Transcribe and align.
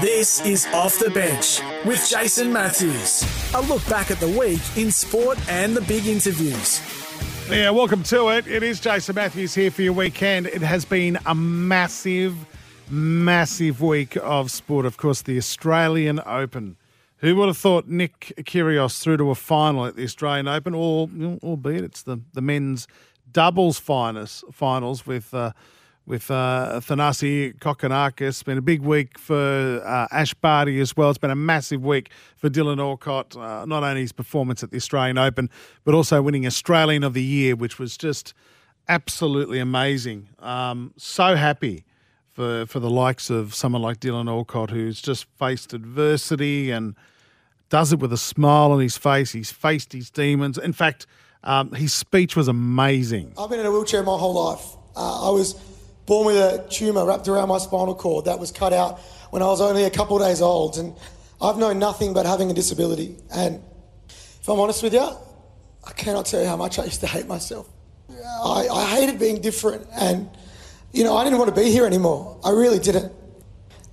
This 0.00 0.40
is 0.46 0.66
Off 0.68 0.98
the 0.98 1.10
Bench 1.10 1.60
with 1.84 2.08
Jason 2.08 2.50
Matthews. 2.50 3.24
A 3.54 3.60
look 3.60 3.86
back 3.90 4.10
at 4.10 4.18
the 4.20 4.28
week 4.28 4.62
in 4.74 4.90
sport 4.90 5.38
and 5.50 5.76
the 5.76 5.82
big 5.82 6.06
interviews. 6.06 6.80
Yeah, 7.50 7.70
welcome 7.70 8.02
to 8.04 8.30
it. 8.30 8.46
It 8.46 8.62
is 8.62 8.80
Jason 8.80 9.14
Matthews 9.14 9.54
here 9.54 9.70
for 9.70 9.82
your 9.82 9.92
weekend. 9.92 10.46
It 10.46 10.62
has 10.62 10.86
been 10.86 11.18
a 11.26 11.34
massive, 11.34 12.34
massive 12.90 13.82
week 13.82 14.16
of 14.16 14.50
sport. 14.50 14.86
Of 14.86 14.96
course, 14.96 15.20
the 15.20 15.36
Australian 15.36 16.20
Open. 16.24 16.78
Who 17.18 17.36
would 17.36 17.48
have 17.48 17.58
thought 17.58 17.86
Nick 17.86 18.32
Kyrgios 18.38 18.98
through 18.98 19.18
to 19.18 19.30
a 19.30 19.34
final 19.34 19.84
at 19.84 19.96
the 19.96 20.04
Australian 20.04 20.48
Open? 20.48 20.74
Or, 20.74 21.10
albeit 21.42 21.84
it's 21.84 22.02
the, 22.02 22.18
the 22.32 22.40
men's 22.40 22.88
doubles 23.30 23.78
finals, 23.78 24.42
finals 24.52 25.06
with 25.06 25.34
uh, 25.34 25.52
with 26.06 26.30
uh, 26.30 26.80
Thanasi 26.82 27.56
Kokkinakis. 27.58 28.28
It's 28.28 28.42
been 28.42 28.58
a 28.58 28.62
big 28.62 28.82
week 28.82 29.18
for 29.18 29.82
uh, 29.84 30.08
Ash 30.10 30.34
Barty 30.34 30.80
as 30.80 30.96
well. 30.96 31.10
It's 31.10 31.18
been 31.18 31.30
a 31.30 31.36
massive 31.36 31.84
week 31.84 32.10
for 32.36 32.50
Dylan 32.50 32.80
Alcott, 32.80 33.36
uh, 33.36 33.64
not 33.66 33.82
only 33.82 34.00
his 34.00 34.12
performance 34.12 34.62
at 34.62 34.70
the 34.70 34.76
Australian 34.76 35.18
Open, 35.18 35.48
but 35.84 35.94
also 35.94 36.20
winning 36.20 36.46
Australian 36.46 37.04
of 37.04 37.14
the 37.14 37.22
Year, 37.22 37.54
which 37.54 37.78
was 37.78 37.96
just 37.96 38.34
absolutely 38.88 39.58
amazing. 39.58 40.28
Um, 40.40 40.92
so 40.96 41.36
happy 41.36 41.84
for, 42.30 42.66
for 42.66 42.80
the 42.80 42.90
likes 42.90 43.30
of 43.30 43.54
someone 43.54 43.82
like 43.82 44.00
Dylan 44.00 44.28
Alcott, 44.28 44.70
who's 44.70 45.00
just 45.00 45.26
faced 45.38 45.72
adversity 45.72 46.70
and 46.70 46.96
does 47.68 47.92
it 47.92 48.00
with 48.00 48.12
a 48.12 48.18
smile 48.18 48.72
on 48.72 48.80
his 48.80 48.98
face. 48.98 49.32
He's 49.32 49.52
faced 49.52 49.92
his 49.92 50.10
demons. 50.10 50.58
In 50.58 50.72
fact, 50.72 51.06
um, 51.44 51.72
his 51.72 51.92
speech 51.92 52.36
was 52.36 52.48
amazing. 52.48 53.34
I've 53.38 53.50
been 53.50 53.60
in 53.60 53.66
a 53.66 53.70
wheelchair 53.70 54.02
my 54.02 54.16
whole 54.16 54.34
life. 54.34 54.64
Uh, 54.94 55.28
I 55.28 55.30
was 55.30 55.54
born 56.06 56.26
with 56.26 56.36
a 56.36 56.66
tumour 56.68 57.06
wrapped 57.06 57.28
around 57.28 57.48
my 57.48 57.58
spinal 57.58 57.94
cord 57.94 58.24
that 58.26 58.38
was 58.38 58.50
cut 58.50 58.72
out 58.72 58.98
when 59.30 59.42
I 59.42 59.46
was 59.46 59.60
only 59.60 59.84
a 59.84 59.90
couple 59.90 60.16
of 60.16 60.22
days 60.22 60.42
old. 60.42 60.78
And 60.78 60.94
I've 61.40 61.56
known 61.56 61.78
nothing 61.78 62.12
but 62.12 62.26
having 62.26 62.50
a 62.50 62.54
disability. 62.54 63.16
And 63.34 63.62
if 64.08 64.48
I'm 64.48 64.58
honest 64.60 64.82
with 64.82 64.94
you, 64.94 65.08
I 65.84 65.92
cannot 65.92 66.26
tell 66.26 66.40
you 66.40 66.48
how 66.48 66.56
much 66.56 66.78
I 66.78 66.84
used 66.84 67.00
to 67.00 67.06
hate 67.06 67.26
myself. 67.26 67.68
I, 68.10 68.68
I 68.68 68.84
hated 68.96 69.18
being 69.18 69.40
different. 69.40 69.86
And, 69.92 70.28
you 70.92 71.04
know, 71.04 71.16
I 71.16 71.24
didn't 71.24 71.38
want 71.38 71.54
to 71.54 71.60
be 71.60 71.70
here 71.70 71.86
anymore. 71.86 72.38
I 72.44 72.50
really 72.50 72.78
didn't. 72.78 73.12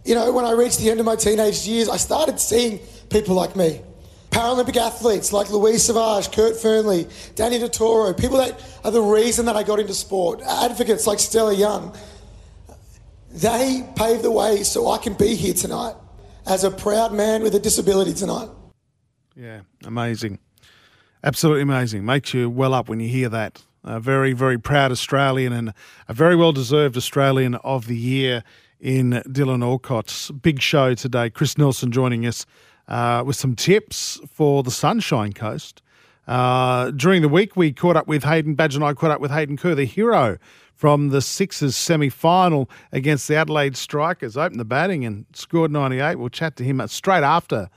You 0.06 0.16
know, 0.16 0.32
when 0.32 0.46
I 0.46 0.52
reached 0.52 0.80
the 0.80 0.90
end 0.90 1.00
of 1.00 1.06
my 1.06 1.16
teenage 1.16 1.68
years, 1.68 1.90
I 1.90 1.98
started 1.98 2.40
seeing 2.40 2.80
people 3.10 3.36
like 3.36 3.56
me. 3.56 3.82
Paralympic 4.30 4.78
athletes 4.78 5.34
like 5.34 5.50
Louise 5.50 5.84
Savage, 5.84 6.32
Kurt 6.32 6.56
Fearnley, 6.56 7.10
Danny 7.36 7.60
Detoro, 7.60 8.18
people 8.18 8.38
that 8.38 8.62
are 8.84 8.92
the 8.92 9.02
reason 9.02 9.46
that 9.46 9.56
I 9.56 9.64
got 9.64 9.80
into 9.80 9.94
sport, 9.94 10.42
advocates 10.42 11.08
like 11.08 11.20
Stella 11.20 11.54
Young, 11.54 11.96
they 13.32 13.88
paved 13.96 14.24
the 14.24 14.32
way 14.32 14.64
so 14.64 14.90
I 14.90 14.98
can 14.98 15.14
be 15.14 15.36
here 15.36 15.54
tonight 15.54 15.96
as 16.46 16.64
a 16.64 16.72
proud 16.72 17.14
man 17.14 17.44
with 17.44 17.54
a 17.56 17.60
disability 17.60 18.14
tonight. 18.14 18.50
Yeah, 19.36 19.62
amazing. 19.86 20.40
Absolutely 21.24 21.62
amazing. 21.62 22.06
Makes 22.06 22.34
you 22.34 22.50
well 22.50 22.74
up 22.74 22.90
when 22.90 23.00
you 23.00 23.10
hear 23.10 23.30
that. 23.30 23.62
A 23.84 24.00
very, 24.00 24.34
very 24.34 24.58
proud 24.60 24.92
Australian 24.92 25.54
and 25.54 25.74
a 26.08 26.14
very 26.14 26.36
well 26.36 26.52
deserved 26.52 26.98
Australian 26.98 27.56
of 27.56 27.88
the 27.88 27.96
Year 27.96 28.44
in 28.80 29.22
Dylan 29.28 29.64
Alcott's 29.64 30.32
big 30.32 30.62
show 30.62 30.94
today. 30.96 31.30
Chris 31.30 31.58
Nelson 31.58 31.92
joining 31.92 32.26
us 32.26 32.46
uh, 32.90 33.24
with 33.26 33.36
some 33.36 33.56
tips 33.56 34.20
for 34.30 34.64
the 34.64 34.72
Sunshine 34.72 35.32
Coast. 35.32 35.82
Uh, 36.28 36.92
during 36.92 37.22
the 37.22 37.30
week, 37.30 37.56
we 37.56 37.72
caught 37.72 37.96
up 37.96 38.08
with 38.08 38.24
Hayden 38.24 38.56
Badge 38.56 38.76
and 38.76 38.84
I 38.84 38.94
caught 38.94 39.12
up 39.12 39.22
with 39.22 39.32
Hayden 39.32 39.58
Kerr, 39.58 39.76
the 39.76 39.86
hero 39.86 40.38
from 40.76 41.10
the 41.10 41.22
Sixers 41.22 41.76
semi 41.76 42.10
final 42.10 42.70
against 42.92 43.28
the 43.28 43.36
Adelaide 43.36 43.76
Strikers. 43.76 44.38
Opened 44.38 44.60
the 44.60 44.66
batting 44.66 45.06
and 45.06 45.26
scored 45.34 45.72
98. 45.72 46.16
We'll 46.16 46.30
chat 46.30 46.56
to 46.58 46.64
him 46.64 46.86
straight 46.88 47.24
after 47.24 47.70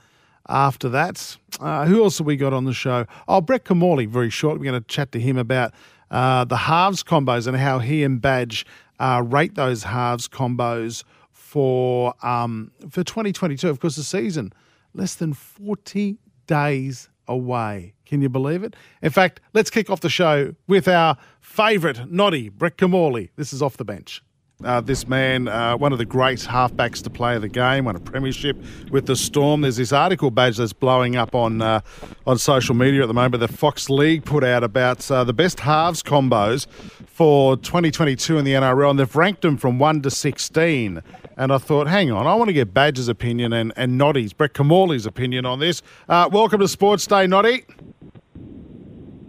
after 0.47 0.89
that. 0.89 1.37
Uh, 1.59 1.85
who 1.85 2.03
else 2.03 2.17
have 2.17 2.27
we 2.27 2.35
got 2.35 2.53
on 2.53 2.65
the 2.65 2.73
show? 2.73 3.05
Oh, 3.27 3.41
Brett 3.41 3.65
Kimmorley, 3.65 4.05
very 4.05 4.29
short. 4.29 4.59
We're 4.59 4.65
going 4.71 4.81
to 4.81 4.87
chat 4.87 5.11
to 5.13 5.19
him 5.19 5.37
about 5.37 5.73
uh, 6.11 6.45
the 6.45 6.57
halves 6.57 7.03
combos 7.03 7.47
and 7.47 7.57
how 7.57 7.79
he 7.79 8.03
and 8.03 8.21
Badge 8.21 8.65
uh, 8.99 9.23
rate 9.25 9.55
those 9.55 9.83
halves 9.83 10.27
combos 10.27 11.03
for 11.31 12.13
um, 12.23 12.71
for 12.89 13.03
2022. 13.03 13.67
Of 13.67 13.79
course, 13.79 13.95
the 13.95 14.03
season 14.03 14.53
less 14.93 15.15
than 15.15 15.33
40 15.33 16.17
days 16.47 17.09
away. 17.27 17.93
Can 18.05 18.21
you 18.21 18.29
believe 18.29 18.63
it? 18.63 18.75
In 19.01 19.09
fact, 19.09 19.39
let's 19.53 19.69
kick 19.69 19.89
off 19.89 20.01
the 20.01 20.09
show 20.09 20.55
with 20.67 20.87
our 20.87 21.17
favourite 21.41 22.11
noddy, 22.11 22.49
Brett 22.49 22.77
Kimmorley. 22.77 23.29
This 23.35 23.53
is 23.53 23.61
off 23.61 23.77
the 23.77 23.85
bench. 23.85 24.21
Uh, 24.63 24.79
this 24.79 25.07
man, 25.07 25.47
uh, 25.47 25.75
one 25.75 25.91
of 25.91 25.97
the 25.97 26.05
great 26.05 26.39
halfbacks 26.39 27.01
to 27.03 27.09
play 27.09 27.37
the 27.37 27.49
game, 27.49 27.85
won 27.85 27.95
a 27.95 27.99
premiership 27.99 28.55
with 28.91 29.07
the 29.07 29.15
Storm. 29.15 29.61
There's 29.61 29.75
this 29.75 29.91
article 29.91 30.31
badge 30.31 30.57
that's 30.57 30.71
blowing 30.71 31.17
up 31.17 31.35
on 31.35 31.61
uh, 31.61 31.81
on 32.25 32.37
social 32.37 32.73
media 32.73 33.01
at 33.01 33.07
the 33.07 33.13
moment. 33.13 33.41
The 33.41 33.47
Fox 33.49 33.89
League 33.89 34.23
put 34.23 34.43
out 34.43 34.63
about 34.63 35.09
uh, 35.11 35.23
the 35.25 35.33
best 35.33 35.59
halves 35.59 36.01
combos 36.01 36.67
for 37.07 37.57
2022 37.57 38.37
in 38.37 38.45
the 38.45 38.53
NRL, 38.53 38.91
and 38.91 38.99
they've 38.99 39.15
ranked 39.15 39.41
them 39.41 39.57
from 39.57 39.79
one 39.79 40.01
to 40.01 40.11
16. 40.11 41.01
And 41.35 41.51
I 41.51 41.57
thought, 41.57 41.87
hang 41.87 42.11
on, 42.11 42.27
I 42.27 42.35
want 42.35 42.49
to 42.49 42.53
get 42.53 42.73
Badger's 42.73 43.07
opinion 43.07 43.53
and 43.53 43.73
and 43.75 43.97
Noddy's 43.97 44.33
Brett 44.33 44.53
Kimmorley's 44.53 45.05
opinion 45.05 45.45
on 45.45 45.59
this. 45.59 45.81
Uh, 46.07 46.29
welcome 46.31 46.59
to 46.59 46.67
Sports 46.67 47.07
Day, 47.07 47.25
Noddy. 47.25 47.65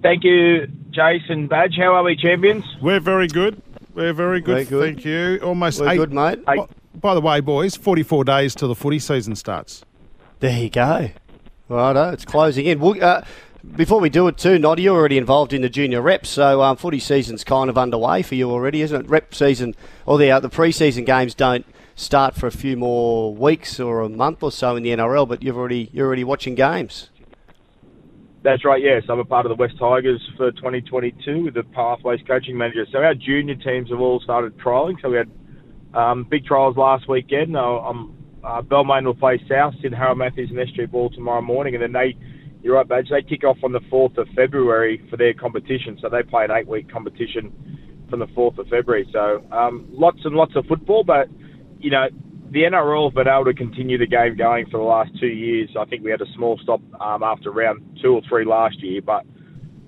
Thank 0.03 0.23
you, 0.23 0.67
Jason 0.91 1.47
Badge. 1.47 1.77
How 1.79 1.95
are 1.95 2.03
we, 2.03 2.15
champions? 2.15 2.65
We're 2.83 3.01
very 3.01 3.27
good. 3.27 3.63
We're 3.95 4.13
very 4.13 4.41
good, 4.41 4.53
Very 4.53 4.65
good. 4.65 4.95
thank 4.97 5.05
you. 5.07 5.39
Almost 5.43 5.81
We're 5.81 5.91
eight. 5.91 5.97
good, 5.97 6.13
mate. 6.13 6.41
Hey. 6.47 6.57
By, 6.57 6.67
by 6.97 7.15
the 7.15 7.21
way, 7.21 7.41
boys, 7.41 7.77
44 7.77 8.25
days 8.25 8.55
till 8.55 8.69
the 8.69 8.75
footy 8.75 8.99
season 8.99 9.35
starts. 9.37 9.85
There 10.41 10.59
you 10.65 10.69
go. 10.69 11.11
Righto, 11.69 12.11
it's 12.11 12.25
closing 12.25 12.67
in. 12.67 12.81
Well, 12.81 13.03
uh, 13.03 13.23
before 13.77 14.01
we 14.01 14.11
do 14.11 14.29
it 14.29 14.37
too, 14.37 14.59
Noddy, 14.59 14.83
you're 14.83 14.97
already 14.97 15.17
involved 15.17 15.53
in 15.55 15.63
the 15.63 15.71
junior 15.71 16.03
reps, 16.03 16.29
so 16.29 16.61
um, 16.61 16.77
footy 16.77 16.99
season's 16.99 17.45
kind 17.45 17.71
of 17.71 17.79
underway 17.79 18.21
for 18.23 18.35
you 18.35 18.51
already, 18.51 18.83
isn't 18.83 19.05
it? 19.07 19.09
Rep 19.09 19.35
season, 19.35 19.75
or 20.05 20.19
the 20.19 20.31
uh, 20.31 20.41
the 20.41 20.51
pre-season 20.51 21.05
games 21.05 21.35
don't 21.35 21.65
start 21.95 22.35
for 22.35 22.47
a 22.47 22.53
few 22.53 22.77
more 22.77 23.35
weeks 23.35 23.79
or 23.79 24.01
a 24.03 24.09
month 24.09 24.43
or 24.43 24.53
so 24.53 24.77
in 24.77 24.83
the 24.83 24.91
NRL, 24.91 25.29
but 25.29 25.43
you've 25.43 25.57
already 25.57 25.91
you're 25.93 26.07
already 26.07 26.25
watching 26.25 26.55
games. 26.55 27.11
That's 28.45 28.63
right, 28.63 28.83
yes. 28.83 29.05
I'm 29.09 29.19
a 29.19 29.25
part 29.25 29.47
of 29.47 29.51
the 29.51 29.57
West 29.57 29.79
Tigers 29.79 30.21
for 30.37 30.53
2022 30.53 31.45
with 31.45 31.55
the 31.55 31.63
Pathways 31.63 32.21
coaching 32.27 32.59
manager. 32.59 32.85
So 32.93 32.99
our 32.99 33.15
junior 33.15 33.55
teams 33.55 33.89
have 33.89 34.01
all 34.01 34.21
started 34.21 34.59
trialling. 34.59 35.01
So 35.01 35.09
we 35.09 35.17
had 35.17 35.31
um, 35.95 36.27
big 36.31 36.45
trials 36.45 36.77
last 36.77 37.09
weekend. 37.09 37.57
Uh, 37.57 37.81
um, 37.81 38.15
uh, 38.45 38.61
Balmain 38.61 39.07
will 39.07 39.15
play 39.15 39.43
South, 39.49 39.73
Sid 39.81 39.95
Harold 39.95 40.19
Matthews 40.19 40.51
and 40.51 40.59
SG 40.59 40.91
Ball 40.91 41.09
tomorrow 41.09 41.41
morning. 41.41 41.75
And 41.75 41.83
then 41.83 41.93
they, 41.93 42.19
you're 42.63 42.75
right, 42.75 42.87
Badge, 42.87 43.09
they 43.09 43.23
kick 43.23 43.45
off 43.45 43.57
on 43.63 43.73
the 43.73 43.81
4th 43.81 44.19
of 44.19 44.29
February 44.37 45.03
for 45.09 45.17
their 45.17 45.33
competition. 45.33 45.97
So 46.03 46.11
they 46.11 46.23
play 46.23 46.45
an 46.45 46.51
eight-week 46.51 46.93
competition 46.93 48.05
from 48.11 48.19
the 48.19 48.27
4th 48.27 48.59
of 48.59 48.69
February. 48.69 49.09
So 49.11 49.43
um, 49.53 49.87
lots 49.91 50.19
and 50.25 50.35
lots 50.35 50.55
of 50.55 50.67
football, 50.67 51.03
but, 51.03 51.29
you 51.85 51.91
know, 51.91 52.07
the 52.51 52.63
NRL 52.63 53.09
have 53.09 53.15
been 53.15 53.29
able 53.29 53.45
to 53.45 53.53
continue 53.53 53.99
the 53.99 54.07
game 54.07 54.37
going 54.37 54.65
for 54.71 54.79
the 54.79 54.85
last 54.85 55.11
two 55.21 55.27
years. 55.27 55.69
I 55.79 55.85
think 55.85 56.03
we 56.03 56.11
had 56.11 56.23
a 56.23 56.33
small 56.35 56.59
stop 56.63 56.81
um, 56.99 57.23
after 57.23 57.51
round 57.51 57.99
two 58.01 58.15
or 58.15 58.23
three 58.27 58.47
last 58.47 58.83
year, 58.83 59.03
but 59.03 59.27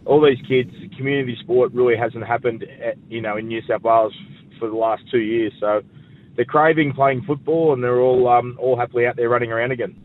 all 0.05 0.23
these 0.23 0.44
kids, 0.47 0.70
community 0.99 1.38
sport 1.41 1.73
really 1.73 1.97
hasn't 1.97 2.26
happened, 2.26 2.65
at, 2.65 2.97
you 3.09 3.23
know, 3.23 3.38
in 3.38 3.49
New 3.49 3.62
South 3.67 3.82
Wales 3.82 4.12
for 4.59 4.69
the 4.69 4.76
last 4.76 5.05
two 5.11 5.20
years. 5.20 5.55
So 5.59 5.81
they're 6.37 6.44
craving 6.44 6.93
playing 6.93 7.23
football, 7.23 7.73
and 7.73 7.82
they're 7.82 8.00
all 8.00 8.29
um, 8.29 8.59
all 8.61 8.76
happily 8.76 9.06
out 9.06 9.17
there 9.17 9.31
running 9.31 9.53
around 9.53 9.73
again. 9.73 9.99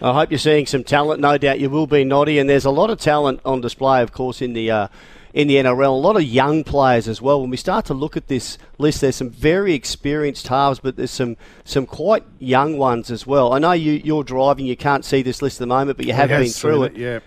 I 0.00 0.12
hope 0.12 0.30
you're 0.30 0.38
seeing 0.38 0.66
some 0.66 0.84
talent. 0.84 1.20
No 1.20 1.38
doubt 1.38 1.58
you 1.58 1.70
will 1.70 1.88
be, 1.88 2.04
Noddy. 2.04 2.38
And 2.38 2.48
there's 2.48 2.66
a 2.66 2.70
lot 2.70 2.90
of 2.90 3.00
talent 3.00 3.40
on 3.44 3.60
display, 3.60 4.00
of 4.02 4.12
course, 4.12 4.40
in 4.40 4.52
the 4.52 4.70
uh, 4.70 4.88
in 5.32 5.48
the 5.48 5.56
NRL. 5.56 5.88
A 5.88 5.90
lot 5.90 6.16
of 6.16 6.22
young 6.22 6.64
players 6.64 7.08
as 7.08 7.22
well. 7.22 7.40
When 7.40 7.50
we 7.50 7.56
start 7.56 7.84
to 7.86 7.94
look 7.94 8.16
at 8.16 8.28
this 8.28 8.58
list, 8.78 9.00
there's 9.00 9.16
some 9.16 9.30
very 9.30 9.74
experienced 9.74 10.48
halves, 10.48 10.80
but 10.80 10.96
there's 10.96 11.10
some 11.10 11.36
some 11.64 11.86
quite 11.86 12.24
young 12.38 12.76
ones 12.78 13.10
as 13.10 13.26
well. 13.26 13.52
I 13.52 13.58
know 13.58 13.72
you 13.72 13.92
you're 13.92 14.24
driving, 14.24 14.66
you 14.66 14.76
can't 14.76 15.04
see 15.04 15.22
this 15.22 15.42
list 15.42 15.56
at 15.56 15.60
the 15.60 15.66
moment, 15.66 15.96
but 15.96 16.06
you 16.06 16.12
have 16.12 16.28
been 16.28 16.48
through 16.48 16.86
seen 16.88 16.96
it. 16.96 16.96
Yeah. 16.96 17.20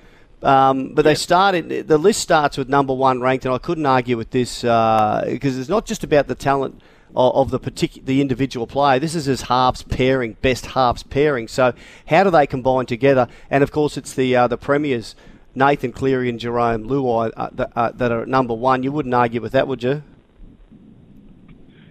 Um, 0.44 0.94
but 0.94 1.04
they 1.04 1.16
started. 1.16 1.88
The 1.88 1.98
list 1.98 2.20
starts 2.20 2.58
with 2.58 2.68
number 2.68 2.94
one 2.94 3.22
ranked, 3.22 3.46
and 3.46 3.54
I 3.54 3.58
couldn't 3.58 3.86
argue 3.86 4.18
with 4.18 4.32
this 4.32 4.62
because 4.62 5.58
it's 5.58 5.70
not 5.70 5.86
just 5.86 6.04
about 6.04 6.28
the 6.28 6.36
talent 6.36 6.82
of, 7.16 7.36
of 7.36 7.52
the 7.52 7.60
particular 7.60 8.06
the 8.06 8.22
individual 8.22 8.68
player. 8.68 9.00
This 9.00 9.16
is 9.16 9.26
his 9.26 9.44
halves 9.44 9.84
pairing, 9.84 10.38
best 10.42 10.68
halves 10.68 11.04
pairing. 11.04 11.48
So 11.48 11.74
how 12.08 12.24
do 12.24 12.30
they 12.30 12.48
combine 12.48 12.86
together? 12.86 13.28
And 13.50 13.64
of 13.64 13.72
course, 13.72 13.98
it's 13.98 14.14
the 14.14 14.36
uh, 14.36 14.48
the 14.48 14.58
premiers. 14.58 15.16
Nathan 15.56 15.92
Cleary 15.92 16.30
and 16.30 16.40
Jerome 16.40 16.84
Luai 16.86 17.32
uh, 17.38 17.50
that, 17.54 17.72
uh, 17.76 17.92
that 17.92 18.12
are 18.12 18.24
at 18.24 18.28
number 18.28 18.54
one. 18.54 18.84
You 18.84 18.92
wouldn't 18.92 19.14
argue 19.14 19.42
with 19.42 19.52
that, 19.52 19.68
would 19.68 19.84
you? 19.84 20.04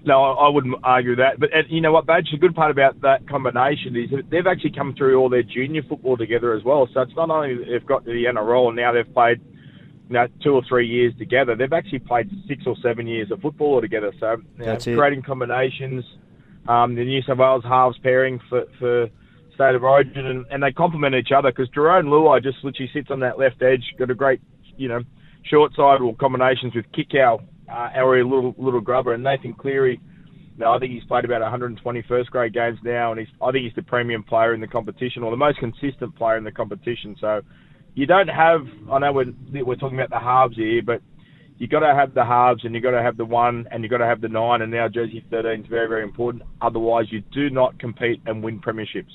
No, 0.05 0.20
I, 0.20 0.49
wouldn't 0.49 0.75
argue 0.82 1.14
that. 1.17 1.38
But 1.38 1.50
and, 1.55 1.70
you 1.70 1.81
know 1.81 1.93
what, 1.93 2.06
Badge? 2.06 2.29
The 2.32 2.38
good 2.38 2.56
part 2.56 2.73
about 2.73 3.00
that 3.03 3.29
combination 3.29 3.94
is 3.94 4.11
that 4.11 4.31
they've 4.31 4.47
actually 4.47 4.73
come 4.73 4.94
through 4.94 5.17
all 5.17 5.29
their 5.29 5.44
junior 5.44 5.82
football 5.88 6.17
together 6.17 6.55
as 6.55 6.64
well. 6.64 6.88
So 6.93 7.03
it's 7.03 7.14
not 7.14 7.31
only 7.31 7.64
they've 7.64 7.87
got 7.87 8.05
the 8.05 8.25
NRL 8.25 8.69
and 8.69 8.76
now 8.76 8.93
they've 8.93 9.14
played 9.14 9.41
you 10.09 10.14
know, 10.14 10.26
two 10.43 10.55
or 10.55 10.62
three 10.69 10.88
years 10.88 11.14
together. 11.19 11.55
They've 11.55 11.73
actually 11.73 12.00
played 12.00 12.29
six 12.49 12.64
or 12.67 12.75
seven 12.82 13.06
years 13.06 13.31
of 13.31 13.41
football 13.41 13.81
together. 13.81 14.12
So 14.19 14.38
you 14.59 14.64
know, 14.67 14.76
creating 14.76 15.23
combinations. 15.23 16.05
Um, 16.67 16.94
the 16.94 17.05
New 17.05 17.23
South 17.23 17.38
Wales 17.38 17.64
halves 17.64 17.99
pairing 17.99 18.41
for, 18.49 18.64
for 18.79 19.09
State 19.62 19.76
of 19.76 19.85
Origin, 19.85 20.26
and, 20.26 20.44
and 20.50 20.62
they 20.62 20.73
complement 20.73 21.14
each 21.14 21.31
other 21.37 21.50
because 21.50 21.69
Jerome 21.73 22.06
Luai 22.06 22.43
just 22.43 22.59
literally 22.64 22.91
sits 22.93 23.09
on 23.11 23.20
that 23.20 23.38
left 23.38 23.62
edge, 23.62 23.82
got 23.97 24.11
a 24.11 24.14
great, 24.14 24.41
you 24.76 24.88
know, 24.88 25.00
short 25.44 25.73
side 25.75 26.00
or 26.00 26.17
combinations 26.17 26.75
with 26.75 26.85
Kikau, 26.93 27.41
uh, 27.70 27.88
our 27.94 28.25
little 28.25 28.55
little 28.59 28.81
grubber, 28.81 29.14
and 29.14 29.23
Nathan 29.23 29.55
Cleary. 29.55 30.00
No, 30.59 30.73
I 30.73 30.79
think 30.79 30.93
he's 30.93 31.05
played 31.05 31.25
about 31.25 31.41
120 31.41 32.03
first 32.09 32.31
grade 32.31 32.55
games 32.55 32.79
now, 32.82 33.12
and 33.12 33.20
he's 33.20 33.29
I 33.41 33.53
think 33.53 33.64
he's 33.64 33.75
the 33.76 33.82
premium 33.82 34.25
player 34.25 34.53
in 34.53 34.61
the 34.61 34.67
competition 34.67 35.23
or 35.23 35.31
the 35.31 35.37
most 35.37 35.59
consistent 35.59 36.17
player 36.17 36.37
in 36.37 36.44
the 36.44 36.53
competition. 36.53 37.14
So 37.20 37.43
you 37.94 38.06
don't 38.06 38.29
have. 38.29 38.62
I 38.91 38.99
know 38.99 39.12
we're 39.12 39.32
we're 39.64 39.76
talking 39.76 39.99
about 39.99 40.11
the 40.11 40.19
halves 40.19 40.56
here, 40.56 40.82
but 40.85 41.03
you 41.62 41.69
got 41.69 41.79
to 41.79 41.94
have 41.94 42.12
the 42.12 42.25
halves, 42.25 42.64
and 42.64 42.75
you 42.75 42.81
got 42.81 42.91
to 42.91 43.00
have 43.00 43.17
the 43.17 43.25
one, 43.25 43.69
and 43.70 43.85
you 43.85 43.88
got 43.88 43.99
to 43.99 44.05
have 44.05 44.20
the 44.20 44.29
nine, 44.29 44.62
and 44.62 44.73
now 44.73 44.88
jersey 44.88 45.25
13 45.31 45.61
is 45.61 45.67
very 45.69 45.87
very 45.87 46.03
important. 46.03 46.43
Otherwise, 46.61 47.12
you 47.12 47.20
do 47.20 47.50
not 47.50 47.79
compete 47.79 48.20
and 48.26 48.43
win 48.43 48.61
premierships. 48.61 49.12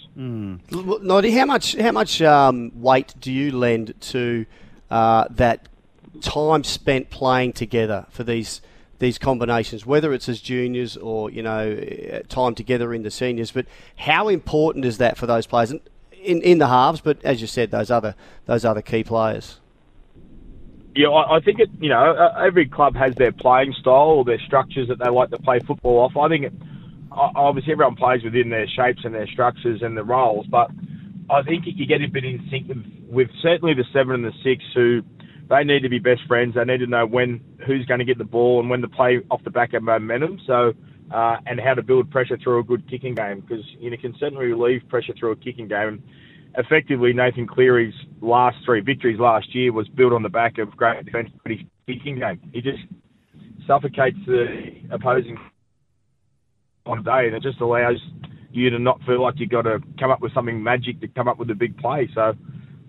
Well, 0.72 1.00
Noddy, 1.00 1.32
how 1.32 1.44
much 1.44 1.76
how 1.76 1.92
much 1.92 2.22
um, 2.22 2.72
weight 2.74 3.14
do 3.20 3.34
you 3.34 3.52
lend 3.52 4.00
to 4.00 4.46
uh, 4.90 5.26
that 5.32 5.68
time 6.22 6.64
spent 6.64 7.10
playing 7.10 7.52
together 7.52 8.06
for 8.12 8.24
these 8.24 8.62
these 9.00 9.18
combinations, 9.18 9.86
whether 9.86 10.14
it's 10.14 10.30
as 10.30 10.40
juniors 10.40 10.96
or 10.96 11.30
you 11.30 11.44
know 11.44 11.78
eh, 11.78 12.22
time 12.30 12.56
together 12.56 12.94
in 12.94 13.04
the 13.04 13.12
seniors? 13.12 13.52
But 13.52 13.66
how 13.98 14.30
important 14.30 14.86
is 14.86 15.00
that 15.00 15.18
for 15.18 15.26
those 15.26 15.46
players 15.46 15.72
in 15.72 15.82
in, 16.14 16.42
in 16.44 16.58
the 16.60 16.68
halves? 16.68 17.02
But 17.02 17.22
as 17.26 17.42
you 17.42 17.48
said, 17.48 17.72
those 17.72 17.92
other 17.92 18.16
those 18.46 18.64
other 18.64 18.82
key 18.82 19.04
players. 19.04 19.60
Yeah, 20.98 21.10
I, 21.10 21.40
think 21.40 21.60
it. 21.60 21.70
You 21.80 21.90
know, 21.90 22.16
uh, 22.16 22.44
every 22.44 22.68
club 22.68 22.96
has 22.96 23.14
their 23.14 23.32
playing 23.32 23.76
style 23.80 24.18
or 24.18 24.26
their 24.26 24.40
structures 24.40 24.88
that 24.88 24.98
they 24.98 25.12
like 25.12 25.30
to 25.30 25.38
play 25.38 25.60
football 25.60 26.00
off. 26.00 26.18
I 26.18 26.28
think 26.28 26.46
it, 26.46 26.54
obviously 27.12 27.74
everyone 27.74 27.96
plays 27.96 28.24
within 28.24 28.50
their 28.50 28.68
shapes 28.68 29.02
and 29.06 29.14
their 29.14 29.28
structures 29.28 29.84
and 29.84 29.96
the 29.96 30.04
roles, 30.04 30.48
but 30.48 30.72
I 31.30 31.44
think 31.44 31.68
if 31.68 31.78
you 31.78 31.86
get 31.86 32.02
a 32.02 32.08
bit 32.08 32.26
in 32.26 32.48
sync 32.50 32.68
with, 32.68 32.84
with 33.08 33.30
certainly 33.44 33.76
the 33.76 33.86
seven 33.94 34.16
and 34.16 34.26
the 34.26 34.34
six 34.44 34.64
who 34.74 35.04
they 35.52 35.64
need 35.64 35.84
to 35.84 35.90
be 35.90 36.00
best 36.00 36.22
friends. 36.28 36.56
They 36.56 36.66
need 36.66 36.80
to 36.80 36.88
know 36.88 37.06
when 37.06 37.42
who's 37.66 37.86
going 37.86 38.00
to 38.00 38.06
get 38.06 38.18
the 38.18 38.26
ball 38.26 38.60
and 38.60 38.68
when 38.68 38.82
to 38.82 38.88
play 38.88 39.20
off 39.30 39.44
the 39.44 39.52
back 39.52 39.74
of 39.74 39.84
momentum. 39.84 40.40
So. 40.48 40.74
Uh, 41.10 41.38
and 41.46 41.58
how 41.58 41.74
to 41.74 41.82
build 41.82 42.12
pressure 42.12 42.38
through 42.38 42.60
a 42.60 42.64
good 42.64 42.86
kicking 42.90 43.16
game 43.16 43.40
because 43.40 43.64
you 43.80 43.90
know, 43.90 43.96
can 43.96 44.14
certainly 44.20 44.48
relieve 44.48 44.82
pressure 44.90 45.14
through 45.18 45.32
a 45.32 45.38
kicking 45.38 45.66
game 45.66 46.04
effectively 46.56 47.14
Nathan 47.14 47.48
Cleary's 47.48 47.94
last 48.22 48.58
three 48.66 48.82
victories 48.82 49.20
last 49.20 49.54
year 49.54 49.72
was 49.72 49.88
built 49.90 50.14
on 50.14 50.24
the 50.24 50.30
back 50.30 50.58
of 50.58 50.76
great 50.76 51.04
defence 51.06 51.30
kicking 51.46 52.20
game. 52.20 52.40
He 52.54 52.62
just 52.62 52.80
suffocates 53.68 54.18
the 54.26 54.46
opposing 54.92 55.38
on 56.86 57.04
day 57.04 57.28
and 57.28 57.36
it 57.36 57.44
just 57.44 57.60
allows 57.60 57.98
you 58.52 58.70
to 58.70 58.80
not 58.80 59.00
feel 59.06 59.22
like 59.22 59.36
you've 59.38 59.50
got 59.50 59.64
to 59.64 59.80
come 60.00 60.10
up 60.10 60.22
with 60.22 60.34
something 60.34 60.62
magic 60.62 61.02
to 61.02 61.08
come 61.10 61.28
up 61.28 61.38
with 61.38 61.50
a 61.50 61.56
big 61.56 61.78
play. 61.78 62.10
So 62.16 62.34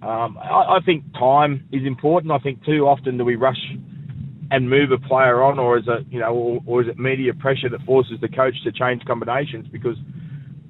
um, 0.03 0.39
I, 0.39 0.77
I 0.77 0.79
think 0.87 1.05
time 1.15 1.69
is 1.73 1.85
important. 1.85 2.33
I 2.33 2.39
think 2.39 2.65
too 2.65 2.87
often 2.87 3.19
do 3.19 3.25
we 3.25 3.37
rush 3.37 3.59
and 4.51 4.71
move 4.71 4.93
a 4.93 4.99
player 4.99 5.43
on, 5.43 5.59
or 5.59 5.79
is 5.79 5.85
it 5.87 6.07
you 6.11 6.21
know, 6.21 6.33
or, 6.33 6.61
or 6.67 6.83
is 6.83 6.89
it 6.89 6.99
media 6.99 7.35
pressure 7.35 7.69
that 7.69 7.83
forces 7.85 8.19
the 8.21 8.29
coach 8.29 8.55
to 8.65 8.73
change 8.73 9.05
combinations 9.05 9.67
because 9.69 9.97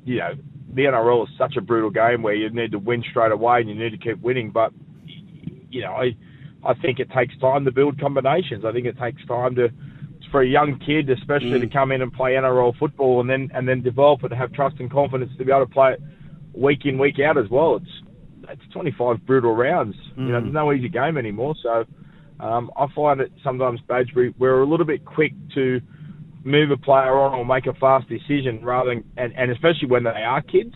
you 0.05 0.19
know 0.19 0.33
the 0.79 0.85
NRL 0.85 1.25
is 1.25 1.35
such 1.37 1.57
a 1.57 1.61
brutal 1.61 1.91
game 1.91 2.23
where 2.23 2.35
you 2.35 2.49
need 2.51 2.73
to 2.73 2.79
win 2.79 3.05
straight 3.11 3.33
away 3.33 3.61
and 3.61 3.69
you 3.69 3.75
need 3.75 3.91
to 3.91 3.99
keep 3.99 4.21
winning. 4.21 4.51
But 4.51 4.73
you 5.71 5.83
know, 5.83 5.93
I 5.93 6.17
I 6.65 6.75
think 6.75 6.99
it 6.99 7.11
takes 7.11 7.37
time 7.39 7.65
to 7.65 7.73
build 7.73 8.01
combinations. 8.01 8.65
I 8.65 8.73
think 8.73 8.87
it 8.87 8.99
takes 8.99 9.25
time 9.27 9.55
to 9.57 9.69
for 10.31 10.43
a 10.43 10.47
young 10.47 10.79
kid, 10.79 11.09
especially 11.09 11.59
to 11.59 11.67
come 11.69 11.91
in 11.91 12.03
and 12.03 12.13
play 12.13 12.33
NRL 12.33 12.79
football 12.79 13.21
and 13.21 13.31
then 13.31 13.51
and 13.55 13.67
then 13.69 13.83
develop 13.83 14.25
it, 14.25 14.33
have 14.33 14.53
trust 14.53 14.77
and 14.79 14.91
confidence 14.91 15.33
to 15.39 15.45
be 15.45 15.53
able 15.53 15.67
to 15.67 15.73
play 15.73 15.95
it 15.95 16.03
week 16.53 16.85
in 16.85 16.99
week 16.99 17.19
out 17.21 17.39
as 17.39 17.49
well. 17.51 17.77
It's 17.77 17.91
it's 18.51 18.73
25 18.73 19.27
brutal 19.27 19.55
rounds. 19.55 19.97
You 20.17 20.33
know, 20.33 20.41
there's 20.41 20.55
no 20.55 20.73
easy 20.73 20.89
game 20.89 21.19
anymore. 21.19 21.55
So 21.63 21.85
um, 22.41 22.71
I 22.77 22.87
find 22.95 23.21
it 23.21 23.33
sometimes, 23.45 23.81
Badge, 23.87 24.13
we, 24.15 24.35
we're 24.39 24.61
a 24.61 24.67
little 24.67 24.87
bit 24.87 25.05
quick 25.05 25.33
to 25.55 25.81
move 26.49 26.71
a 26.71 26.77
player 26.77 27.19
on 27.19 27.35
or 27.35 27.45
make 27.45 27.67
a 27.67 27.75
fast 27.75 28.09
decision 28.09 28.65
rather 28.65 28.91
than, 28.95 29.05
and, 29.17 29.33
and 29.37 29.51
especially 29.51 29.89
when 29.89 30.05
they 30.05 30.11
are 30.11 30.43
kids, 30.43 30.75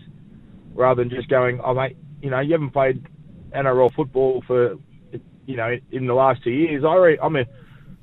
rather 0.74 1.02
than 1.02 1.10
just 1.10 1.28
going, 1.28 1.60
oh 1.64 1.74
mate, 1.74 1.96
you 2.20 2.30
know, 2.30 2.40
you 2.40 2.52
haven't 2.52 2.70
played 2.70 3.04
NRL 3.54 3.92
football 3.94 4.42
for, 4.46 4.76
you 5.46 5.56
know, 5.56 5.76
in 5.90 6.06
the 6.06 6.14
last 6.14 6.42
two 6.44 6.50
years. 6.50 6.84
I 6.84 6.94
re- 6.94 7.18
I'm 7.22 7.36
a, 7.36 7.44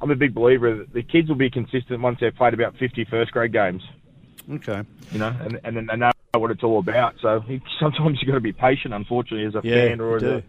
I'm 0.02 0.12
a 0.12 0.16
big 0.16 0.34
believer 0.34 0.78
that 0.78 0.94
the 0.94 1.04
kids 1.04 1.30
will 1.30 1.36
be 1.36 1.50
consistent 1.50 2.02
once 2.02 2.18
they've 2.20 2.36
played 2.36 2.54
about 2.54 2.76
50 2.78 3.06
first 3.10 3.32
grade 3.32 3.54
games, 3.54 3.82
Okay. 4.52 4.82
you 5.12 5.20
know, 5.20 5.36
and, 5.42 5.60
and 5.64 5.78
then 5.78 5.88
they 5.88 5.96
know 5.96 6.12
what 6.38 6.52
it's 6.52 6.64
all 6.64 6.80
about. 6.80 7.16
So 7.22 7.42
sometimes 7.80 8.20
you've 8.22 8.28
got 8.28 8.36
to 8.36 8.42
be 8.42 8.54
patient, 8.54 8.94
unfortunately, 8.94 9.46
as 9.46 9.56
a 9.56 9.62
Yeah, 9.66 9.90
fan 9.90 10.02
or 10.02 10.18
as 10.18 10.24
you 10.24 10.30
a, 10.30 10.42
do. 10.42 10.48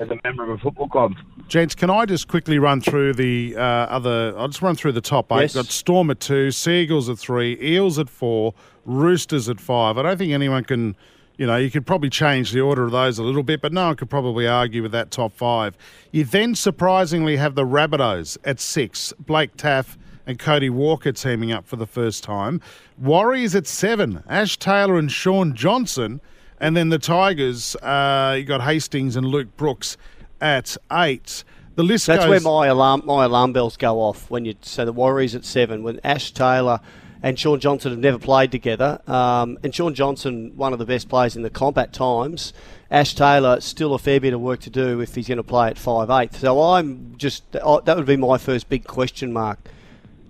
As 0.00 0.08
a 0.08 0.18
member 0.24 0.42
of 0.42 0.48
a 0.48 0.58
football 0.58 0.88
club. 0.88 1.12
Gents, 1.46 1.74
can 1.74 1.90
I 1.90 2.06
just 2.06 2.26
quickly 2.26 2.58
run 2.58 2.80
through 2.80 3.12
the 3.12 3.54
uh, 3.54 3.60
other? 3.60 4.32
I'll 4.34 4.48
just 4.48 4.62
run 4.62 4.74
through 4.74 4.92
the 4.92 5.02
top 5.02 5.30
eight. 5.30 5.42
Yes. 5.42 5.54
Got 5.54 5.66
Storm 5.66 6.10
at 6.10 6.20
two, 6.20 6.50
Sea 6.50 6.82
Eagles 6.82 7.10
at 7.10 7.18
three, 7.18 7.58
Eels 7.60 7.98
at 7.98 8.08
four, 8.08 8.54
Roosters 8.86 9.46
at 9.50 9.60
five. 9.60 9.98
I 9.98 10.02
don't 10.02 10.16
think 10.16 10.32
anyone 10.32 10.64
can, 10.64 10.96
you 11.36 11.46
know, 11.46 11.56
you 11.58 11.70
could 11.70 11.86
probably 11.86 12.08
change 12.08 12.52
the 12.52 12.60
order 12.60 12.84
of 12.84 12.92
those 12.92 13.18
a 13.18 13.22
little 13.22 13.42
bit, 13.42 13.60
but 13.60 13.74
no 13.74 13.88
one 13.88 13.96
could 13.96 14.08
probably 14.08 14.46
argue 14.46 14.80
with 14.80 14.92
that 14.92 15.10
top 15.10 15.32
five. 15.34 15.76
You 16.12 16.24
then 16.24 16.54
surprisingly 16.54 17.36
have 17.36 17.54
the 17.54 17.66
Rabbitohs 17.66 18.38
at 18.42 18.58
six, 18.58 19.12
Blake 19.18 19.54
Taaffe 19.58 19.98
and 20.26 20.38
Cody 20.38 20.70
Walker 20.70 21.12
teaming 21.12 21.52
up 21.52 21.66
for 21.66 21.76
the 21.76 21.86
first 21.86 22.24
time. 22.24 22.62
Warriors 22.96 23.54
at 23.54 23.66
seven, 23.66 24.22
Ash 24.28 24.56
Taylor 24.56 24.98
and 24.98 25.12
Shaun 25.12 25.54
Johnson. 25.54 26.22
And 26.60 26.76
then 26.76 26.90
the 26.90 26.98
Tigers, 26.98 27.74
uh, 27.76 28.36
you 28.38 28.44
got 28.44 28.60
Hastings 28.60 29.16
and 29.16 29.26
Luke 29.26 29.56
Brooks 29.56 29.96
at 30.40 30.76
eight. 30.92 31.42
The 31.76 31.82
list 31.82 32.06
That's 32.06 32.24
goes. 32.24 32.28
where 32.28 32.40
my 32.40 32.66
alarm 32.66 33.02
my 33.06 33.24
alarm 33.24 33.52
bells 33.54 33.76
go 33.78 34.00
off 34.00 34.30
when 34.30 34.44
you 34.44 34.54
so 34.60 34.84
the 34.84 34.92
Warriors 34.92 35.34
at 35.34 35.44
seven 35.44 35.82
when 35.82 35.98
Ash 36.04 36.30
Taylor 36.32 36.80
and 37.22 37.38
Shaun 37.38 37.60
Johnson 37.60 37.92
have 37.92 38.00
never 38.00 38.18
played 38.18 38.50
together. 38.50 39.00
Um, 39.06 39.58
and 39.62 39.74
Shaun 39.74 39.94
Johnson, 39.94 40.52
one 40.56 40.72
of 40.72 40.78
the 40.78 40.84
best 40.84 41.08
players 41.08 41.36
in 41.36 41.42
the 41.42 41.50
comp 41.50 41.78
at 41.78 41.92
times. 41.92 42.52
Ash 42.90 43.14
Taylor 43.14 43.60
still 43.60 43.94
a 43.94 43.98
fair 43.98 44.20
bit 44.20 44.34
of 44.34 44.40
work 44.40 44.60
to 44.60 44.70
do 44.70 45.00
if 45.00 45.14
he's 45.14 45.28
going 45.28 45.38
to 45.38 45.42
play 45.42 45.68
at 45.68 45.78
five 45.78 46.10
eight. 46.10 46.34
So 46.34 46.60
I'm 46.60 47.14
just 47.16 47.44
oh, 47.62 47.80
that 47.80 47.96
would 47.96 48.06
be 48.06 48.16
my 48.16 48.36
first 48.36 48.68
big 48.68 48.84
question 48.84 49.32
mark. 49.32 49.58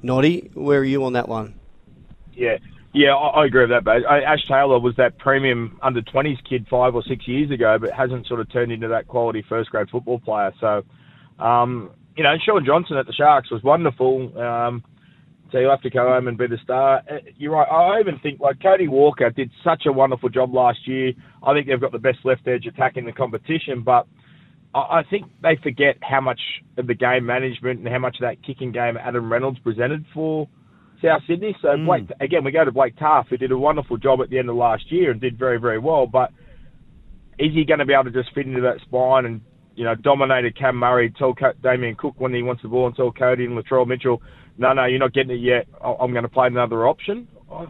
Noddy, 0.03 0.51
where 0.55 0.81
are 0.81 0.85
you 0.85 1.05
on 1.05 1.15
that 1.15 1.29
one? 1.29 1.55
Yeah, 2.35 2.59
yeah, 2.93 3.15
I, 3.15 3.47
agree 3.47 3.63
with 3.63 3.71
that. 3.71 3.85
But 3.85 4.05
Ash 4.05 4.45
Taylor 4.49 4.81
was 4.81 4.95
that 4.97 5.19
premium 5.19 5.79
under 5.83 6.03
20s 6.03 6.39
kid 6.49 6.67
five 6.69 6.95
or 6.95 7.03
six 7.09 7.27
years 7.29 7.51
ago, 7.51 7.79
but 7.81 7.93
hasn't 7.93 8.27
sort 8.27 8.41
of 8.41 8.53
turned 8.53 8.73
into 8.73 8.89
that 8.89 9.07
quality 9.07 9.45
first 9.49 9.71
grade 9.71 9.89
football 9.91 10.19
player. 10.19 10.53
So, 10.61 10.83
um, 11.43 11.91
you 12.17 12.25
know, 12.25 12.35
Shaun 12.45 12.65
Johnson 12.67 12.97
at 12.97 13.07
the 13.07 13.13
Sharks 13.13 13.51
was 13.51 13.63
wonderful. 13.63 14.37
Um, 14.39 14.85
so 15.53 15.59
he'll 15.59 15.71
have 15.71 15.83
to 15.83 15.91
go 15.91 16.09
home 16.09 16.29
and 16.29 16.37
be 16.37 16.47
the 16.47 16.59
star. 16.63 17.03
Uh, 17.11 17.19
You're 17.37 17.53
right. 17.53 17.69
I 17.69 18.01
even 18.01 18.19
think 18.21 18.41
like 18.41 18.61
Cody 18.63 18.89
Walker 18.89 19.31
did 19.31 19.51
such 19.65 19.85
a 19.87 19.93
wonderful 19.93 20.29
job 20.29 20.55
last 20.55 20.87
year. 20.87 21.13
I 21.43 21.55
think 21.55 21.67
they've 21.69 21.81
got 21.81 21.93
the 21.93 21.99
best 21.99 22.19
left 22.25 22.47
edge 22.49 22.67
attack 22.67 22.97
in 22.97 23.05
the 23.05 23.13
competition, 23.13 23.83
but 23.85 24.07
I 24.73 25.03
think 25.11 25.27
they 25.43 25.59
forget 25.63 25.97
how 26.01 26.21
much 26.21 26.41
of 26.77 26.87
the 26.87 26.95
game 26.95 27.27
management 27.27 27.81
and 27.81 27.89
how 27.89 27.99
much 27.99 28.17
of 28.17 28.21
that 28.21 28.45
kicking 28.47 28.71
game 28.71 28.97
Adam 28.97 29.31
Reynolds 29.31 29.59
presented 29.59 30.05
for 30.15 30.49
South 31.03 31.23
Sydney. 31.27 31.57
So 31.63 31.69
mm. 31.69 31.87
Blake, 31.87 32.11
again, 32.21 32.45
we 32.45 32.53
go 32.53 32.65
to 32.65 32.73
Blake 32.73 32.97
Taaffe, 32.97 33.29
who 33.29 33.37
did 33.37 33.53
a 33.53 33.59
wonderful 33.59 33.97
job 33.97 34.21
at 34.21 34.31
the 34.31 34.39
end 34.39 34.49
of 34.49 34.57
last 34.57 34.91
year 34.91 35.11
and 35.11 35.21
did 35.21 35.39
very, 35.39 35.59
very 35.59 35.79
well. 35.79 36.07
But 36.07 36.31
is 37.39 37.53
he 37.53 37.65
going 37.65 37.79
to 37.79 37.87
be 37.87 37.95
able 37.95 38.05
to 38.05 38.11
just 38.11 38.35
fit 38.35 38.47
into 38.47 38.61
that 38.63 38.81
spine 38.83 39.25
and 39.25 39.41
you 39.75 39.85
know 39.85 39.95
dominate 39.95 40.57
Cam 40.57 40.77
Murray, 40.77 41.13
tell 41.17 41.35
Damien 41.63 41.95
Cook 41.97 42.15
when 42.19 42.35
he 42.35 42.43
wants 42.43 42.63
the 42.63 42.69
ball, 42.69 42.87
and 42.87 42.97
tell 42.97 43.13
Cody 43.13 43.45
and 43.45 43.57
Latrell 43.57 43.87
Mitchell, 43.87 44.23
no, 44.59 44.73
no, 44.73 44.85
you're 44.85 44.99
not 44.99 45.15
getting 45.15 45.33
it 45.33 45.41
yet. 45.41 45.67
I- 45.83 45.97
I'm 46.01 46.13
going 46.13 46.25
to 46.25 46.29
play 46.29 46.47
another 46.47 46.87
option. 46.87 47.29
I, 47.51 47.67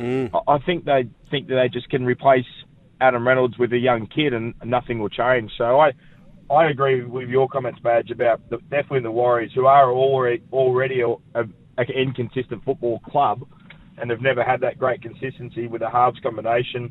mm. 0.00 0.30
I, 0.34 0.52
I 0.54 0.58
think 0.60 0.84
they 0.84 1.08
think 1.30 1.48
that 1.48 1.56
they 1.56 1.68
just 1.68 1.88
can 1.90 2.04
replace 2.04 2.46
Adam 3.00 3.26
Reynolds 3.26 3.58
with 3.58 3.72
a 3.72 3.78
young 3.78 4.06
kid 4.06 4.32
and 4.32 4.54
nothing 4.64 4.98
will 4.98 5.10
change. 5.10 5.52
So 5.58 5.80
I. 5.80 5.92
I 6.50 6.66
agree 6.66 7.02
with 7.02 7.30
your 7.30 7.48
comments, 7.48 7.80
Badge, 7.80 8.10
about 8.10 8.50
the, 8.50 8.58
definitely 8.58 9.00
the 9.00 9.10
Warriors, 9.10 9.50
who 9.54 9.64
are 9.64 9.90
already 9.90 10.42
already 10.52 11.00
a, 11.00 11.14
an 11.78 11.86
inconsistent 11.90 12.64
football 12.64 13.00
club. 13.00 13.46
and 13.98 14.10
they've 14.10 14.20
never 14.20 14.42
had 14.42 14.60
that 14.60 14.76
great 14.78 15.00
consistency 15.02 15.66
with 15.68 15.80
the 15.80 15.88
halves 15.88 16.18
combination. 16.20 16.90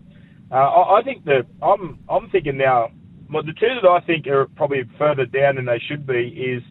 Uh, 0.52 0.56
I, 0.56 1.00
I 1.00 1.04
think 1.04 1.26
that 1.26 1.46
I'm 1.62 2.00
I'm 2.10 2.30
thinking 2.30 2.58
now. 2.58 2.92
Well, 3.32 3.44
the 3.44 3.54
two 3.54 3.68
that 3.82 3.90
I 3.90 4.00
think 4.02 4.28
are 4.28 4.46
probably 4.56 4.84
further 4.98 5.26
down 5.26 5.56
than 5.56 5.66
they 5.66 5.80
should 5.80 6.06
be 6.06 6.28
is 6.30 6.62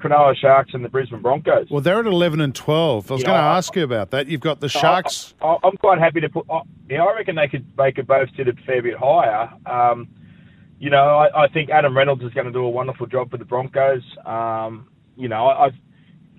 Cronulla 0.00 0.34
Sharks 0.36 0.74
and 0.74 0.84
the 0.84 0.88
Brisbane 0.88 1.22
Broncos. 1.22 1.68
Well, 1.70 1.80
they're 1.80 2.00
at 2.00 2.06
11 2.06 2.40
and 2.40 2.52
12. 2.54 3.10
I 3.10 3.14
was 3.14 3.20
You 3.20 3.26
going 3.26 3.36
to 3.38 3.42
know, 3.42 3.48
I- 3.48 3.56
ask 3.56 3.76
you 3.76 3.84
about 3.84 4.10
that. 4.10 4.26
You've 4.26 4.40
got 4.40 4.58
the 4.60 4.68
Sharks. 4.68 5.34
I, 5.40 5.56
am 5.62 5.76
quite 5.78 5.98
happy 6.00 6.20
to 6.20 6.28
put. 6.28 6.44
I, 6.50 6.62
yeah, 6.90 7.04
I 7.04 7.14
reckon 7.14 7.36
they 7.36 7.46
could 7.48 7.64
they 7.78 7.92
could 7.92 8.06
both 8.06 8.28
sit 8.36 8.48
a 8.48 8.52
fair 8.66 8.82
bit 8.82 8.96
higher. 8.98 9.50
Um, 9.64 10.08
you 10.80 10.90
know, 10.90 11.04
I, 11.18 11.44
I 11.44 11.48
think 11.48 11.70
Adam 11.70 11.96
Reynolds 11.96 12.22
is 12.24 12.32
going 12.34 12.46
to 12.46 12.52
do 12.52 12.64
a 12.64 12.70
wonderful 12.70 13.06
job 13.06 13.30
for 13.30 13.36
the 13.38 13.44
Broncos. 13.44 14.02
Um, 14.26 14.88
you 15.16 15.28
know, 15.28 15.46
I, 15.46 15.70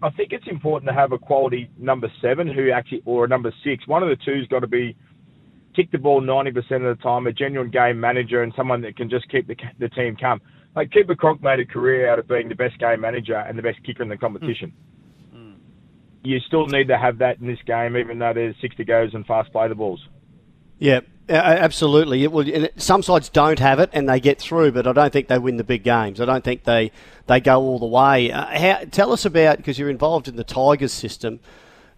I 0.03 0.09
think 0.09 0.33
it's 0.33 0.47
important 0.47 0.89
to 0.89 0.93
have 0.93 1.13
a 1.13 1.17
quality 1.17 1.69
number 1.79 2.11
seven 2.21 2.45
who 2.45 2.71
actually 2.71 3.01
or 3.05 3.23
a 3.23 3.27
number 3.27 3.53
six. 3.63 3.87
One 3.87 4.03
of 4.03 4.09
the 4.09 4.17
two's 4.17 4.45
got 4.49 4.59
to 4.59 4.67
be 4.67 4.97
kick 5.73 5.91
the 5.91 5.97
ball 5.97 6.21
90% 6.21 6.57
of 6.57 6.97
the 6.97 7.01
time, 7.01 7.25
a 7.25 7.31
genuine 7.31 7.71
game 7.71 7.99
manager, 7.99 8.43
and 8.43 8.53
someone 8.55 8.81
that 8.81 8.97
can 8.97 9.09
just 9.09 9.29
keep 9.29 9.47
the, 9.47 9.55
the 9.79 9.87
team 9.89 10.17
calm. 10.19 10.41
Like 10.75 10.91
Cooper 10.91 11.15
Cronk 11.15 11.41
made 11.41 11.61
a 11.61 11.65
career 11.65 12.09
out 12.09 12.19
of 12.19 12.27
being 12.27 12.49
the 12.49 12.55
best 12.55 12.77
game 12.79 12.99
manager 12.99 13.35
and 13.35 13.57
the 13.57 13.61
best 13.61 13.81
kicker 13.85 14.03
in 14.03 14.09
the 14.09 14.17
competition. 14.17 14.73
Hmm. 15.31 15.37
Hmm. 15.37 15.53
You 16.23 16.39
still 16.47 16.67
need 16.67 16.89
to 16.89 16.97
have 16.97 17.17
that 17.19 17.39
in 17.39 17.47
this 17.47 17.59
game, 17.65 17.95
even 17.95 18.19
though 18.19 18.33
there's 18.33 18.55
60 18.59 18.83
goes 18.83 19.13
and 19.13 19.25
fast 19.25 19.53
play 19.53 19.69
the 19.69 19.75
balls. 19.75 20.01
Yeah, 20.79 21.01
absolutely. 21.29 22.23
It 22.23 22.31
will, 22.31 22.67
some 22.77 23.03
sides 23.03 23.29
don't 23.29 23.59
have 23.59 23.79
it 23.79 23.89
and 23.93 24.07
they 24.09 24.19
get 24.19 24.39
through, 24.39 24.71
but 24.73 24.87
I 24.87 24.93
don't 24.93 25.13
think 25.13 25.27
they 25.27 25.39
win 25.39 25.57
the 25.57 25.63
big 25.63 25.83
games. 25.83 26.19
I 26.19 26.25
don't 26.25 26.43
think 26.43 26.63
they, 26.63 26.91
they 27.27 27.39
go 27.39 27.61
all 27.61 27.79
the 27.79 27.85
way. 27.85 28.31
Uh, 28.31 28.45
how, 28.45 28.83
tell 28.91 29.11
us 29.13 29.25
about, 29.25 29.57
because 29.57 29.79
you're 29.79 29.89
involved 29.89 30.27
in 30.27 30.35
the 30.35 30.43
Tigers 30.43 30.91
system, 30.91 31.39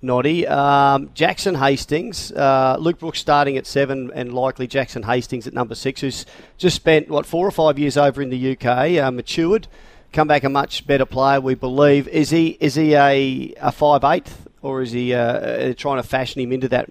Noddy. 0.01 0.45
Um, 0.45 1.09
Jackson 1.13 1.55
Hastings, 1.55 2.31
uh, 2.31 2.77
Luke 2.79 2.99
Brooks 2.99 3.19
starting 3.19 3.57
at 3.57 3.65
seven, 3.65 4.11
and 4.13 4.33
likely 4.33 4.67
Jackson 4.67 5.03
Hastings 5.03 5.47
at 5.47 5.53
number 5.53 5.75
six, 5.75 6.01
who's 6.01 6.25
just 6.57 6.75
spent, 6.75 7.09
what, 7.09 7.25
four 7.25 7.47
or 7.47 7.51
five 7.51 7.79
years 7.79 7.97
over 7.97 8.21
in 8.21 8.29
the 8.29 8.51
UK, 8.51 8.99
uh, 9.03 9.09
matured, 9.11 9.67
come 10.13 10.27
back 10.27 10.43
a 10.43 10.49
much 10.49 10.85
better 10.85 11.05
player, 11.05 11.41
we 11.41 11.55
believe. 11.55 12.07
Is 12.07 12.29
he 12.29 12.57
is 12.61 12.75
he 12.75 12.95
a, 12.95 13.53
a 13.59 13.71
five 13.71 14.03
eighth, 14.03 14.47
or 14.61 14.81
is 14.81 14.91
he 14.91 15.13
uh, 15.13 15.19
uh, 15.19 15.73
trying 15.73 15.97
to 16.01 16.07
fashion 16.07 16.41
him 16.41 16.51
into 16.51 16.69
that 16.69 16.89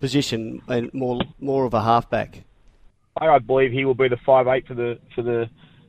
position 0.00 0.62
and 0.68 0.92
more 0.94 1.20
more 1.40 1.64
of 1.64 1.74
a 1.74 1.82
halfback? 1.82 2.44
I 3.18 3.38
believe 3.38 3.72
he 3.72 3.84
will 3.84 3.94
be 3.94 4.08
the 4.08 4.18
five 4.24 4.46
eight 4.46 4.66
for 4.66 4.74
the 4.74 4.98
for 5.14 5.22
the 5.22 5.46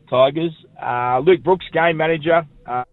Tigers. 0.09 0.53
Uh, 0.81 1.19
Luke 1.19 1.43
Brooks, 1.43 1.65
game 1.73 1.97
manager. 1.97 2.47
Uh, 2.65 2.83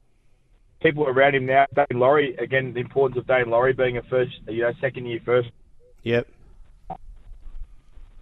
people 0.83 1.06
around 1.09 1.35
him 1.35 1.47
now. 1.47 1.66
Daine 1.75 1.99
Laurie, 1.99 2.37
again, 2.37 2.73
the 2.75 2.80
importance 2.80 3.18
of 3.18 3.26
Daine 3.26 3.49
Laurie 3.49 3.73
being 3.73 3.97
a 3.97 4.02
first, 4.02 4.33
you 4.49 4.62
know, 4.62 4.73
second 4.80 5.06
year 5.06 5.21
first. 5.25 5.49
Yep. 6.02 6.28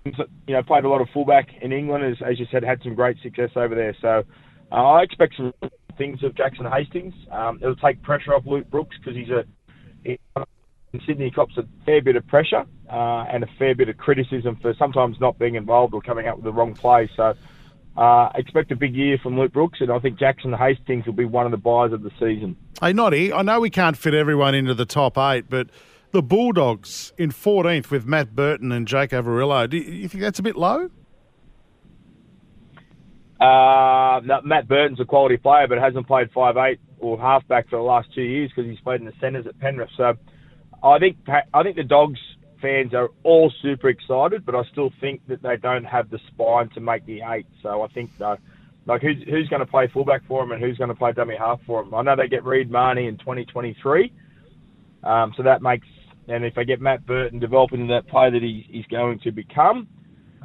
You 0.05 0.13
know, 0.49 0.63
played 0.63 0.85
a 0.85 0.89
lot 0.89 1.01
of 1.01 1.09
fullback 1.13 1.49
in 1.61 1.73
England, 1.73 2.05
as, 2.05 2.17
as 2.29 2.39
you 2.39 2.47
said, 2.51 2.65
had 2.65 2.83
some 2.83 2.95
great 2.95 3.17
success 3.23 3.51
over 3.57 3.75
there. 3.75 3.97
So 4.01 4.23
uh, 4.71 4.75
I 4.75 5.03
expect 5.03 5.35
some 5.37 5.53
things 5.97 6.23
of 6.25 6.37
Jackson 6.37 6.67
Hastings. 6.67 7.15
Um, 7.31 7.59
it'll 7.63 7.77
take 7.77 8.03
pressure 8.03 8.35
off 8.35 8.43
Luke 8.47 8.69
Brooks 8.71 8.97
because 8.99 9.17
he's 9.17 9.31
a 9.31 9.45
he, 10.05 10.19
in 10.37 10.45
Sydney 11.07 11.31
cops 11.31 11.57
a 11.57 11.65
fair 11.87 12.03
bit 12.03 12.17
of 12.17 12.27
pressure 12.27 12.65
uh, 12.91 13.25
and 13.31 13.43
a 13.43 13.49
fair 13.59 13.75
bit 13.75 13.89
of 13.89 13.97
criticism 13.97 14.57
for 14.61 14.75
sometimes 14.79 15.19
not 15.21 15.39
being 15.39 15.55
involved 15.55 15.95
or 15.95 16.03
coming 16.03 16.27
up 16.27 16.37
with 16.37 16.45
the 16.45 16.53
wrong 16.53 16.75
play. 16.75 17.09
So 17.17 17.35
uh, 17.97 18.31
expect 18.35 18.73
a 18.73 18.77
big 18.77 18.95
year 18.95 19.19
from 19.23 19.39
Luke 19.39 19.53
Brooks, 19.53 19.81
and 19.81 19.91
I 19.91 19.99
think 19.99 20.19
Jackson 20.19 20.53
Hastings 20.53 21.07
will 21.07 21.13
be 21.15 21.25
one 21.25 21.47
of 21.47 21.53
the 21.53 21.59
buyers 21.59 21.93
of 21.93 22.03
the 22.03 22.11
season. 22.21 22.57
Hey, 22.81 22.93
Noddy, 22.93 23.33
I 23.33 23.43
know 23.43 23.61
we 23.61 23.71
can't 23.71 23.97
fit 23.97 24.15
everyone 24.15 24.55
into 24.55 24.75
the 24.75 24.87
top 24.87 25.17
eight, 25.17 25.47
but 25.49 25.69
the 26.11 26.23
Bulldogs 26.23 27.13
in 27.17 27.31
14th 27.31 27.91
with 27.91 28.07
Matt 28.07 28.35
Burton 28.35 28.73
and 28.73 28.87
Jake 28.87 29.11
Averillo, 29.11 29.69
do 29.69 29.79
you 29.79 30.09
think 30.09 30.23
that's 30.23 30.39
a 30.39 30.43
bit 30.43 30.57
low? 30.57 30.91
Uh, 33.41 34.21
no, 34.25 34.41
Matt 34.45 34.69
Burton's 34.69 35.01
a 35.01 35.05
quality 35.05 35.37
player, 35.37 35.67
but 35.67 35.79
hasn't 35.79 36.07
played 36.07 36.31
five 36.33 36.57
eight 36.57 36.81
or 37.01 37.19
halfback 37.19 37.69
for 37.69 37.77
the 37.77 37.83
last 37.83 38.09
two 38.15 38.23
years 38.23 38.51
because 38.55 38.71
he's 38.71 38.79
played 38.81 39.01
in 39.01 39.07
the 39.07 39.13
centres 39.21 39.47
at 39.47 39.59
Penrith. 39.59 39.91
So 39.97 40.15
I 40.83 40.99
think 40.99 41.17
I 41.29 41.63
think 41.63 41.77
the 41.77 41.85
Dogs 41.85 42.19
fans 42.61 42.95
are 42.95 43.11
all 43.25 43.53
super 43.61 43.89
excited, 43.89 44.47
but 44.47 44.55
I 44.55 44.63
still 44.71 44.91
think 45.01 45.21
that 45.29 45.43
they 45.43 45.57
don't 45.57 45.85
have 45.85 46.11
the 46.11 46.19
spine 46.29 46.71
to 46.71 46.81
make 46.81 47.05
the 47.07 47.23
eight. 47.23 47.47
So 47.63 47.83
I 47.83 47.89
think 47.89 48.11
uh, 48.21 48.37
like 48.87 49.03
who's 49.03 49.23
who's 49.29 49.49
going 49.49 49.61
to 49.61 49.67
play 49.67 49.89
fullback 49.93 50.23
for 50.27 50.43
them 50.43 50.53
and 50.53 50.63
who's 50.63 50.79
going 50.79 50.89
to 50.89 50.95
play 50.95 51.13
dummy 51.13 51.37
half 51.37 51.61
for 51.67 51.83
them. 51.85 51.95
I 51.95 52.03
know 52.03 52.17
they 52.17 52.29
get 52.29 52.45
Reed 52.45 52.71
Mahoney 52.71 53.07
in 53.07 53.19
2023, 53.19 54.13
um, 55.05 55.33
so 55.37 55.43
that 55.43 55.63
makes 55.63 55.87
and 56.29 56.45
if 56.45 56.55
they 56.55 56.65
get 56.65 56.81
Matt 56.81 57.05
Burton 57.05 57.41
developing 57.41 57.89
that 57.89 58.07
player 58.07 58.31
that 58.31 58.43
he, 58.43 58.65
he's 58.71 58.87
going 58.87 59.19
to 59.21 59.33
become. 59.33 59.89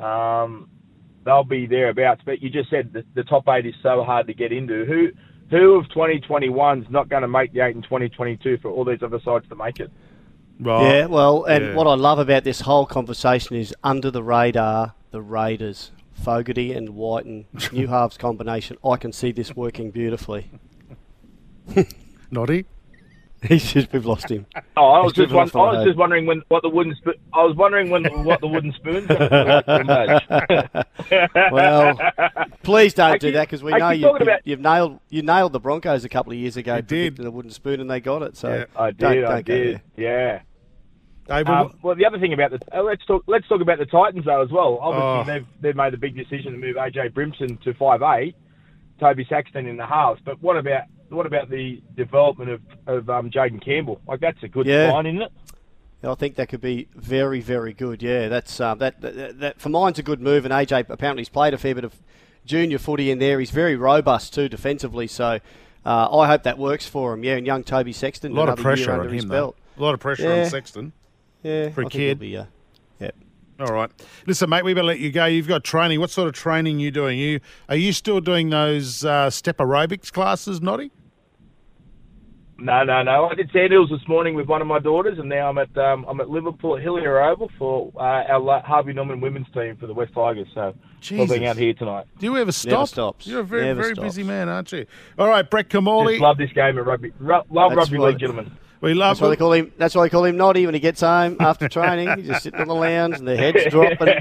Um, 0.02 0.70
they'll 1.24 1.44
be 1.44 1.68
thereabouts. 1.68 2.22
But 2.26 2.42
you 2.42 2.50
just 2.50 2.70
said 2.70 2.94
the, 2.94 3.04
the 3.14 3.24
top 3.24 3.48
eight 3.50 3.66
is 3.66 3.76
so 3.84 4.04
hard 4.04 4.28
to 4.28 4.34
get 4.34 4.52
into. 4.52 4.86
Who 4.86 5.10
who 5.50 5.76
of 5.76 5.88
2021 5.90 6.84
is 6.84 6.88
not 6.90 7.10
going 7.10 7.22
to 7.22 7.28
make 7.28 7.54
the 7.54 7.62
eight 7.62 7.76
in 7.76 7.82
2022 7.82 8.58
for 8.62 8.70
all 8.70 8.84
these 8.84 9.04
other 9.04 9.20
sides 9.24 9.48
to 9.50 9.56
make 9.56 9.80
it? 9.80 9.92
Right. 10.60 10.82
Yeah, 11.00 11.06
well, 11.06 11.44
and 11.46 11.64
Yeah. 11.64 11.76
what 11.76 11.88
I 11.88 11.94
love 11.94 12.20
about 12.20 12.44
this 12.44 12.62
whole 12.62 12.86
conversation 12.86 13.56
is 13.56 13.74
under 13.84 14.10
the 14.10 14.24
radar, 14.24 14.94
the 15.12 15.22
Raiders, 15.22 15.92
Fogarty 16.14 16.74
and 16.74 16.90
Wighton, 16.96 17.46
new 17.72 17.88
halves 17.88 18.18
combination. 18.18 18.78
I 18.84 18.98
can 18.98 19.12
see 19.12 19.32
this 19.32 19.56
working 19.56 19.92
beautifully. 19.92 20.50
Noddy? 22.32 22.66
He's 23.48 23.72
just, 23.72 23.94
we've 23.94 24.06
lost 24.06 24.30
him. 24.32 24.48
Oh, 24.76 24.86
I 24.88 25.00
was 25.04 25.12
He's 25.14 25.26
just 25.26 25.30
driven 25.30 25.36
won- 25.54 25.74
I 25.76 25.78
was 25.78 25.86
just 25.86 25.98
wondering 25.98 26.26
when 26.26 26.42
what 26.48 26.64
the 26.64 26.70
wooden 26.70 26.96
spoon. 26.96 27.14
I 27.34 27.44
was 27.44 27.56
wondering 27.56 27.90
when 27.92 28.04
what 28.24 28.42
the 28.42 28.48
wooden 28.48 28.74
spoon's 28.74 29.06
going 29.08 29.20
to 29.30 29.84
badge. 29.86 31.28
Well, 31.52 31.98
please 32.64 32.94
don't 32.94 33.12
I 33.12 33.18
do 33.18 33.28
keep- 33.28 33.34
that 33.36 33.48
because 33.48 33.64
we 33.64 33.74
I 33.74 33.78
know 33.78 33.90
you, 33.92 34.06
talking 34.08 34.26
you, 34.28 34.32
about- 34.32 34.42
you've 34.46 34.60
nailed 34.60 35.00
you 35.10 35.22
nailed 35.22 35.54
the 35.54 35.60
Broncos 35.60 36.04
a 36.04 36.10
couple 36.10 36.32
of 36.34 36.38
years 36.40 36.58
ago. 36.58 36.78
You 36.78 36.82
did. 36.82 37.18
the 37.18 37.32
wooden 37.32 37.52
spoon, 37.52 37.80
and 37.80 37.90
they 37.90 38.00
got 38.00 38.22
it. 38.24 38.38
So 38.38 38.50
Yeah. 38.50 38.66
I 38.76 38.88
did. 38.92 38.98
don't, 38.98 39.12
I 39.12 39.22
don't 39.22 39.46
go 39.46 39.56
did. 39.56 39.82
Yeah. 39.96 40.42
Hey, 41.28 41.44
Um, 41.44 41.78
well, 41.84 41.94
the 41.96 42.06
other 42.06 42.20
thing 42.20 42.32
about 42.34 42.52
the 42.52 42.60
uh, 42.76 42.82
let's 42.82 43.06
talk 43.06 43.24
let's 43.28 43.48
talk 43.48 43.62
about 43.62 43.80
the 43.80 43.86
Titans 43.86 44.26
though 44.26 44.42
as 44.42 44.50
well. 44.50 44.80
Oh. 44.82 44.90
Obviously, 44.92 45.34
they've 45.40 45.48
they've 45.62 45.76
made 45.76 45.94
the 45.94 45.98
big 45.98 46.16
decision 46.16 46.54
to 46.54 46.58
move 46.58 46.78
AJ 46.78 47.14
Brimson 47.14 47.58
to 47.64 47.74
five 47.74 48.02
eight, 48.02 48.36
Toby 49.00 49.26
Sexton 49.30 49.68
in 49.68 49.78
the 49.78 49.86
halves. 49.86 50.22
But 50.24 50.42
what 50.42 50.58
about 50.58 50.84
what 51.10 51.26
about 51.26 51.50
the 51.50 51.82
development 51.96 52.52
of 52.52 52.62
of 52.86 53.10
um, 53.10 53.30
Jayden 53.30 53.62
Campbell? 53.64 54.02
Like 54.08 54.20
that's 54.20 54.42
a 54.44 54.48
good 54.48 54.66
Yeah. 54.66 54.92
sign, 54.92 55.06
isn't 55.06 55.22
it? 55.22 55.32
I 56.04 56.14
think 56.16 56.36
that 56.36 56.48
could 56.48 56.62
be 56.62 56.88
very, 56.96 57.42
very 57.42 57.74
good. 57.74 58.02
Yeah, 58.04 58.28
that's 58.30 58.60
um, 58.62 58.78
that, 58.80 59.02
that, 59.02 59.40
that 59.40 59.60
for 59.60 59.70
mine's 59.70 60.00
a 60.00 60.04
good 60.04 60.22
move. 60.22 60.46
And 60.46 60.54
AJ 60.54 60.90
apparently 60.90 61.22
he's 61.22 61.30
played 61.30 61.54
a 61.54 61.58
fair 61.58 61.74
bit 61.76 61.84
of 61.84 61.96
junior 62.46 62.78
footy 62.78 63.10
in 63.12 63.20
there. 63.20 63.40
He's 63.40 63.50
very 63.52 63.76
robust 63.76 64.34
too 64.34 64.48
defensively. 64.48 65.08
So 65.08 65.40
uh, 65.86 66.18
I 66.18 66.28
hope 66.28 66.44
that 66.44 66.58
works 66.58 66.86
for 66.88 67.14
him. 67.14 67.24
Yeah, 67.24 67.36
and 67.36 67.46
young 67.48 67.64
Toby 67.64 67.94
Sexton, 67.94 68.32
a 68.32 68.36
lot 68.36 68.48
of 68.48 68.58
pressure 68.60 68.92
on 68.92 69.10
him, 69.10 69.28
belt. 69.28 69.58
though. 69.76 69.82
A 69.82 69.86
lot 69.86 69.94
of 69.96 70.00
pressure 70.00 70.24
Yeah. 70.24 70.44
on 70.44 70.50
Sexton. 70.50 70.94
Yeah, 71.44 71.70
For 71.70 71.82
a 71.82 71.86
I 71.88 71.90
kid. 71.90 72.20
Be, 72.20 72.38
uh, 72.38 72.46
yeah. 73.00 73.12
All 73.60 73.74
right. 73.74 73.90
Listen, 74.28 74.50
mate, 74.52 74.64
we 74.64 74.74
better 74.76 74.86
let 74.86 75.00
you 75.00 75.12
go. 75.12 75.26
You've 75.26 75.48
got 75.48 75.64
training. 75.64 76.00
What 76.00 76.12
sort 76.12 76.28
of 76.28 76.36
training 76.36 76.78
are 76.78 76.80
you 76.80 76.92
doing? 76.92 77.18
You 77.18 77.40
Are 77.70 77.76
you 77.76 77.92
still 77.92 78.22
doing 78.22 78.50
those 78.52 79.04
uh, 79.04 79.30
step 79.32 79.58
aerobics 79.58 80.12
classes, 80.14 80.62
Noddy? 80.62 80.92
No, 82.60 82.84
no, 82.84 83.04
no. 83.04 83.26
I 83.30 83.36
did 83.36 83.52
sandhills 83.54 83.90
this 83.92 84.08
morning 84.08 84.34
with 84.34 84.48
one 84.48 84.62
of 84.62 84.68
my 84.68 84.80
daughters, 84.80 85.20
and 85.20 85.30
now 85.30 85.48
I'm 85.48 85.60
at 85.60 85.78
um, 85.78 86.06
I'm 86.10 86.20
at 86.20 86.30
Liverpool 86.30 86.76
at 86.76 86.82
Hillier 86.82 87.22
Oval 87.22 87.52
for 87.60 87.92
uh, 87.96 88.00
our 88.02 88.62
Harvey 88.62 88.94
Norman 88.94 89.22
women's 89.22 89.46
team 89.54 89.78
for 89.80 89.86
the 89.86 89.94
West 89.94 90.14
Tigers. 90.16 90.48
So 90.56 90.62
we'll 90.62 90.76
Jesus. 91.02 91.38
be 91.38 91.46
out 91.46 91.56
here 91.58 91.74
tonight. 91.76 92.08
Do 92.18 92.26
you 92.26 92.36
ever 92.38 92.52
stop? 92.52 92.88
stops. 92.88 93.28
You're 93.28 93.42
a 93.42 93.44
very, 93.44 93.66
Never 93.66 93.82
very 93.84 93.94
stops. 93.94 94.08
busy 94.08 94.24
man, 94.24 94.50
aren't 94.50 94.72
you? 94.72 94.88
All 95.20 95.28
right, 95.28 95.48
Brett 95.48 95.70
Kimmorley. 95.70 96.14
Just 96.14 96.22
love 96.24 96.38
this 96.38 96.52
game 96.54 96.80
of 96.80 96.88
rugby. 96.88 97.12
Ru- 97.20 97.30
love 97.52 97.70
That's 97.72 97.76
rugby 97.76 98.00
what- 98.00 98.10
league, 98.10 98.20
gentlemen. 98.20 98.52
we 98.82 98.96
love 98.96 99.18
That's 99.18 99.22
why 99.22 99.30
they 99.30 99.36
call 99.36 99.54
him. 99.54 99.72
That's 99.78 99.94
why 99.94 100.04
they 100.06 100.10
call 100.10 100.26
him 100.26 100.38
Noddy 100.38 100.66
when 100.66 100.74
he 100.74 100.80
gets 100.80 101.02
home 101.02 101.38
after 101.40 101.70
training. 101.70 102.10
He's 102.18 102.28
just 102.28 102.42
sitting 102.42 102.60
on 102.60 102.68
the 102.68 102.74
lounge 102.76 103.20
and 103.20 103.28
the 103.28 103.38
head's 103.38 103.66
dropping. 103.72 104.16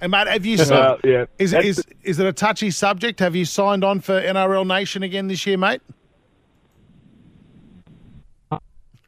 And 0.00 0.10
mate, 0.10 0.26
have 0.26 0.44
you 0.44 0.58
Uh, 0.60 0.96
yeah. 1.04 1.26
Is, 1.38 1.52
That's- 1.52 1.78
is, 1.78 1.84
is 2.02 2.18
it 2.18 2.26
a 2.26 2.32
touchy 2.32 2.72
subject? 2.72 3.20
Have 3.20 3.36
you 3.36 3.44
signed 3.44 3.84
on 3.84 4.00
for 4.00 4.20
NRL 4.20 4.66
Nation 4.66 5.04
again 5.04 5.28
this 5.28 5.46
year, 5.46 5.56
mate? 5.56 5.80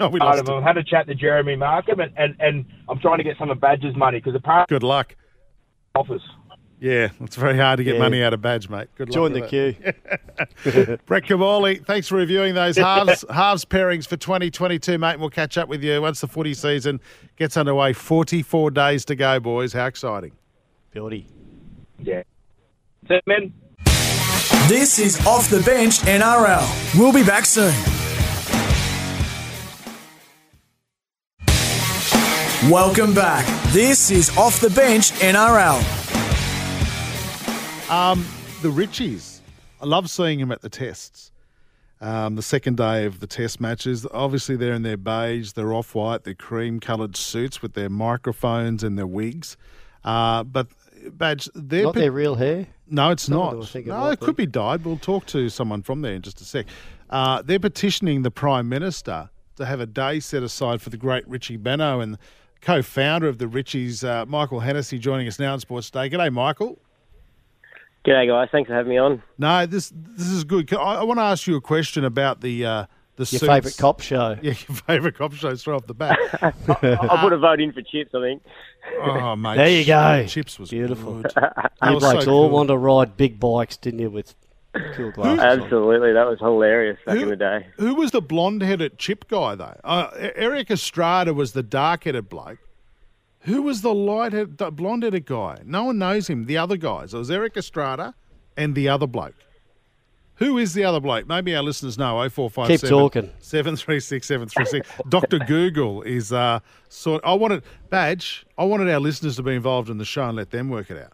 Oh, 0.05 0.09
we 0.09 0.19
part 0.19 0.31
lost 0.37 0.41
of 0.41 0.49
it. 0.49 0.53
them. 0.53 0.63
Had 0.63 0.77
a 0.79 0.83
chat 0.85 1.07
to 1.09 1.15
Jeremy 1.15 1.57
Markham, 1.57 2.01
and, 2.01 2.13
and, 2.17 2.35
and 2.41 2.65
I'm 2.89 2.99
trying 3.01 3.19
to 3.19 3.25
get 3.25 3.37
some 3.39 3.51
of 3.51 3.59
Badger's 3.61 3.95
money 3.97 4.19
because 4.19 4.35
apparently 4.35 4.75
Good 4.75 4.83
luck. 4.83 5.15
office. 5.95 6.23
Yeah, 6.83 7.11
it's 7.21 7.37
very 7.37 7.59
hard 7.59 7.77
to 7.77 7.85
get 7.85 7.97
Yeah. 7.97 8.01
money 8.01 8.23
out 8.23 8.33
of 8.33 8.41
Badge, 8.41 8.71
mate. 8.71 8.89
Good 8.97 9.09
luck. 9.11 9.15
Join 9.15 9.33
the 9.35 9.41
with 9.43 9.51
queue. 9.51 9.75
Brett 11.07 11.25
Kimmorley, 11.25 11.85
thanks 11.85 12.09
for 12.09 12.15
reviewing 12.17 12.55
those 12.55 12.77
halves 12.79 13.23
halves 13.29 13.67
pairings 13.67 14.09
for 14.09 14.17
2022, 14.17 14.97
mate. 14.97 15.11
And 15.13 15.21
we'll 15.21 15.29
catch 15.29 15.59
up 15.59 15.69
with 15.69 15.85
you 15.85 16.01
once 16.01 16.23
the 16.23 16.27
footy 16.29 16.55
season 16.55 16.99
gets 17.37 17.59
underway. 17.59 17.93
44 17.93 18.71
days 18.71 19.05
to 19.05 19.15
go, 19.15 19.39
boys. 19.41 19.75
How 19.75 19.85
exciting! 19.85 20.33
Beauty. 20.93 21.27
Yeah. 21.99 22.23
So, 23.09 23.21
men. 23.27 23.53
This 24.69 24.99
is 24.99 25.19
Off 25.27 25.51
the 25.51 25.61
Bench 25.67 25.99
NRL. 25.99 26.99
We'll 26.99 27.13
be 27.13 27.25
back 27.25 27.45
soon. 27.45 27.75
Welcome 32.69 33.15
back. 33.15 33.47
This 33.73 34.11
is 34.11 34.37
Off 34.37 34.61
the 34.61 34.69
Bench 34.69 35.13
NRL. 35.13 35.81
Um, 37.91 38.27
the 38.61 38.69
Richies. 38.69 39.41
I 39.81 39.87
love 39.87 40.11
seeing 40.11 40.41
them 40.41 40.53
at 40.53 40.61
the 40.61 40.69
tests. 40.69 41.33
Um, 42.03 42.35
the 42.35 42.43
second 42.43 42.77
day 42.77 43.07
of 43.07 43.21
the 43.21 43.27
test 43.27 43.63
matches. 43.63 44.07
Obviously, 44.13 44.57
they're 44.57 44.75
in 44.75 44.83
their 44.83 44.99
beige, 44.99 45.53
their 45.53 45.73
off 45.73 45.95
white, 45.95 46.25
their 46.25 46.35
cream 46.35 46.81
coloured 46.81 47.17
suits 47.17 47.63
with 47.63 47.73
their 47.73 47.89
microphones 47.89 48.85
and 48.85 48.99
their 48.99 49.07
wigs. 49.07 49.57
Uh, 50.05 50.45
but, 50.45 50.67
Badge, 51.13 51.49
they're. 51.55 51.85
Not 51.85 51.95
pe- 51.95 52.01
their 52.01 52.13
real 52.13 52.35
hair. 52.35 52.67
no, 52.91 53.11
it's 53.11 53.23
Some 53.23 53.39
not. 53.39 53.75
I 53.75 53.79
it 53.79 53.87
no, 53.87 54.11
it 54.11 54.21
could 54.21 54.37
be 54.37 54.45
dyed. 54.45 54.85
We'll 54.85 54.99
talk 54.99 55.25
to 55.29 55.49
someone 55.49 55.81
from 55.81 56.03
there 56.03 56.13
in 56.13 56.21
just 56.21 56.43
a 56.43 56.45
sec. 56.45 56.67
Uh, 57.09 57.41
they're 57.41 57.59
petitioning 57.59 58.21
the 58.21 58.31
Prime 58.31 58.69
Minister 58.69 59.31
to 59.57 59.65
have 59.65 59.81
a 59.81 59.87
day 59.87 60.21
set 60.21 60.43
aside 60.43 60.83
for 60.83 60.91
the 60.91 60.97
great 60.99 61.27
Richie 61.27 61.57
Benaud 61.59 62.01
and 62.03 62.19
co-founder 62.61 63.29
of 63.29 63.39
the 63.39 63.47
Richies, 63.47 64.07
uh, 64.07 64.27
Michael 64.27 64.61
Hennessy, 64.61 64.99
joining 64.99 65.27
us 65.29 65.39
now 65.39 65.53
on 65.53 65.61
Sports 65.61 65.91
Day. 65.91 66.09
G'day, 66.11 66.33
Michael. 66.33 66.79
G'day, 68.05 68.29
guys. 68.29 68.49
Thanks 68.53 68.69
for 68.69 68.75
having 68.75 68.91
me 68.91 68.99
on. 68.99 69.23
No, 69.39 69.67
this 69.67 69.93
this 69.95 70.29
is 70.29 70.45
good. 70.45 70.73
I, 70.75 70.77
I 70.97 71.03
want 71.05 71.19
to 71.19 71.25
ask 71.25 71.47
you 71.47 71.57
a 71.57 71.61
question 71.61 72.05
about 72.05 72.41
the 72.41 72.65
uh, 72.65 72.87
the 73.17 73.29
Your 73.31 73.41
favourite 73.41 73.77
cop 73.79 74.01
show. 74.01 74.37
Yeah, 74.43 74.53
your 74.69 74.77
favourite 74.77 75.15
cop 75.17 75.35
show 75.35 75.55
straight 75.55 75.75
off 75.75 75.87
the 75.87 75.95
bat. 75.95 76.19
I'll 76.43 77.19
put 77.19 77.33
a 77.35 77.39
vote 77.39 77.61
in 77.61 77.73
for 77.73 77.83
Chips, 77.83 78.15
I 78.15 78.21
think. 78.23 78.43
oh, 79.03 79.37
mate. 79.37 79.57
There 79.57 79.69
you 79.69 79.85
go. 79.85 80.27
Chips 80.27 80.59
was 80.59 80.71
Beautiful. 80.71 81.21
good. 81.21 81.33
You 81.83 81.95
was 81.95 82.03
so 82.03 82.11
blokes 82.13 82.27
all 82.27 82.49
cool. 82.49 82.51
want 82.51 82.69
to 82.71 82.77
ride 82.79 83.17
big 83.19 83.39
bikes, 83.39 83.77
didn't 83.77 84.01
you, 84.01 84.11
with 84.11 84.35
cool 84.95 85.11
glasses 85.11 85.41
on? 85.41 85.61
Absolutely. 85.63 86.13
That 86.13 86.27
was 86.29 86.39
hilarious 86.39 86.99
back 87.05 87.17
Who- 87.17 87.23
in 87.25 87.29
the 87.29 87.37
day. 87.37 87.67
Who 87.79 87.95
was 87.95 88.11
the 88.11 88.21
blonde-headed 88.23 88.99
chip 88.99 89.29
guy 89.29 89.55
though? 89.55 89.79
Uh, 89.85 90.09
Erik 90.37 90.71
Estrada 90.71 91.35
was 91.35 91.53
the 91.53 91.63
dark-headed 91.63 92.29
bloke. 92.29 92.59
Who 93.45 93.63
was 93.63 93.81
the 93.83 93.95
light-headed, 93.95 94.57
blonde-headed 94.77 95.25
guy? 95.27 95.59
No 95.65 95.85
one 95.85 95.99
knows 95.99 96.29
him. 96.29 96.45
The 96.47 96.59
other 96.59 96.77
guys. 96.77 97.15
It 97.15 97.19
was 97.19 97.31
Erik 97.31 97.57
Estrada 97.57 98.15
and 98.57 98.75
the 98.75 98.89
other 98.89 99.07
bloke. 99.07 99.35
Who 100.37 100.57
is 100.57 100.73
the 100.73 100.85
other 100.85 101.01
bloke? 101.01 101.27
Maybe 101.27 101.55
our 101.55 101.63
listeners 101.63 101.99
know. 101.99 102.23
Oh 102.23 102.29
four 102.31 102.49
five 102.49 102.69
Keep 102.69 102.81
seven 102.81 102.99
talking. 102.99 103.31
seven 103.41 103.77
three 103.77 104.01
six 104.01 104.27
seven 104.27 104.49
three 104.49 104.65
six. 104.65 104.89
Doctor 105.11 105.39
Google 105.39 106.01
is 106.01 106.33
uh 106.33 106.61
sort. 106.89 107.23
I 107.25 107.35
wanted 107.35 107.63
badge. 107.91 108.47
I 108.57 108.65
wanted 108.65 108.89
our 108.91 109.01
listeners 109.01 109.37
to 109.37 109.43
be 109.43 109.55
involved 109.55 109.91
in 109.91 109.99
the 109.99 110.05
show 110.07 110.25
and 110.29 110.37
let 110.39 110.51
them 110.51 110.71
work 110.71 110.91
it 110.91 110.97
out. 110.97 111.13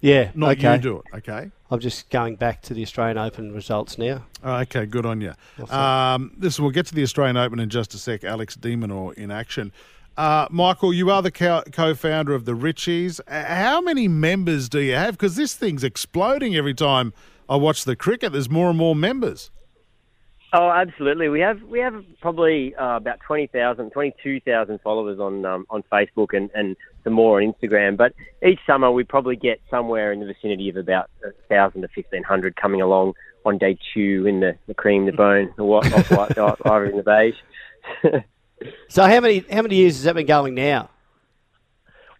Yeah, 0.00 0.30
Not 0.34 0.58
okay. 0.58 0.74
you 0.76 0.80
do 0.80 0.98
it. 0.98 1.04
Okay. 1.18 1.50
I'm 1.70 1.80
just 1.80 2.10
going 2.10 2.36
back 2.36 2.62
to 2.62 2.74
the 2.74 2.82
Australian 2.82 3.18
Open 3.18 3.52
results 3.52 3.98
now. 3.98 4.24
Oh, 4.44 4.56
okay, 4.58 4.86
good 4.86 5.04
on 5.06 5.20
you. 5.20 5.32
Um, 5.70 6.32
this 6.36 6.60
we'll 6.60 6.70
get 6.70 6.86
to 6.86 6.94
the 6.94 7.02
Australian 7.02 7.36
Open 7.36 7.58
in 7.58 7.70
just 7.70 7.94
a 7.94 7.98
sec. 7.98 8.22
Alex 8.22 8.54
de 8.54 8.76
Minaur 8.76 9.14
in 9.14 9.30
action. 9.30 9.72
Uh, 10.16 10.46
Michael, 10.50 10.94
you 10.94 11.10
are 11.10 11.22
the 11.22 11.30
co- 11.30 11.64
co-founder 11.72 12.34
of 12.34 12.44
the 12.44 12.52
Richies. 12.52 13.20
Uh, 13.26 13.44
How 13.44 13.80
many 13.80 14.06
members 14.08 14.68
do 14.68 14.80
you 14.80 14.94
have? 14.94 15.14
Because 15.14 15.36
this 15.36 15.54
thing's 15.54 15.82
exploding 15.84 16.54
every 16.56 16.72
time 16.74 17.12
I 17.48 17.56
watch 17.56 17.84
the 17.84 17.96
cricket. 17.96 18.32
There's 18.32 18.48
more 18.48 18.68
and 18.70 18.78
more 18.78 18.94
members. 18.96 19.50
Oh, 20.52 20.70
absolutely. 20.70 21.28
We 21.28 21.40
have 21.40 21.60
we 21.62 21.80
have 21.80 22.04
probably 22.20 22.74
uh, 22.76 22.96
about 22.96 23.18
20,000, 23.26 23.90
22,000 23.90 24.80
followers 24.80 25.18
on 25.18 25.44
um, 25.44 25.66
on 25.70 25.82
Facebook 25.92 26.36
and, 26.36 26.50
and 26.54 26.76
some 27.04 27.12
more 27.12 27.42
on 27.42 27.52
Instagram. 27.52 27.96
But 27.96 28.14
each 28.46 28.60
summer 28.66 28.90
we 28.90 29.04
probably 29.04 29.36
get 29.36 29.60
somewhere 29.70 30.12
in 30.12 30.20
the 30.20 30.26
vicinity 30.26 30.68
of 30.68 30.76
about 30.76 31.10
1,000 31.22 31.82
to 31.82 31.88
1,500 31.94 32.56
coming 32.56 32.80
along 32.80 33.14
on 33.44 33.58
day 33.58 33.78
two 33.92 34.26
in 34.26 34.40
the, 34.40 34.56
the 34.66 34.74
cream, 34.74 35.06
the 35.06 35.12
bone, 35.12 35.52
the 35.56 35.64
white, 35.64 35.92
off 35.92 36.10
white, 36.10 36.34
the 36.34 36.56
ivory, 36.64 36.90
and 36.90 36.98
the 36.98 37.02
beige. 37.02 38.22
So 38.88 39.02
how 39.02 39.20
many 39.20 39.44
how 39.50 39.62
many 39.62 39.76
years 39.76 39.96
has 39.96 40.04
that 40.04 40.14
been 40.14 40.26
going 40.26 40.54
now? 40.54 40.90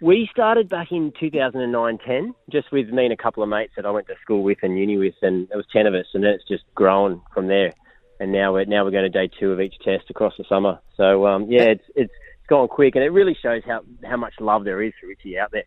We 0.01 0.29
started 0.31 0.69
back 0.69 0.93
in 0.93 1.11
2009-10, 1.13 2.35
just 2.53 2.71
with 2.71 2.91
me 2.91 3.05
and 3.05 3.13
a 3.15 3.17
couple 3.17 3.43
of 3.43 3.49
mates 3.49 3.73
that 3.77 3.87
I 3.87 3.91
went 3.91 4.07
to 4.09 4.15
school 4.21 4.43
with 4.43 4.59
and 4.63 4.79
uni 4.79 4.99
with, 4.99 5.15
and 5.23 5.49
there 5.49 5.57
was 5.57 5.65
10 5.73 5.87
of 5.87 5.95
us, 5.95 6.05
and 6.13 6.23
then 6.23 6.33
it's 6.33 6.47
just 6.47 6.65
grown 6.75 7.23
from 7.33 7.47
there. 7.47 7.73
And 8.19 8.33
now 8.33 8.53
we're 8.55 8.65
now 8.65 8.85
we're 8.85 8.91
going 8.91 9.11
to 9.11 9.11
day 9.11 9.31
two 9.39 9.53
of 9.53 9.61
each 9.61 9.75
test 9.85 10.05
across 10.11 10.33
the 10.39 10.45
summer. 10.49 10.81
So 10.97 11.27
um, 11.27 11.51
yeah, 11.51 11.65
it's 11.65 11.85
it's 11.95 12.13
it's 12.13 12.47
gone 12.49 12.69
quick, 12.69 12.95
and 12.97 13.05
it 13.05 13.11
really 13.11 13.37
shows 13.43 13.63
how 13.67 13.81
how 14.05 14.17
much 14.17 14.35
love 14.41 14.65
there 14.65 14.83
is 14.83 14.93
for 15.01 15.07
Richie 15.09 15.39
out 15.39 15.51
there. 15.53 15.65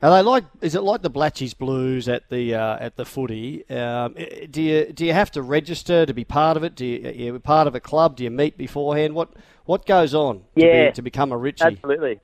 Are 0.00 0.10
they 0.10 0.22
like? 0.22 0.44
Is 0.60 0.76
it 0.76 0.82
like 0.82 1.02
the 1.02 1.10
Blatchys 1.10 1.58
Blues 1.58 2.08
at 2.08 2.28
the 2.30 2.54
uh, 2.54 2.76
at 2.78 2.96
the 2.96 3.04
footy? 3.04 3.68
Um, 3.68 4.14
do 4.48 4.62
you 4.62 4.92
do 4.92 5.04
you 5.04 5.12
have 5.12 5.30
to 5.32 5.42
register 5.42 6.06
to 6.06 6.14
be 6.14 6.24
part 6.24 6.56
of 6.56 6.62
it? 6.62 6.76
Do 6.76 6.86
you, 6.86 7.08
are 7.08 7.12
you 7.12 7.38
part 7.40 7.66
of 7.66 7.74
a 7.74 7.80
club? 7.80 8.16
Do 8.16 8.22
you 8.24 8.30
meet 8.30 8.56
beforehand? 8.56 9.14
What 9.14 9.30
what 9.64 9.86
goes 9.86 10.14
on? 10.14 10.38
To 10.38 10.44
Yeah. 10.66 10.86
be, 10.88 10.92
to 10.94 11.02
become 11.02 11.32
a 11.32 11.36
Richie. 11.36 11.64
Absolutely. 11.64 12.20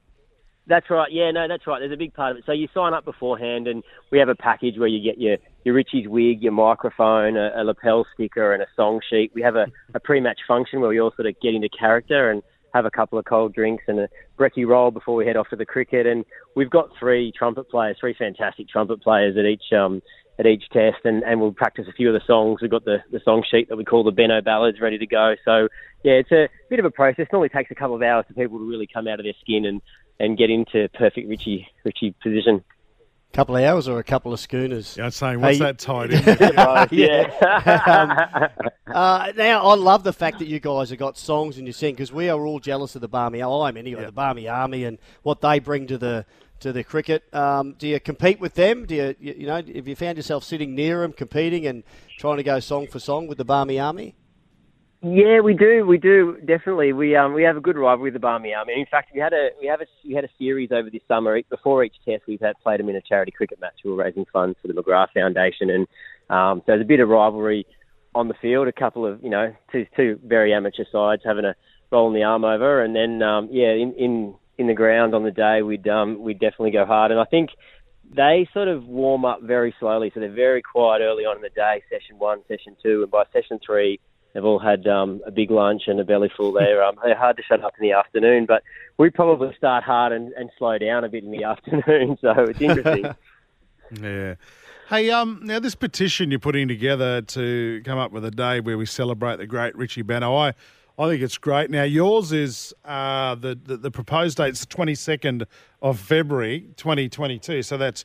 That's 0.67 0.89
right. 0.89 1.13
Yeah, 1.13 1.31
no, 1.31 1.47
that's 1.47 1.67
right. 1.67 1.79
There's 1.79 1.93
a 1.93 1.97
big 1.97 2.15
part 2.15 2.33
of 2.33 2.39
it. 2.39 2.45
So 2.47 2.53
you 2.53 2.69
sign 2.73 2.95
up 2.95 3.05
beforehand, 3.05 3.67
and 3.67 3.83
we 4.11 4.19
have 4.19 4.31
a 4.31 4.35
package 4.35 4.79
where 4.79 4.89
you 4.89 5.03
get 5.03 5.21
your, 5.21 5.37
your 5.65 5.75
Richie's 5.75 6.09
wig, 6.09 6.43
your 6.43 6.53
microphone, 6.53 7.37
a, 7.37 7.51
a 7.55 7.65
lapel 7.65 8.07
sticker, 8.15 8.55
and 8.55 8.63
a 8.63 8.67
song 8.75 9.01
sheet. 9.11 9.33
We 9.35 9.43
have 9.43 9.57
a, 9.57 9.67
a 9.95 10.01
pre-match 10.01 10.41
function 10.49 10.81
where 10.81 10.89
we 10.89 11.01
all 11.01 11.13
sort 11.17 11.29
of 11.29 11.39
get 11.43 11.55
into 11.55 11.69
character 11.69 12.31
and 12.31 12.43
have 12.73 12.87
a 12.87 12.91
couple 12.91 13.19
of 13.19 13.27
cold 13.27 13.55
drinks 13.55 13.85
and 13.87 14.01
a 14.01 14.09
brekkie 14.39 14.67
roll 14.67 14.91
before 14.91 15.15
we 15.15 15.27
head 15.27 15.37
off 15.37 15.49
to 15.51 15.57
the 15.57 15.67
cricket. 15.67 16.07
And 16.07 16.25
we've 16.57 16.71
got 16.71 16.89
three 16.99 17.31
trumpet 17.37 17.71
players, 17.71 17.99
three 18.01 18.15
fantastic 18.19 18.69
trumpet 18.69 19.03
players 19.03 19.37
at 19.37 19.45
each 19.45 19.73
um, 19.73 20.01
at 20.39 20.47
each 20.47 20.65
test, 20.73 20.97
and, 21.05 21.23
and 21.23 21.41
we'll 21.41 21.53
practice 21.53 21.87
a 21.89 21.93
few 21.93 22.09
of 22.09 22.15
the 22.15 22.27
songs. 22.27 22.61
We've 22.61 22.71
got 22.71 22.85
the, 22.85 22.99
the 23.13 23.21
song 23.25 23.45
sheet 23.49 23.69
that 23.69 23.77
we 23.77 23.85
call 23.85 24.03
the 24.03 24.11
Benno 24.11 24.41
ballads 24.41 24.81
ready 24.81 24.99
to 24.99 25.07
go. 25.07 25.35
So 25.45 25.69
yeah, 26.03 26.15
it's 26.15 26.33
a 26.33 26.49
bit 26.69 26.81
of 26.81 26.85
a 26.85 26.91
process. 26.91 27.27
It 27.27 27.33
normally 27.33 27.51
takes 27.51 27.71
a 27.71 27.77
couple 27.77 27.95
of 27.95 28.03
hours 28.03 28.25
for 28.27 28.35
people 28.35 28.59
to 28.59 28.69
really 28.69 28.89
come 28.93 29.07
out 29.07 29.21
of 29.21 29.25
their 29.25 29.35
skin 29.41 29.65
and, 29.65 29.81
and 30.21 30.37
get 30.39 30.51
into 30.51 30.89
perfect 30.95 31.29
Richie 31.29 31.69
Richie 31.85 32.15
position. 32.23 32.65
couple 33.33 33.57
of 33.57 33.65
hours 33.65 33.89
or 33.89 33.99
a 33.99 34.05
couple 34.05 34.33
of 34.33 34.39
schooners? 34.39 34.97
Yeah, 34.97 35.07
I'm 35.07 35.11
saying, 35.11 35.41
what's 35.41 35.59
Hey- 35.59 35.65
that 35.65 35.79
tied 35.79 36.13
in? 36.13 36.23
yeah. 36.99 38.49
Uh, 38.87 39.33
now, 39.37 39.65
I 39.67 39.75
love 39.75 40.05
the 40.05 40.13
fact 40.13 40.39
that 40.39 40.47
you 40.47 40.61
guys 40.61 40.91
have 40.91 41.01
got 41.01 41.19
songs 41.19 41.59
and 41.59 41.67
you 41.67 41.73
sing 41.73 41.95
because 41.95 42.13
we 42.13 42.29
are 42.29 42.47
all 42.47 42.61
jealous 42.61 42.95
of 42.95 43.01
the 43.01 43.09
Barmy. 43.09 43.43
Army. 43.43 43.65
I'm 43.65 43.77
anyway, 43.77 44.05
the 44.05 44.13
Barmy 44.13 44.47
Army 44.47 44.85
and 44.85 44.99
what 45.25 45.41
they 45.41 45.59
bring 45.59 45.89
to 45.89 45.99
the 45.99 46.27
to 46.61 46.73
the 46.73 46.85
cricket. 46.85 47.25
Um, 47.35 47.75
do 47.77 47.89
you 47.89 47.99
compete 47.99 48.39
with 48.39 48.55
them? 48.55 48.87
Do 48.87 48.95
you, 48.95 49.17
you 49.19 49.35
you 49.39 49.47
know 49.49 49.57
have 49.57 49.89
you 49.89 49.97
found 49.97 50.17
yourself 50.17 50.45
sitting 50.45 50.77
near 50.77 51.01
them, 51.01 51.13
competing 51.13 51.67
and 51.67 51.83
trying 52.19 52.37
to 52.37 52.45
go 52.45 52.61
song 52.61 52.87
for 52.87 53.01
song 53.01 53.27
with 53.27 53.39
the 53.39 53.45
Barmy 53.45 53.81
Army? 53.81 54.15
Yeah, 55.07 55.41
we 55.41 55.53
do. 55.53 55.85
We 55.87 55.99
do 55.99 56.39
definitely. 56.47 56.95
We 56.95 57.15
um 57.15 57.35
we 57.35 57.43
have 57.43 57.59
a 57.59 57.61
good 57.61 57.77
rivalry 57.77 58.05
with 58.05 58.15
the 58.15 58.21
Barmy 58.21 58.55
Army. 58.55 58.73
In 58.73 58.87
fact, 58.91 59.11
we 59.13 59.21
had 59.21 59.35
a 59.35 59.51
we 59.61 59.67
have 59.67 59.83
a 59.83 59.87
we 60.03 60.15
had 60.15 60.25
a 60.25 60.31
series 60.39 60.71
over 60.73 60.89
this 60.89 61.03
summer. 61.07 61.39
Before 61.51 61.85
each 61.85 61.97
test, 62.07 62.23
we've 62.27 62.41
had 62.41 62.55
played 62.63 62.81
them 62.81 62.89
in 62.89 62.97
a 62.97 63.03
charity 63.03 63.31
cricket 63.31 63.61
match. 63.61 63.75
We 63.85 63.91
were 63.91 63.99
raising 63.99 64.25
funds 64.33 64.57
for 64.63 64.69
the 64.69 64.73
McGrath 64.73 65.09
Foundation, 65.13 65.69
and 65.69 65.87
um, 66.31 66.61
so 66.61 66.65
there's 66.69 66.81
a 66.81 66.87
bit 66.87 67.01
of 67.01 67.11
rivalry 67.11 67.67
on 68.15 68.29
the 68.29 68.35
field. 68.41 68.67
A 68.67 68.73
couple 68.73 69.05
of 69.05 69.23
you 69.23 69.29
know 69.29 69.55
two 69.71 69.85
two 69.95 70.19
very 70.25 70.55
amateur 70.55 70.85
sides 70.91 71.21
having 71.23 71.45
a 71.45 71.55
roll 71.93 72.09
in 72.09 72.15
the 72.15 72.23
arm 72.23 72.45
over, 72.45 72.83
and 72.83 72.97
then 72.97 73.23
um, 73.23 73.51
yeah, 73.53 73.73
in 73.73 73.93
in 73.99 74.35
in 74.57 74.69
the 74.69 74.75
ground 74.75 75.15
on 75.15 75.23
the 75.23 75.31
day, 75.31 75.61
we'd 75.61 75.87
um 75.87 76.23
we'd 76.23 76.41
definitely 76.41 76.71
go 76.71 76.87
hard. 76.87 77.11
And 77.11 77.21
I 77.21 77.27
think 77.27 77.51
they 78.17 78.49
sort 78.55 78.69
of 78.69 78.87
warm 78.87 79.27
up 79.27 79.43
very 79.43 79.75
slowly, 79.79 80.11
so 80.15 80.21
they're 80.21 80.33
very 80.33 80.63
quiet 80.63 81.03
early 81.03 81.25
on 81.25 81.37
in 81.37 81.43
the 81.43 81.51
day. 81.51 81.83
Session 81.91 82.19
one, 82.19 82.41
session 82.49 82.75
two, 82.83 83.03
and 83.03 83.11
by 83.11 83.25
session 83.35 83.61
three 83.67 84.01
they've 84.35 84.45
all 84.45 84.59
had 84.59 84.87
um, 84.87 85.23
a 85.25 85.31
big 85.31 85.51
lunch 85.51 85.85
and 85.87 85.99
a 85.99 86.05
belly 86.05 86.31
full. 86.37 86.53
They're, 86.53 86.83
um, 86.85 86.97
they're 87.03 87.17
hard 87.17 87.37
to 87.39 87.43
shut 87.43 87.65
up 87.65 87.73
in 87.79 87.89
the 87.89 87.93
afternoon, 87.93 88.45
but 88.47 88.63
we 88.99 89.09
probably 89.09 89.55
start 89.57 89.85
hard 89.85 90.13
and, 90.13 90.33
and 90.33 90.51
slow 90.59 90.77
down 90.77 91.05
a 91.05 91.09
bit 91.09 91.25
in 91.25 91.31
the 91.31 91.45
afternoon. 91.45 92.19
So 92.21 92.33
it's 92.41 92.61
interesting. 92.61 93.07
Yeah. 94.01 94.37
Hey, 94.89 95.11
um, 95.11 95.41
now 95.45 95.61
this 95.61 95.75
petition 95.75 96.31
you're 96.31 96.41
putting 96.41 96.69
together 96.69 97.21
to 97.23 97.83
come 97.85 97.99
up 97.99 98.13
with 98.13 98.25
a 98.25 98.31
day 98.31 98.61
where 98.61 98.77
we 98.77 98.87
celebrate 98.87 99.37
the 99.37 99.47
great 99.47 99.77
Richie 99.77 100.03
Benaud, 100.03 100.35
I, 100.35 100.55
I 100.99 101.09
think 101.09 101.23
it's 101.23 101.39
great. 101.39 101.71
Now 101.71 101.85
yours 101.85 102.33
is 102.33 102.75
uh, 102.85 103.35
the, 103.35 103.59
the 103.63 103.77
the 103.77 103.91
proposed 103.91 104.39
date's 104.39 104.65
the 104.65 104.75
22nd 104.75 105.47
of 105.83 105.99
February 105.99 106.67
2022, 106.77 107.63
so 107.63 107.77
that's 107.77 108.05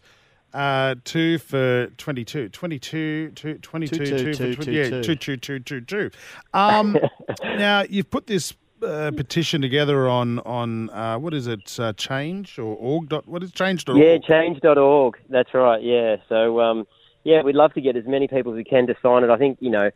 uh, 0.54 0.96
two 1.04 1.38
for 1.38 1.88
22, 1.98 2.50
22, 2.50 3.32
two, 3.32 3.58
22, 3.58 3.96
Two, 3.96 4.06
two, 4.06 4.18
two, 4.18 4.18
for 4.18 4.38
two, 4.38 4.56
20, 4.56 4.66
two, 4.66 4.72
yeah, 4.72 4.90
two. 4.90 5.02
two, 5.02 5.16
two, 5.16 5.38
two, 5.38 5.60
two, 5.60 5.82
two. 5.82 6.12
Um, 6.54 6.98
now 7.44 7.84
you've 7.90 8.10
put 8.10 8.28
this. 8.28 8.54
Uh, 8.82 9.12
petition 9.12 9.62
together 9.62 10.08
on 10.08 10.40
on 10.40 10.90
uh, 10.92 11.18
what 11.18 11.34
is 11.34 11.48
it? 11.48 11.78
Uh, 11.78 11.92
change 11.92 12.58
or 12.58 12.78
org 12.78 13.10
dot 13.10 13.28
what 13.28 13.44
is 13.44 13.52
change 13.52 13.84
dot 13.84 13.98
yeah, 13.98 14.14
org? 14.14 14.24
change.org. 14.24 15.18
That's 15.28 15.54
right. 15.54 15.84
Yeah. 15.84 16.16
So, 16.30 16.62
um, 16.62 16.88
yeah, 17.26 17.42
we'd 17.42 17.56
love 17.56 17.74
to 17.74 17.82
get 17.82 17.98
as 17.98 18.06
many 18.06 18.30
people 18.30 18.54
as 18.54 18.56
we 18.56 18.64
can 18.64 18.88
to 18.88 18.96
sign 19.02 19.26
it. 19.26 19.30
I 19.30 19.38
think, 19.38 19.58
you 19.60 19.70
know, 19.70 19.92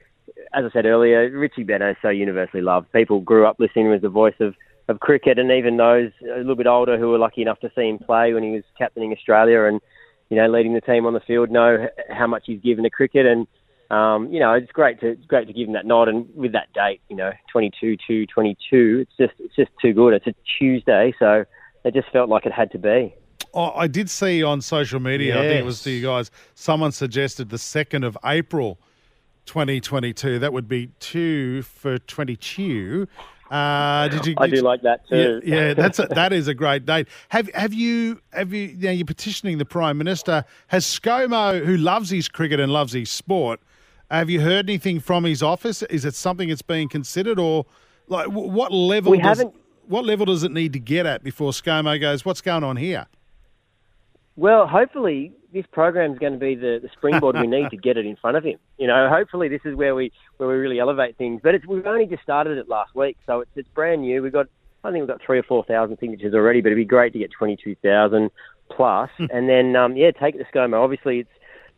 as 0.54 0.66
I 0.66 0.70
said 0.72 0.86
earlier, 0.86 1.30
Richie 1.30 1.64
Benaud 1.64 1.92
is 1.92 1.98
so 2.02 2.10
universally 2.10 2.62
loved. 2.62 2.92
People 2.92 3.22
grew 3.22 3.46
up 3.46 3.60
listening 3.60 3.86
to 3.86 3.92
him 3.92 3.96
as 3.96 4.02
the 4.02 4.10
voice 4.10 4.36
of, 4.40 4.56
of 4.88 5.00
cricket, 5.00 5.40
and 5.40 5.52
even 5.52 5.78
those 5.78 6.12
a 6.24 6.38
little 6.38 6.56
bit 6.56 6.68
older 6.68 6.98
who 6.98 7.10
were 7.10 7.18
lucky 7.18 7.42
enough 7.42 7.60
to 7.62 7.72
see 7.76 7.88
him 7.88 8.00
play 8.00 8.34
when 8.34 8.44
he 8.44 8.52
was 8.52 8.64
captaining 8.78 9.14
Australia 9.14 9.64
and, 9.64 9.82
you 10.34 10.42
know, 10.42 10.48
leading 10.48 10.74
the 10.74 10.82
team 10.82 11.06
on 11.06 11.14
the 11.14 11.20
field 11.20 11.52
know 11.52 11.88
how 12.10 12.26
much 12.26 12.46
he's 12.48 12.60
given 12.60 12.84
to 12.84 12.90
cricket. 12.90 13.28
And, 13.28 13.46
um, 13.92 14.34
you 14.34 14.40
know, 14.40 14.54
it's 14.54 14.72
great 14.72 15.00
to 15.02 15.10
it's 15.10 15.26
great 15.26 15.46
to 15.46 15.54
give 15.54 15.68
him 15.68 15.74
that 15.74 15.86
nod. 15.86 16.08
And 16.10 16.28
with 16.34 16.54
that 16.54 16.74
date, 16.74 17.02
you 17.08 17.16
know, 17.16 17.32
22 17.52 17.98
to 18.08 18.26
22, 18.26 19.06
it's 19.06 19.12
just 19.16 19.34
it's 19.40 19.56
just 19.56 19.70
too 19.80 19.94
good. 19.94 20.16
It's 20.16 20.26
a 20.26 20.34
Tuesday, 20.58 21.14
so 21.20 21.46
it 21.84 21.94
just 21.94 22.10
felt 22.10 22.30
like 22.30 22.48
it 22.48 22.52
had 22.52 22.72
to 22.72 22.80
be. 22.80 23.14
Oh, 23.54 23.72
I 23.76 23.86
did 23.86 24.10
see 24.10 24.42
on 24.42 24.62
social 24.62 25.00
media, 25.00 25.38
I 25.38 25.44
think 25.44 25.60
it 25.60 25.66
was 25.66 25.78
Yes. 25.78 25.84
to 25.84 25.92
you 25.92 26.02
guys, 26.02 26.32
someone 26.56 26.92
suggested 26.92 27.50
the 27.50 27.58
2nd 27.58 28.04
of 28.04 28.18
April 28.26 28.80
2022. 29.46 30.40
That 30.40 30.52
would 30.52 30.68
be 30.68 30.88
2 31.00 31.62
for 31.62 32.00
22. 32.00 33.08
Uh, 33.54 34.08
did 34.08 34.26
you? 34.26 34.34
I 34.38 34.48
do 34.48 34.56
you- 34.56 34.62
like 34.64 34.82
that 34.82 35.08
too. 35.08 35.40
yeah, 35.46 35.74
that's 35.82 36.00
a, 36.00 36.08
that 36.08 36.34
is 36.34 36.48
a 36.48 36.54
great 36.56 36.86
date. 36.88 37.08
Have 37.30 37.50
have 37.54 37.74
you 37.74 38.20
have 38.32 38.52
you 38.52 38.76
now 38.80 38.90
you're 38.90 39.06
petitioning 39.06 39.60
the 39.60 39.66
prime 39.66 39.98
minister? 39.98 40.44
Has 40.70 40.86
ScoMo, 40.86 41.64
who 41.64 41.78
loves 41.78 42.10
his 42.10 42.28
cricket 42.28 42.60
and 42.60 42.72
loves 42.74 42.94
his 42.94 43.12
sport, 43.12 43.60
have 44.10 44.30
you 44.30 44.42
heard 44.42 44.68
anything 44.70 45.00
from 45.00 45.24
his 45.24 45.44
office? 45.44 45.84
Is 45.84 46.04
it 46.04 46.16
something 46.16 46.50
that's 46.50 46.64
being 46.64 46.90
considered, 46.90 47.38
or 47.38 47.66
like 48.08 48.28
what 48.28 48.72
level? 48.72 49.12
We 49.12 49.20
does, 49.20 49.38
haven't- 49.38 49.56
What 49.88 50.04
level 50.06 50.26
does 50.26 50.44
it 50.44 50.52
need 50.52 50.74
to 50.74 50.80
get 50.80 51.06
at 51.06 51.24
before 51.24 51.52
ScoMo 51.52 52.00
goes? 52.02 52.26
What's 52.26 52.42
going 52.42 52.64
on 52.64 52.78
here? 52.78 53.06
Well, 54.36 54.68
hopefully 54.68 55.34
this 55.54 55.66
program 55.72 56.14
is 56.14 56.20
going 56.20 56.34
to 56.34 56.40
be 56.40 56.56
the, 56.56 56.80
the 56.82 56.90
springboard 56.98 57.38
we 57.40 57.46
need 57.46 57.70
to 57.70 57.78
get 57.78 57.98
it 57.98 58.06
in 58.06 58.16
front 58.16 58.38
of 58.38 58.44
him. 58.44 58.58
You 58.78 58.88
know, 58.88 59.08
hopefully 59.08 59.48
this 59.48 59.62
is 59.66 59.76
where 59.76 59.94
we 59.94 60.12
where 60.38 60.50
we 60.50 60.56
really 60.56 60.80
elevate 60.80 61.18
things. 61.18 61.42
But 61.44 61.56
it's, 61.56 61.66
we've 61.68 61.86
only 61.86 62.08
just 62.08 62.24
started 62.24 62.58
it 62.58 62.68
last 62.68 62.96
week, 62.96 63.18
so 63.28 63.42
it's 63.42 63.52
it's 63.56 63.70
brand 63.70 64.02
new. 64.02 64.24
We've 64.24 64.34
got 64.34 64.48
I 64.84 64.92
think 64.92 65.04
we've 65.04 65.08
got 65.08 65.22
three 65.24 65.38
or 65.38 65.44
four 65.44 65.64
thousand 65.64 65.98
signatures 66.00 66.34
already, 66.34 66.62
but 66.62 66.70
it'd 66.70 66.78
be 66.78 66.86
great 66.86 67.14
to 67.14 67.20
get 67.20 67.32
twenty 67.32 67.56
two 67.56 67.76
thousand 67.84 68.32
plus, 68.72 69.12
plus. 69.18 69.30
and 69.32 69.48
then 69.48 69.76
um, 69.76 69.96
yeah, 69.96 70.12
take 70.12 70.36
it 70.36 70.40
to 70.40 70.46
ScoMo. 70.46 70.84
Obviously, 70.84 71.20
it's 71.20 71.30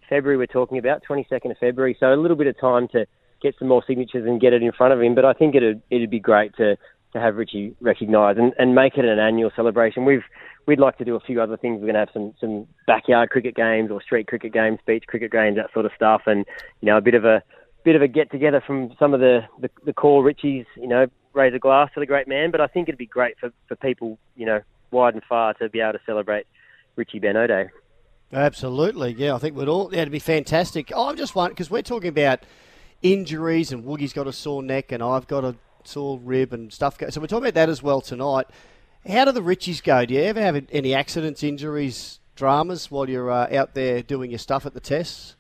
February 0.08 0.38
we're 0.38 0.46
talking 0.46 0.78
about, 0.78 1.04
twenty 1.04 1.26
second 1.30 1.52
of 1.52 1.58
February, 1.58 1.98
so 2.00 2.14
a 2.14 2.16
little 2.16 2.38
bit 2.38 2.48
of 2.48 2.58
time 2.60 2.88
to 2.90 3.06
get 3.42 3.56
some 3.60 3.68
more 3.68 3.84
signatures 3.86 4.26
and 4.26 4.40
get 4.40 4.54
it 4.54 4.64
in 4.64 4.72
front 4.72 4.94
of 4.94 5.02
him. 5.02 5.14
But 5.14 5.26
I 5.26 5.34
think 5.34 5.56
it'd 5.56 5.82
it'd 5.90 6.10
be 6.10 6.20
great 6.20 6.56
to 6.56 6.78
to 7.14 7.20
have 7.20 7.36
Richie 7.36 7.76
recognised 7.80 8.38
and, 8.38 8.54
and 8.58 8.76
make 8.76 8.98
it 8.98 9.06
an 9.06 9.20
annual 9.20 9.52
celebration. 9.56 10.06
We've 10.06 10.24
we'd 10.66 10.80
like 10.80 10.98
to 10.98 11.06
do 11.06 11.16
a 11.16 11.20
few 11.20 11.42
other 11.42 11.58
things. 11.58 11.80
We're 11.80 11.92
going 11.92 11.94
to 11.94 12.00
have 12.00 12.10
some 12.14 12.34
some 12.40 12.68
backyard 12.88 13.30
cricket 13.30 13.56
games 13.56 13.92
or 13.92 14.02
street 14.02 14.28
cricket 14.28 14.54
games, 14.54 14.80
beach 14.86 15.06
cricket 15.08 15.32
games, 15.32 15.58
that 15.58 15.72
sort 15.74 15.86
of 15.86 15.92
stuff, 15.96 16.24
and 16.26 16.46
you 16.82 16.88
know 16.88 16.98
a 16.98 17.02
bit 17.02 17.14
of 17.14 17.26
a 17.26 17.44
bit 17.84 17.96
of 17.96 18.02
a 18.02 18.08
get 18.08 18.32
together 18.32 18.62
from 18.66 18.94
some 19.00 19.14
of 19.14 19.20
the, 19.20 19.42
the 19.60 19.70
the 19.86 19.94
core 19.94 20.24
Richies. 20.24 20.66
You 20.76 20.88
know, 20.88 21.08
raise 21.34 21.54
a 21.54 21.60
glass 21.60 21.90
to 21.94 22.00
the 22.00 22.06
great 22.06 22.28
man. 22.28 22.52
But 22.52 22.62
I 22.62 22.68
think 22.68 22.88
it'd 22.88 22.98
be 22.98 23.06
great 23.06 23.38
for 23.40 23.52
for 23.68 23.76
people, 23.76 24.18
you 24.36 24.46
know, 24.46 24.62
wide 24.92 25.14
and 25.14 25.24
far 25.24 25.54
to 25.56 25.70
be 25.70 25.82
able 25.82 25.94
to 25.94 26.00
celebrate 26.06 26.48
Richie 26.96 27.20
Benaud 27.20 27.48
Day. 27.48 27.70
Absolutely, 28.34 29.14
yeah. 29.14 29.36
I 29.36 29.38
think 29.38 29.56
we'd 29.56 29.68
all. 29.68 29.90
That'd 29.90 30.12
be 30.12 30.20
fantastic. 30.20 30.92
Oh, 30.94 31.10
I'm 31.10 31.18
just 31.18 31.36
wondering 31.36 31.54
because 31.54 31.70
we're 31.70 31.84
talking 31.84 32.10
about 32.10 32.42
injuries, 33.02 33.72
and 33.72 33.84
Woogie's 33.84 34.14
got 34.14 34.28
a 34.28 34.34
sore 34.34 34.64
neck, 34.64 34.92
and 34.92 35.04
I've 35.04 35.28
got 35.28 35.44
a 35.44 35.56
sore 35.84 36.20
rib 36.20 36.52
and 36.54 36.74
stuff. 36.74 36.98
So 37.10 37.22
we're 37.22 37.28
talking 37.28 37.46
about 37.46 37.54
that 37.54 37.70
as 37.70 37.84
well 37.84 38.02
tonight. 38.02 38.48
How 39.08 39.26
do 39.26 39.32
the 39.32 39.42
Richies 39.42 39.84
go? 39.84 40.04
Do 40.06 40.16
you 40.16 40.22
ever 40.22 40.42
have 40.42 40.66
any 40.72 40.96
accidents, 40.96 41.44
injuries, 41.44 42.20
dramas 42.36 42.90
while 42.90 43.08
you're 43.08 43.30
uh, 43.30 43.56
out 43.56 43.76
there 43.76 44.02
doing 44.02 44.32
your 44.32 44.40
stuff 44.40 44.66
at 44.66 44.74
the 44.74 44.80
tests? 44.80 45.36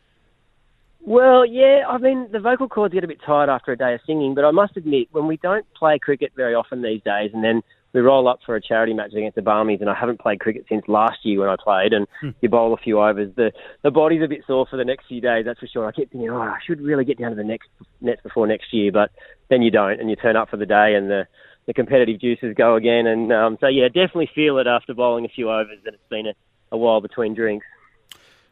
Well, 1.01 1.45
yeah, 1.45 1.83
I 1.87 1.97
mean, 1.97 2.29
the 2.31 2.39
vocal 2.39 2.67
cords 2.67 2.93
get 2.93 3.03
a 3.03 3.07
bit 3.07 3.19
tired 3.25 3.49
after 3.49 3.71
a 3.71 3.77
day 3.77 3.93
of 3.93 4.01
singing, 4.05 4.33
but 4.35 4.43
I 4.43 4.51
must 4.51 4.75
admit, 4.77 5.07
when 5.11 5.27
we 5.27 5.37
don't 5.37 5.65
play 5.73 5.99
cricket 5.99 6.31
very 6.35 6.55
often 6.55 6.81
these 6.81 7.01
days, 7.03 7.31
and 7.33 7.43
then 7.43 7.61
we 7.93 8.01
roll 8.01 8.27
up 8.27 8.39
for 8.45 8.55
a 8.55 8.61
charity 8.61 8.93
match 8.93 9.13
against 9.13 9.35
the 9.35 9.41
Barmies, 9.41 9.81
and 9.81 9.89
I 9.89 9.95
haven't 9.95 10.19
played 10.19 10.39
cricket 10.39 10.65
since 10.67 10.83
last 10.87 11.19
year 11.23 11.39
when 11.39 11.49
I 11.49 11.55
played, 11.63 11.93
and 11.93 12.07
you 12.41 12.49
bowl 12.49 12.73
a 12.73 12.77
few 12.77 12.99
overs, 12.99 13.31
the 13.35 13.51
the 13.83 13.91
body's 13.91 14.23
a 14.23 14.27
bit 14.27 14.41
sore 14.47 14.65
for 14.69 14.77
the 14.77 14.85
next 14.85 15.07
few 15.07 15.21
days, 15.21 15.45
that's 15.45 15.59
for 15.59 15.67
sure. 15.67 15.87
I 15.87 15.91
keep 15.91 16.11
thinking, 16.11 16.29
oh, 16.29 16.41
I 16.41 16.57
should 16.65 16.81
really 16.81 17.05
get 17.05 17.19
down 17.19 17.29
to 17.31 17.35
the 17.35 17.43
next 17.43 17.69
nets 18.01 18.21
before 18.21 18.47
next 18.47 18.73
year, 18.73 18.91
but 18.91 19.11
then 19.49 19.61
you 19.61 19.71
don't, 19.71 19.99
and 19.99 20.09
you 20.09 20.15
turn 20.15 20.35
up 20.35 20.49
for 20.49 20.57
the 20.57 20.65
day, 20.65 20.95
and 20.95 21.09
the 21.09 21.27
the 21.67 21.73
competitive 21.73 22.19
juices 22.21 22.53
go 22.55 22.75
again, 22.75 23.07
and 23.07 23.31
um, 23.31 23.57
so 23.59 23.67
yeah, 23.67 23.87
definitely 23.87 24.29
feel 24.33 24.57
it 24.59 24.67
after 24.67 24.93
bowling 24.93 25.25
a 25.25 25.29
few 25.29 25.49
overs 25.49 25.79
that 25.85 25.93
it's 25.93 26.03
been 26.09 26.27
a, 26.27 26.33
a 26.71 26.77
while 26.77 27.01
between 27.01 27.33
drinks. 27.33 27.65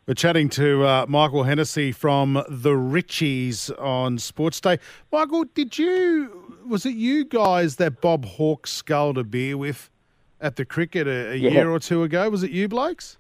We're 0.06 0.16
chatting 0.16 0.50
to 0.50 0.84
uh, 0.86 1.06
Michael 1.08 1.44
Hennessy 1.44 1.94
from 1.94 2.34
the 2.50 2.72
Richies 2.72 3.72
on 3.80 4.18
Sports 4.18 4.60
Day. 4.60 4.80
Michael, 5.12 5.46
did 5.46 5.78
you 5.78 6.58
was 6.68 6.86
it 6.86 6.96
you 6.96 7.24
guys 7.26 7.78
that 7.78 8.02
Bob 8.02 8.26
Hawke 8.26 8.68
sculled 8.68 9.18
a 9.18 9.24
beer 9.24 9.58
with 9.58 9.90
at 10.42 10.58
the 10.58 10.66
cricket 10.66 11.08
a, 11.08 11.32
a 11.32 11.36
Yeah. 11.36 11.50
year 11.52 11.70
or 11.70 11.80
two 11.80 12.04
ago? 12.04 12.30
Was 12.30 12.44
it 12.44 12.52
you 12.52 12.68
blokes? 12.68 13.18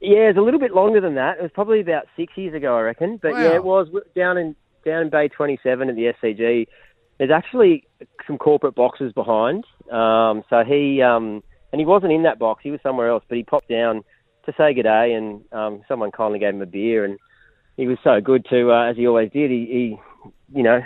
Yeah, 0.00 0.28
it's 0.30 0.38
a 0.38 0.42
little 0.42 0.60
bit 0.60 0.74
longer 0.74 1.00
than 1.00 1.14
that. 1.16 1.38
It 1.38 1.42
was 1.42 1.50
probably 1.52 1.80
about 1.80 2.06
six 2.16 2.32
years 2.36 2.54
ago, 2.54 2.76
I 2.76 2.80
reckon. 2.82 3.18
But 3.20 3.32
Wow. 3.32 3.42
yeah, 3.42 3.54
it 3.56 3.64
was 3.64 3.88
down 4.14 4.38
in 4.38 4.54
down 4.84 5.02
in 5.02 5.10
Bay 5.10 5.28
27 5.28 5.88
at 5.90 5.96
the 5.96 6.12
SCG. 6.22 6.66
There's 7.20 7.30
actually 7.30 7.84
some 8.26 8.38
corporate 8.38 8.74
boxes 8.74 9.12
behind. 9.12 9.66
Um, 9.92 10.42
so 10.48 10.64
he 10.66 11.02
um, 11.02 11.42
and 11.70 11.78
he 11.78 11.84
wasn't 11.84 12.12
in 12.12 12.22
that 12.22 12.38
box. 12.38 12.62
He 12.62 12.70
was 12.70 12.80
somewhere 12.82 13.10
else, 13.10 13.22
but 13.28 13.36
he 13.36 13.44
popped 13.44 13.68
down 13.68 14.04
to 14.46 14.54
say 14.56 14.72
good 14.72 14.84
day, 14.84 15.12
and 15.12 15.44
um, 15.52 15.82
someone 15.86 16.12
kindly 16.12 16.38
gave 16.38 16.54
him 16.54 16.62
a 16.62 16.66
beer, 16.66 17.04
and 17.04 17.18
he 17.76 17.86
was 17.86 17.98
so 18.02 18.22
good 18.22 18.46
to 18.48 18.72
uh, 18.72 18.88
as 18.88 18.96
he 18.96 19.06
always 19.06 19.30
did. 19.32 19.50
He, 19.50 19.66
he, 19.66 20.58
you 20.58 20.62
know, 20.62 20.80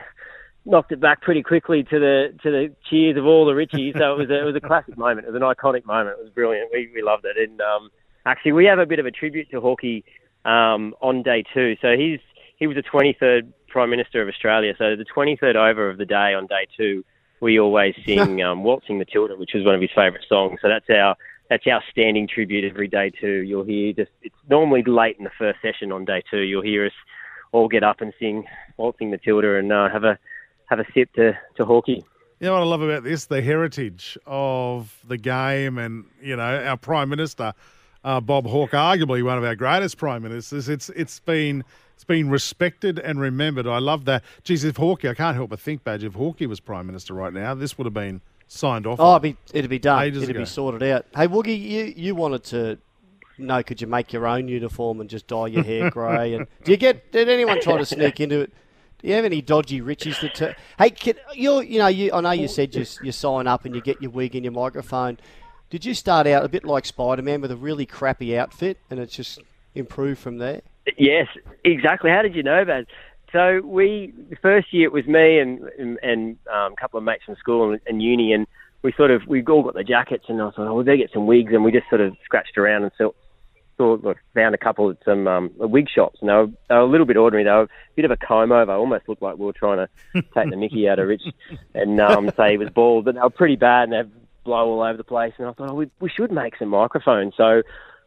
knocked 0.65 0.91
it 0.91 0.99
back 0.99 1.23
pretty 1.23 1.45
quickly 1.45 1.85
to 1.85 2.01
the 2.01 2.37
to 2.43 2.51
the 2.51 2.75
cheers 2.91 3.17
of 3.17 3.27
all 3.27 3.47
the 3.47 3.53
Richies. 3.53 3.97
So 3.97 4.15
it 4.15 4.19
was 4.19 4.31
a, 4.31 4.41
it 4.41 4.45
was 4.45 4.57
a 4.57 4.61
classic 4.61 4.99
moment. 4.99 5.29
It 5.29 5.33
was 5.33 5.41
an 5.41 5.47
iconic 5.47 5.87
moment. 5.87 6.17
It 6.19 6.25
was 6.25 6.33
brilliant. 6.33 6.69
We 6.73 6.91
we 6.93 7.01
loved 7.01 7.27
it. 7.27 7.37
And 7.49 7.61
um, 7.61 7.91
actually, 8.27 8.55
we 8.55 8.65
have 8.65 8.81
a 8.81 8.87
bit 8.87 8.99
of 8.99 9.07
a 9.07 9.13
tribute 9.13 9.53
to 9.53 9.61
Hawkeye 9.61 10.01
um, 10.45 10.97
on 11.01 11.23
day 11.23 11.45
two. 11.55 11.77
So 11.81 11.97
he's 11.97 12.19
he 12.57 12.67
was 12.67 12.77
the 12.77 12.83
23rd 12.83 13.53
Prime 13.75 13.91
Minister 13.91 14.23
of 14.23 14.29
Australia. 14.29 14.73
So 14.79 14.95
the 14.95 15.05
23rd 15.05 15.57
over 15.57 15.91
of 15.91 15.99
the 15.99 16.07
day 16.07 16.33
on 16.33 16.47
day 16.47 16.69
two, 16.77 17.05
we 17.41 17.59
always 17.59 17.97
sing 18.07 18.41
um, 18.41 18.63
"Waltzing 18.63 18.99
Matilda," 18.99 19.35
which 19.35 19.51
was 19.53 19.65
one 19.65 19.75
of 19.75 19.81
his 19.81 19.91
favourite 19.91 20.25
songs. 20.29 20.61
So 20.63 20.69
that's 20.69 20.89
our 20.89 21.17
that's 21.51 21.67
our 21.67 21.83
standing 21.91 22.29
tribute 22.29 22.65
every 22.65 22.87
day 22.87 23.11
too. 23.11 23.43
You'll 23.43 23.65
hear 23.65 23.93
just 23.93 24.13
it's 24.23 24.37
normally 24.49 24.85
late 24.85 25.17
in 25.19 25.25
the 25.25 25.33
first 25.37 25.61
session 25.61 25.91
on 25.91 26.05
day 26.05 26.23
two. 26.31 26.43
You'll 26.43 26.63
hear 26.63 26.87
us 26.87 26.93
all 27.51 27.67
get 27.67 27.83
up 27.83 28.01
and 28.01 28.13
sing 28.21 28.45
"Waltzing 28.77 29.11
Matilda" 29.11 29.57
and 29.57 29.73
uh, 29.73 29.89
have 29.89 30.05
a 30.05 30.21
have 30.67 30.79
a 30.79 30.87
sip 30.95 31.13
to 31.15 31.37
to 31.57 31.65
Hawkeye. 31.65 31.95
You 32.39 32.47
know 32.47 32.53
what 32.53 32.63
I 32.63 32.67
love 32.67 32.83
about 32.83 33.03
this? 33.03 33.27
The 33.27 33.43
heritage 33.43 34.17
of 34.25 34.97
the 35.05 35.19
game, 35.19 35.79
and 35.79 36.05
you 36.23 36.37
know 36.37 36.65
our 36.65 36.77
Prime 36.77 37.09
Minister, 37.09 37.55
uh, 38.05 38.21
Bob 38.21 38.47
Hawke, 38.47 38.71
arguably 38.71 39.25
one 39.25 39.37
of 39.37 39.43
our 39.43 39.57
greatest 39.57 39.99
Prime 39.99 40.23
Ministers. 40.23 40.69
It's 40.69 40.91
it's 40.91 41.19
been 41.19 41.65
it's 41.95 42.05
been 42.05 42.29
respected 42.29 42.99
and 42.99 43.21
remembered. 43.21 43.67
I 43.67 43.79
love 43.79 44.05
that. 44.05 44.23
Geez, 44.43 44.65
if 44.65 44.77
Hawkeye, 44.77 45.11
I 45.11 45.15
can't 45.15 45.37
help 45.37 45.51
but 45.51 45.61
think, 45.61 45.85
Badge, 45.85 46.05
if 46.05 46.15
Hawkeye 46.15 46.47
was 46.47 46.61
Prime 46.61 46.87
Minister 46.87 47.15
right 47.15 47.33
now, 47.33 47.55
this 47.55 47.79
would 47.79 47.87
have 47.87 47.95
been 47.95 48.21
signed 48.47 48.87
off. 48.87 49.01
Oh, 49.01 49.13
it'd 49.13 49.23
be, 49.23 49.37
it'd 49.53 49.71
be 49.71 49.79
done. 49.79 50.07
It'd 50.07 50.23
ago. 50.23 50.39
be 50.39 50.45
sorted 50.45 50.83
out. 50.83 51.07
Hey, 51.15 51.27
Woogie, 51.29 51.59
you, 51.59 51.95
you 51.97 52.15
wanted 52.15 52.45
to 52.45 52.79
know, 53.39 53.63
could 53.63 53.81
you 53.81 53.87
make 53.87 54.13
your 54.13 54.27
own 54.27 54.49
uniform 54.49 55.01
and 55.01 55.09
just 55.09 55.27
dye 55.27 55.47
your 55.47 55.65
hair 55.65 55.91
grey? 55.91 56.35
And 56.35 56.47
do 56.65 56.71
you 56.73 56.77
get? 56.77 57.13
Did 57.13 57.29
anyone 57.29 57.61
try 57.61 57.79
to 57.79 57.87
sneak 57.87 58.21
into 58.21 58.41
it? 58.41 58.53
Do 59.01 59.09
you 59.09 59.15
have 59.15 59.25
any 59.25 59.43
dodgy 59.43 59.81
riches 59.81 60.19
that? 60.21 60.35
T- 60.35 60.53
hey, 60.79 60.91
can, 60.91 61.15
you 61.35 61.61
you 61.61 61.79
know 61.79 61.89
you 61.89 62.13
I 62.13 62.21
know 62.21 62.31
you 62.31 62.49
said 62.49 62.75
you 62.75 62.87
you 63.03 63.13
sign 63.13 63.47
up 63.47 63.65
and 63.65 63.75
you 63.75 63.81
get 63.81 64.01
your 64.01 64.11
wig 64.11 64.35
and 64.35 64.45
your 64.45 64.53
microphone. 64.53 65.19
Did 65.71 65.85
you 65.85 65.95
start 65.95 66.27
out 66.27 66.45
a 66.45 66.49
bit 66.49 66.65
like 66.65 66.87
Spider 66.87 67.23
Man 67.23 67.41
with 67.41 67.51
a 67.51 67.57
really 67.57 67.87
crappy 67.87 68.39
outfit 68.39 68.79
and 68.91 69.01
it's 69.01 69.15
just 69.15 69.41
improved 69.75 70.21
from 70.21 70.39
there? 70.39 70.63
Yes, 70.99 71.29
exactly. 71.65 72.11
How 72.11 72.23
did 72.23 72.35
you 72.35 72.43
know 72.43 72.65
that? 72.65 72.87
So 73.33 73.61
we 73.65 74.13
the 74.31 74.37
first 74.37 74.73
year 74.73 74.87
it 74.87 74.93
was 74.93 75.07
me 75.07 75.39
and 75.39 75.63
and, 75.79 75.99
and 76.03 76.37
um, 76.53 76.73
a 76.73 76.77
couple 76.81 76.99
of 76.99 77.05
mates 77.05 77.25
from 77.25 77.37
school 77.37 77.73
and, 77.73 77.81
and 77.87 78.03
uni, 78.03 78.33
and 78.33 78.47
we 78.83 78.93
sort 78.93 79.11
of 79.11 79.23
we 79.27 79.43
all 79.45 79.63
got 79.63 79.75
the 79.75 79.83
jackets, 79.83 80.27
and 80.29 80.41
I 80.41 80.51
thought, 80.51 80.69
oh, 80.69 80.75
we 80.75 80.85
better 80.85 80.99
get 80.99 81.11
some 81.13 81.27
wigs, 81.27 81.53
and 81.53 81.65
we 81.65 81.73
just 81.73 81.89
sort 81.89 82.01
of 82.01 82.15
scratched 82.25 82.57
around 82.59 82.85
and 82.85 82.93
saw, 82.97 83.11
saw 83.77 83.97
like, 84.03 84.19
found 84.35 84.55
a 84.55 84.59
couple 84.59 84.91
at 84.91 84.99
some 85.05 85.27
um, 85.27 85.51
wig 85.57 85.89
shops, 85.93 86.19
and 86.21 86.29
they 86.29 86.35
were, 86.35 86.47
they 86.47 86.75
were 86.75 86.81
a 86.83 86.87
little 86.87 87.07
bit 87.07 87.17
ordinary. 87.17 87.45
They 87.45 87.51
were 87.51 87.63
a 87.63 87.69
bit 87.97 88.05
of 88.05 88.11
a 88.11 88.17
comb 88.17 88.53
over, 88.53 88.73
almost 88.73 89.09
looked 89.09 89.23
like 89.23 89.39
we 89.39 89.47
were 89.47 89.53
trying 89.53 89.79
to 89.79 90.23
take 90.35 90.51
the 90.51 90.57
Mickey 90.57 90.89
out 90.89 90.99
of 90.99 91.09
Rich 91.09 91.23
and 91.75 92.01
um, 92.01 92.31
say 92.37 92.53
he 92.53 92.59
was 92.59 92.69
bald, 92.69 93.07
but 93.07 93.15
they 93.15 93.21
were 93.21 93.31
pretty 93.31 93.57
bad 93.57 93.89
and 93.89 93.93
they 93.93 94.19
blow 94.45 94.69
all 94.69 94.83
over 94.83 94.99
the 94.99 95.03
place. 95.03 95.33
And 95.39 95.49
I 95.49 95.53
thought, 95.55 95.71
oh, 95.71 95.75
we, 95.75 95.91
we 96.01 96.11
should 96.11 96.31
make 96.31 96.57
some 96.59 96.69
microphones. 96.69 97.35
So 97.37 97.63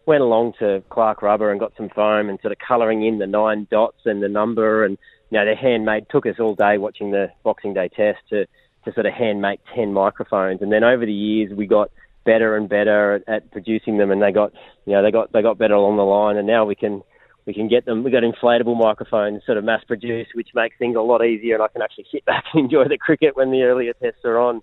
went 0.08 0.24
along 0.24 0.54
to 0.60 0.82
Clark 0.90 1.22
Rubber 1.22 1.52
and 1.52 1.60
got 1.60 1.74
some 1.78 1.90
foam 1.90 2.30
and 2.30 2.40
sort 2.42 2.54
of 2.54 2.58
colouring 2.60 3.06
in 3.06 3.20
the 3.20 3.28
nine 3.28 3.68
dots 3.70 4.06
and 4.06 4.24
the 4.24 4.30
number 4.30 4.86
and 4.86 4.98
you 5.30 5.38
know 5.38 5.46
they're 5.46 5.56
handmade. 5.56 6.08
Took 6.10 6.26
us 6.26 6.40
all 6.40 6.56
day 6.56 6.78
watching 6.78 7.12
the 7.12 7.32
Boxing 7.44 7.74
Day 7.74 7.90
test 7.90 8.20
to 8.30 8.46
to 8.86 8.94
sort 8.94 9.06
of 9.06 9.14
hand 9.14 9.42
make 9.42 9.60
ten 9.76 9.94
microphones, 9.94 10.62
and 10.62 10.72
then 10.72 10.84
over 10.84 11.06
the 11.06 11.14
years 11.14 11.52
we 11.54 11.68
got 11.68 11.92
better 12.24 12.56
and 12.56 12.70
better 12.70 13.16
at, 13.16 13.24
at 13.28 13.52
producing 13.52 13.98
them, 13.98 14.10
and 14.12 14.22
they 14.22 14.32
got 14.32 14.54
you 14.86 14.94
know 14.94 15.04
they 15.04 15.12
got 15.12 15.32
they 15.34 15.42
got 15.42 15.58
better 15.58 15.74
along 15.74 15.98
the 15.98 16.04
line, 16.04 16.38
and 16.38 16.48
now 16.48 16.66
we 16.66 16.76
can 16.76 17.04
we 17.46 17.54
can 17.54 17.68
get 17.68 17.86
them. 17.86 18.04
We 18.04 18.12
got 18.12 18.24
inflatable 18.24 18.78
microphones, 18.78 19.46
sort 19.46 19.58
of 19.58 19.66
mass 19.66 19.84
produced, 19.84 20.32
which 20.34 20.50
makes 20.56 20.78
things 20.78 20.96
a 20.96 21.02
lot 21.02 21.26
easier, 21.26 21.56
and 21.56 21.64
I 21.64 21.68
can 21.68 21.82
actually 21.82 22.08
sit 22.12 22.26
back 22.32 22.46
and 22.54 22.64
enjoy 22.64 22.88
the 22.88 22.98
cricket 22.98 23.36
when 23.36 23.52
the 23.52 23.64
earlier 23.64 23.94
tests 23.94 24.24
are 24.24 24.40
on. 24.40 24.62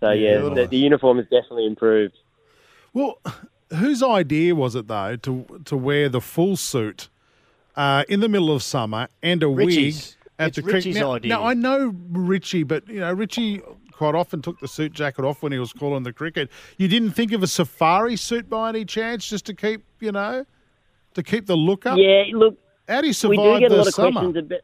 So 0.00 0.10
yeah, 0.10 0.40
the, 0.40 0.66
the 0.66 0.76
uniform 0.76 1.16
has 1.16 1.26
definitely 1.26 1.66
improved. 1.66 2.18
Well, 2.92 3.18
whose 3.74 4.02
idea 4.02 4.54
was 4.54 4.74
it 4.74 4.86
though 4.88 5.16
to 5.16 5.60
to 5.64 5.76
wear 5.76 6.08
the 6.08 6.20
full 6.20 6.56
suit 6.56 7.08
uh, 7.76 8.04
in 8.08 8.20
the 8.20 8.28
middle 8.28 8.50
of 8.52 8.62
summer 8.62 9.08
and 9.22 9.42
a 9.42 9.48
Richie's. 9.48 10.16
wig 10.18 10.28
at 10.38 10.48
It's 10.48 10.56
the 10.56 10.62
cricket? 10.62 10.74
Richie's 10.86 10.96
now, 10.96 11.12
idea. 11.12 11.28
now 11.30 11.44
I 11.44 11.54
know 11.54 11.94
Richie, 12.10 12.62
but 12.62 12.86
you 12.88 13.00
know 13.00 13.12
Richie 13.12 13.62
quite 13.92 14.14
often 14.14 14.42
took 14.42 14.60
the 14.60 14.68
suit 14.68 14.92
jacket 14.92 15.24
off 15.24 15.42
when 15.42 15.52
he 15.52 15.58
was 15.58 15.72
calling 15.72 16.02
the 16.02 16.12
cricket. 16.12 16.50
You 16.76 16.86
didn't 16.88 17.12
think 17.12 17.32
of 17.32 17.42
a 17.42 17.46
safari 17.46 18.16
suit 18.16 18.48
by 18.48 18.68
any 18.68 18.84
chance, 18.84 19.26
just 19.26 19.46
to 19.46 19.54
keep, 19.54 19.82
you 20.00 20.12
know, 20.12 20.44
to 21.14 21.22
keep 21.22 21.46
the 21.46 21.56
look 21.56 21.86
up. 21.86 21.96
Yeah, 21.98 22.24
look, 22.34 22.58
How 22.86 23.00
do 23.00 23.06
you 23.08 23.28
we 23.30 23.36
do 23.38 23.58
get 23.58 23.72
a 23.72 23.76
lot 23.76 23.86
of 23.86 23.94
summer? 23.94 24.12
questions. 24.12 24.36
About, 24.36 24.60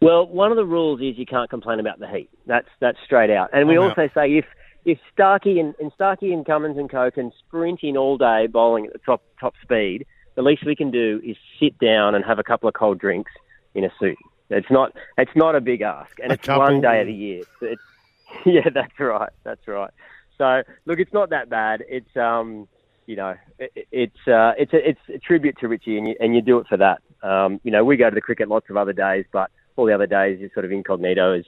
well, 0.00 0.26
one 0.26 0.50
of 0.50 0.56
the 0.56 0.64
rules 0.64 1.00
is 1.02 1.18
you 1.18 1.26
can't 1.26 1.50
complain 1.50 1.78
about 1.78 1.98
the 1.98 2.08
heat. 2.08 2.30
That's 2.46 2.68
that's 2.80 2.96
straight 3.04 3.30
out. 3.30 3.50
And 3.52 3.68
we 3.68 3.76
I'm 3.76 3.82
also 3.82 4.08
say 4.14 4.32
if 4.38 4.46
if 4.84 4.98
Starcy 5.16 5.60
and, 5.60 5.74
and 5.80 5.92
Starcy 5.98 6.32
and 6.32 6.44
Cummins 6.44 6.78
and 6.78 6.90
Co 6.90 7.10
can 7.10 7.32
sprint 7.38 7.80
in 7.82 7.96
all 7.96 8.18
day 8.18 8.46
bowling 8.46 8.86
at 8.86 8.92
the 8.92 8.98
top 8.98 9.22
top 9.40 9.54
speed, 9.62 10.06
the 10.34 10.42
least 10.42 10.64
we 10.64 10.74
can 10.74 10.90
do 10.90 11.20
is 11.24 11.36
sit 11.60 11.78
down 11.78 12.14
and 12.14 12.24
have 12.24 12.38
a 12.38 12.42
couple 12.42 12.68
of 12.68 12.74
cold 12.74 12.98
drinks 12.98 13.32
in 13.74 13.84
a 13.84 13.90
suit. 13.98 14.18
It's 14.50 14.70
not 14.70 14.92
it's 15.16 15.34
not 15.34 15.54
a 15.54 15.60
big 15.60 15.82
ask, 15.82 16.18
and 16.20 16.32
A 16.32 16.34
it's 16.34 16.46
couple. 16.46 16.62
one 16.62 16.80
day 16.80 17.00
of 17.00 17.06
the 17.06 17.14
year. 17.14 17.42
It's, 17.60 17.82
yeah, 18.46 18.68
that's 18.72 18.98
right. 18.98 19.30
That's 19.44 19.66
right. 19.66 19.90
So 20.38 20.62
look, 20.86 20.98
it's 20.98 21.12
not 21.12 21.30
that 21.30 21.48
bad. 21.48 21.84
It's 21.88 22.16
um, 22.16 22.68
you 23.06 23.16
know, 23.16 23.34
it, 23.58 23.86
it's 23.90 24.28
uh, 24.28 24.52
it's 24.58 24.72
a, 24.72 24.88
it's 24.88 25.00
a 25.14 25.18
tribute 25.18 25.58
to 25.58 25.68
Richie, 25.68 25.98
and 25.98 26.08
you, 26.08 26.16
and 26.20 26.34
you 26.34 26.42
do 26.42 26.58
it 26.58 26.66
for 26.66 26.76
that. 26.76 27.00
Um, 27.22 27.60
you 27.62 27.70
know, 27.70 27.84
we 27.84 27.96
go 27.96 28.10
to 28.10 28.14
the 28.14 28.20
cricket 28.20 28.48
lots 28.48 28.68
of 28.68 28.76
other 28.76 28.92
days, 28.92 29.24
but 29.32 29.50
all 29.76 29.86
the 29.86 29.94
other 29.94 30.06
days 30.06 30.40
you're 30.40 30.50
sort 30.52 30.64
of 30.64 30.72
incognito, 30.72 31.32
as 31.32 31.44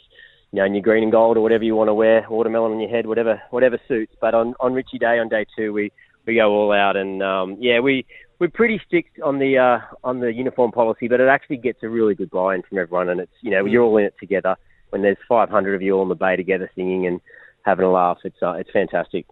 you 0.54 0.60
know, 0.60 0.66
in 0.66 0.74
your 0.74 0.82
green 0.82 1.02
and 1.02 1.10
gold 1.10 1.36
or 1.36 1.40
whatever 1.40 1.64
you 1.64 1.74
want 1.74 1.88
to 1.88 1.94
wear, 1.94 2.24
watermelon 2.30 2.70
on 2.70 2.78
your 2.78 2.88
head, 2.88 3.06
whatever 3.06 3.42
whatever 3.50 3.76
suits. 3.88 4.14
But 4.20 4.34
on 4.34 4.54
on 4.60 4.72
Richie 4.72 5.00
Day 5.00 5.18
on 5.18 5.28
day 5.28 5.46
two, 5.56 5.72
we 5.72 5.90
we 6.26 6.36
go 6.36 6.48
all 6.48 6.70
out, 6.70 6.96
and 6.96 7.24
um, 7.24 7.56
yeah, 7.58 7.80
we 7.80 8.06
we're 8.38 8.50
pretty 8.50 8.80
strict 8.86 9.20
on 9.20 9.40
the 9.40 9.58
uh, 9.58 9.80
on 10.04 10.20
the 10.20 10.32
uniform 10.32 10.70
policy, 10.70 11.08
but 11.08 11.18
it 11.18 11.26
actually 11.26 11.56
gets 11.56 11.82
a 11.82 11.88
really 11.88 12.14
good 12.14 12.30
buy-in 12.30 12.62
from 12.62 12.78
everyone, 12.78 13.08
and 13.08 13.18
it's 13.18 13.32
you 13.40 13.50
know 13.50 13.64
you're 13.64 13.82
all 13.82 13.96
in 13.96 14.04
it 14.04 14.14
together. 14.20 14.54
When 14.90 15.02
there's 15.02 15.16
500 15.28 15.74
of 15.74 15.82
you 15.82 15.96
all 15.96 16.04
in 16.04 16.08
the 16.08 16.14
bay 16.14 16.36
together 16.36 16.70
singing 16.76 17.04
and 17.08 17.20
having 17.62 17.84
a 17.84 17.90
laugh, 17.90 18.18
it's 18.22 18.40
uh, 18.40 18.52
it's 18.52 18.70
fantastic. 18.70 19.26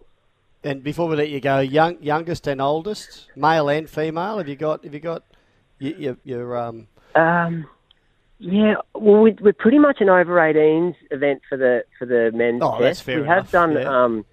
And 0.65 0.83
before 0.83 1.07
we 1.07 1.15
let 1.15 1.29
you 1.29 1.39
go, 1.39 1.61
young, 1.61 2.03
youngest 2.03 2.49
and 2.49 2.61
oldest, 2.61 3.29
male 3.37 3.69
and 3.69 3.89
female. 3.89 4.39
Have 4.39 4.49
you 4.49 4.57
got? 4.57 4.83
Have 4.83 4.93
you 4.93 4.99
got 4.99 5.23
your, 5.79 5.95
your, 5.95 6.17
your 6.25 6.57
um? 6.57 6.89
Um, 7.15 7.69
yeah, 8.45 8.75
well, 8.95 9.23
we, 9.23 9.37
we're 9.41 9.53
pretty 9.53 9.79
much 9.79 9.99
an 10.01 10.09
over 10.09 10.35
18s 10.35 10.97
event 11.13 11.43
for 11.49 11.57
the 11.57 11.85
for 11.99 12.07
the 12.07 12.31
men's 12.35 12.61
Oh, 12.63 12.73
test. 12.73 12.81
that's 12.83 13.01
fair 13.01 13.17
we 13.19 13.23
enough, 13.25 13.37
have 13.45 13.51
done 13.53 13.73
yeah. 13.75 14.05
um, 14.05 14.25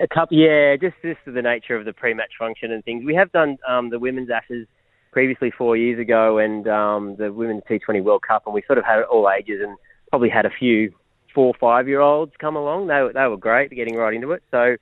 a 0.00 0.08
couple, 0.08 0.36
yeah, 0.36 0.74
just 0.76 0.96
just 1.02 1.18
to 1.24 1.30
the 1.30 1.42
nature 1.42 1.76
of 1.76 1.84
the 1.84 1.92
pre-match 1.92 2.32
function 2.38 2.72
and 2.72 2.84
things. 2.84 3.04
We 3.04 3.14
have 3.14 3.30
done 3.30 3.58
um, 3.68 3.90
the 3.90 3.98
women's 4.00 4.28
Ashes 4.30 4.66
previously 5.12 5.52
four 5.56 5.76
years 5.76 6.00
ago, 6.00 6.38
and 6.38 6.66
um, 6.66 7.14
the 7.16 7.32
women's 7.32 7.62
T20 7.70 8.02
World 8.02 8.22
Cup, 8.26 8.42
and 8.46 8.54
we 8.54 8.62
sort 8.66 8.78
of 8.78 8.84
had 8.84 8.98
it 8.98 9.06
all 9.06 9.30
ages, 9.30 9.60
and 9.62 9.76
probably 10.10 10.30
had 10.30 10.46
a 10.46 10.50
few 10.50 10.92
four, 11.32 11.54
five 11.60 11.86
year 11.86 12.00
olds 12.00 12.32
come 12.40 12.56
along. 12.56 12.88
They 12.88 13.06
they 13.14 13.26
were 13.28 13.36
great, 13.36 13.70
getting 13.70 13.94
right 13.94 14.14
into 14.14 14.32
it. 14.32 14.42
So 14.50 14.76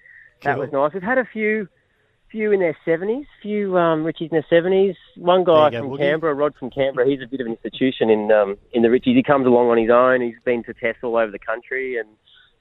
that 0.44 0.58
was 0.58 0.72
nice. 0.72 0.92
We've 0.94 1.02
had 1.02 1.18
a 1.18 1.26
few. 1.26 1.68
Few 2.32 2.50
in 2.50 2.60
their 2.60 2.76
seventies, 2.84 3.26
few 3.42 3.76
um, 3.76 4.04
Richies 4.04 4.22
in 4.22 4.28
their 4.30 4.46
seventies. 4.48 4.96
One 5.16 5.44
guy 5.44 5.68
There 5.68 5.82
go, 5.82 5.86
from 5.86 5.98
Woogie. 5.98 6.10
Canberra, 6.10 6.34
Rod 6.34 6.54
from 6.58 6.70
Canberra. 6.70 7.06
He's 7.06 7.20
a 7.22 7.26
bit 7.26 7.40
of 7.40 7.46
an 7.46 7.52
institution 7.52 8.08
in 8.08 8.32
um, 8.32 8.56
in 8.72 8.80
the 8.80 8.88
Richies. 8.88 9.14
He 9.14 9.22
comes 9.22 9.46
along 9.46 9.68
on 9.68 9.76
his 9.76 9.90
own. 9.90 10.22
He's 10.22 10.42
been 10.42 10.64
to 10.64 10.72
tests 10.72 11.04
all 11.04 11.18
over 11.18 11.30
the 11.30 11.38
country, 11.38 11.98
and 11.98 12.08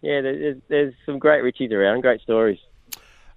yeah, 0.02 0.20
there's, 0.20 0.58
there's 0.68 0.94
some 1.06 1.20
great 1.20 1.42
Richies 1.42 1.72
around. 1.72 2.02
Great 2.02 2.20
stories. 2.20 2.60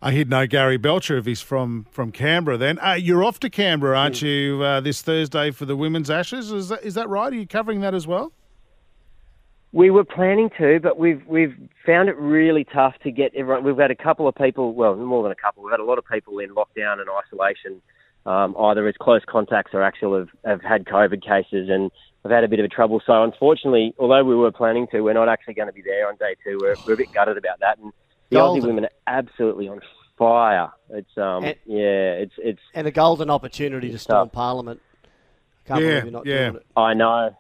I 0.03 0.11
he'd 0.11 0.29
know 0.29 0.47
Gary 0.47 0.77
Belcher 0.77 1.16
if 1.16 1.25
he's 1.25 1.40
from 1.40 1.87
from 1.92 2.11
Canberra. 2.11 2.59
Then 2.59 2.81
uh, 2.81 2.94
you're 2.94 3.23
off 3.23 3.38
to 3.40 3.49
Canberra, 3.49 3.97
aren't 3.97 4.20
you, 4.20 4.61
uh, 4.61 4.81
this 4.81 5.03
Thursday 5.03 5.53
for 5.53 5.66
the 5.66 5.77
Women's 5.77 6.11
Ashes? 6.11 6.51
Is 6.51 6.68
that 6.68 6.83
is 6.83 6.94
that 6.94 7.09
right? 7.09 7.33
Are 7.33 7.37
you 7.37 7.47
covering 7.47 7.81
that 7.83 7.94
as 7.94 8.09
well? 8.09 8.33
We 9.74 9.90
were 9.90 10.04
planning 10.04 10.50
to, 10.58 10.78
but 10.80 10.98
we've 10.98 11.20
we've 11.26 11.54
found 11.84 12.08
it 12.08 12.16
really 12.16 12.62
tough 12.62 12.94
to 13.02 13.10
get 13.10 13.34
everyone. 13.34 13.64
We've 13.64 13.76
had 13.76 13.90
a 13.90 13.96
couple 13.96 14.28
of 14.28 14.37
people, 14.37 14.72
well, 14.72 14.94
more 14.94 15.24
than 15.24 15.32
a 15.32 15.34
couple. 15.34 15.64
We've 15.64 15.72
had 15.72 15.80
a 15.80 15.84
lot 15.84 15.98
of 15.98 16.04
people 16.06 16.38
in 16.38 16.50
lockdown 16.50 17.00
and 17.00 17.08
isolation, 17.10 17.82
um, 18.24 18.54
either 18.56 18.87
as 18.87 18.94
close 19.00 19.22
contacts 19.26 19.72
or 19.74 19.82
actually 19.82 20.20
have, 20.20 20.28
have 20.44 20.62
had 20.62 20.84
COVID 20.84 21.22
cases, 21.26 21.68
and 21.68 21.90
we've 22.22 22.30
had 22.32 22.44
a 22.44 22.48
bit 22.48 22.60
of 22.60 22.64
a 22.64 22.68
trouble. 22.68 23.02
So 23.04 23.24
unfortunately, 23.24 23.94
although 23.98 24.22
we 24.22 24.37
were 24.37 24.52
planning 24.52 24.87
to, 24.92 25.00
we're 25.00 25.12
not 25.12 25.28
actually 25.28 25.54
going 25.54 25.68
to 25.68 25.74
be 25.74 25.82
there 25.82 26.08
on 26.08 26.14
day 26.18 26.37
two. 26.44 26.56
We're, 26.62 26.76
we're 26.87 26.94
a 26.94 26.96
bit 26.96 27.12
gutted 27.12 27.37
about 27.37 27.58
that, 27.58 27.78
and 27.78 27.92
the 28.30 28.37
Golden. 28.37 28.62
Aussie 28.62 28.66
women 28.68 28.84
are 28.84 28.90
absolutely 29.08 29.66
on 29.66 29.80
fire. 30.16 30.70
It's 30.90 31.18
um, 31.18 31.42
And- 31.46 31.56
yeah, 31.66 32.12
it's 32.22 32.34
it's. 32.38 32.60
And 32.74 32.87
a 32.87 32.92
golden 32.92 33.28
opportunity 33.28 33.90
to 33.90 33.98
storm 33.98 34.28
tough. 34.28 34.34
Parliament. 34.34 34.80
Can't 35.66 35.80
Yeah, 35.80 35.88
believe 35.88 36.04
you're 36.04 36.12
not 36.12 36.26
yeah. 36.26 36.38
doing 36.50 36.56
it. 36.56 36.66
I 36.76 36.94
know. 36.94 37.37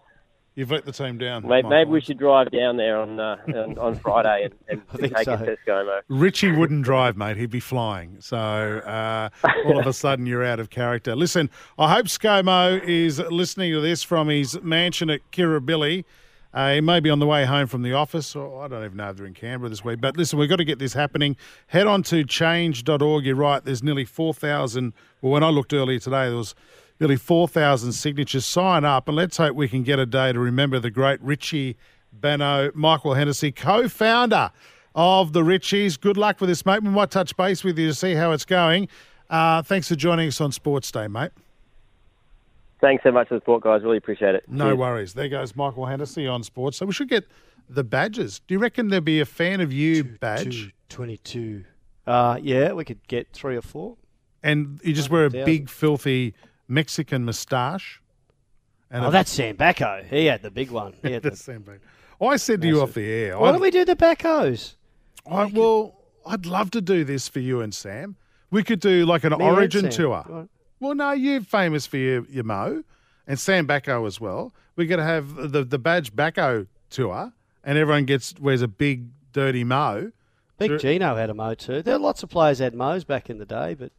You've 0.56 0.70
let 0.70 0.84
the 0.84 0.92
team 0.92 1.18
down. 1.18 1.46
Maybe, 1.48 1.68
maybe 1.68 1.90
we 1.90 2.00
should 2.00 2.18
drive 2.18 2.52
down 2.52 2.76
there 2.76 2.98
on 2.98 3.18
uh, 3.18 3.36
on, 3.48 3.76
on 3.76 3.94
Friday 4.00 4.48
and, 4.68 4.80
and 4.92 5.00
take 5.00 5.24
so. 5.24 5.34
a 5.34 5.38
test 5.38 5.58
ScoMo. 5.66 6.00
Richie 6.08 6.52
wouldn't 6.52 6.84
drive, 6.84 7.16
mate. 7.16 7.36
He'd 7.36 7.50
be 7.50 7.58
flying. 7.58 8.20
So 8.20 8.36
uh, 8.36 9.30
all 9.66 9.80
of 9.80 9.86
a 9.86 9.92
sudden, 10.04 10.26
you're 10.26 10.44
out 10.44 10.60
of 10.60 10.70
character. 10.70 11.16
Listen, 11.16 11.50
I 11.76 11.92
hope 11.92 12.06
ScoMo 12.06 12.80
is 12.84 13.18
listening 13.18 13.72
to 13.72 13.80
this 13.80 14.04
from 14.04 14.28
his 14.28 14.60
mansion 14.62 15.10
at 15.10 15.28
Kirribilli. 15.32 16.04
Uh, 16.52 16.74
he 16.74 16.80
may 16.80 17.00
be 17.00 17.10
on 17.10 17.18
the 17.18 17.26
way 17.26 17.44
home 17.44 17.66
from 17.66 17.82
the 17.82 17.92
office, 17.92 18.36
or 18.36 18.64
I 18.64 18.68
don't 18.68 18.84
even 18.84 18.96
know 18.96 19.10
if 19.10 19.16
they're 19.16 19.26
in 19.26 19.34
Canberra 19.34 19.68
this 19.68 19.84
week. 19.84 20.00
But 20.00 20.16
listen, 20.16 20.38
we've 20.38 20.48
got 20.48 20.56
to 20.56 20.64
get 20.64 20.78
this 20.78 20.92
happening. 20.92 21.36
Head 21.66 21.88
on 21.88 22.04
to 22.04 22.22
change.org. 22.22 23.24
You're 23.26 23.34
right, 23.34 23.64
there's 23.64 23.82
nearly 23.82 24.04
4,000. 24.04 24.92
Well, 25.20 25.32
when 25.32 25.42
I 25.42 25.48
looked 25.48 25.72
earlier 25.72 25.98
today, 25.98 26.28
there 26.28 26.36
was 26.36 26.54
nearly 27.00 27.16
4,000 27.16 27.92
signatures. 27.92 28.44
Sign 28.44 28.84
up, 28.84 29.08
and 29.08 29.16
let's 29.16 29.36
hope 29.36 29.54
we 29.56 29.68
can 29.68 29.82
get 29.82 29.98
a 29.98 30.06
day 30.06 30.32
to 30.32 30.38
remember 30.38 30.78
the 30.78 30.90
great 30.90 31.20
Richie 31.22 31.76
Benaud, 32.18 32.74
Michael 32.74 33.14
Hennessy, 33.14 33.52
co 33.52 33.88
founder 33.88 34.50
of 34.94 35.32
the 35.32 35.42
Richies. 35.42 36.00
Good 36.00 36.16
luck 36.16 36.40
with 36.40 36.48
this, 36.48 36.64
mate. 36.64 36.82
We 36.82 36.90
might 36.90 37.10
touch 37.10 37.36
base 37.36 37.64
with 37.64 37.78
you 37.78 37.88
to 37.88 37.94
see 37.94 38.14
how 38.14 38.32
it's 38.32 38.44
going. 38.44 38.88
Uh, 39.28 39.62
thanks 39.62 39.88
for 39.88 39.96
joining 39.96 40.28
us 40.28 40.40
on 40.40 40.52
Sports 40.52 40.90
Day, 40.92 41.08
mate. 41.08 41.32
Thanks 42.80 43.02
so 43.02 43.10
much 43.10 43.28
for 43.28 43.34
the 43.34 43.40
support, 43.40 43.62
guys. 43.62 43.82
Really 43.82 43.96
appreciate 43.96 44.34
it. 44.34 44.44
No 44.46 44.66
Cheers. 44.66 44.78
worries. 44.78 45.14
There 45.14 45.28
goes 45.28 45.56
Michael 45.56 45.86
Hennessy 45.86 46.26
on 46.26 46.42
Sports. 46.42 46.76
So 46.76 46.86
we 46.86 46.92
should 46.92 47.08
get 47.08 47.24
the 47.68 47.82
badges. 47.82 48.40
Do 48.46 48.54
you 48.54 48.58
reckon 48.58 48.88
there'd 48.88 49.04
be 49.04 49.20
a 49.20 49.24
fan 49.24 49.60
of 49.60 49.72
you 49.72 50.04
badge? 50.04 50.66
Two, 50.66 50.70
22. 50.90 51.64
Uh, 52.06 52.38
yeah, 52.42 52.72
we 52.72 52.84
could 52.84 53.06
get 53.08 53.28
three 53.32 53.56
or 53.56 53.62
four. 53.62 53.96
And 54.42 54.78
you 54.84 54.92
just 54.92 55.08
wear 55.08 55.24
a 55.24 55.30
big, 55.30 55.70
filthy 55.70 56.34
Mexican 56.68 57.24
moustache? 57.24 58.00
And 58.90 59.04
Oh, 59.04 59.08
a- 59.08 59.10
that's 59.10 59.30
Sam 59.30 59.56
Backo. 59.56 60.04
He 60.06 60.26
had 60.26 60.42
the 60.42 60.50
big 60.50 60.70
one. 60.70 60.94
He 61.02 61.12
had 61.12 61.22
the, 61.24 61.36
Sam 61.36 61.62
Bain. 61.62 61.80
I 62.20 62.36
said 62.36 62.62
to 62.62 62.66
you 62.68 62.80
off 62.80 62.94
the 62.94 63.04
air, 63.10 63.38
why 63.38 63.48
I'd, 63.48 63.52
don't 63.52 63.60
we 63.60 63.70
do 63.70 63.84
the 63.84 63.96
Backos? 63.96 64.76
I, 65.30 65.46
well, 65.46 66.00
I'd 66.26 66.46
love 66.46 66.70
to 66.72 66.80
do 66.80 67.04
this 67.04 67.28
for 67.28 67.40
you 67.40 67.60
and 67.60 67.74
Sam. 67.74 68.16
We 68.50 68.62
could 68.62 68.80
do 68.80 69.04
like 69.04 69.24
an 69.24 69.36
Me 69.36 69.44
origin 69.44 69.90
tour. 69.90 70.24
Right. 70.28 70.48
Well, 70.80 70.94
no, 70.94 71.12
you're 71.12 71.40
famous 71.40 71.86
for 71.86 71.96
your, 71.96 72.24
your 72.26 72.44
Mo 72.44 72.84
and 73.26 73.38
Sam 73.38 73.66
Backo 73.66 74.06
as 74.06 74.20
well. 74.20 74.54
We're 74.76 74.86
going 74.86 74.98
to 74.98 75.04
have 75.04 75.34
the, 75.52 75.64
the 75.64 75.78
Badge 75.78 76.14
Backo 76.14 76.66
tour 76.90 77.32
and 77.64 77.78
everyone 77.78 78.04
gets 78.04 78.34
wears 78.40 78.62
a 78.62 78.68
big, 78.68 79.06
dirty 79.32 79.64
Mo. 79.64 80.12
Big. 80.58 80.78
Gino 80.78 81.16
had 81.16 81.30
a 81.30 81.34
mo 81.34 81.54
too. 81.54 81.82
There 81.82 81.96
are 81.96 81.98
lots 81.98 82.22
of 82.22 82.30
players 82.30 82.60
had 82.60 82.74
mo's 82.74 83.02
back 83.02 83.28
in 83.28 83.38
the 83.38 83.44
day, 83.44 83.74
but 83.74 83.90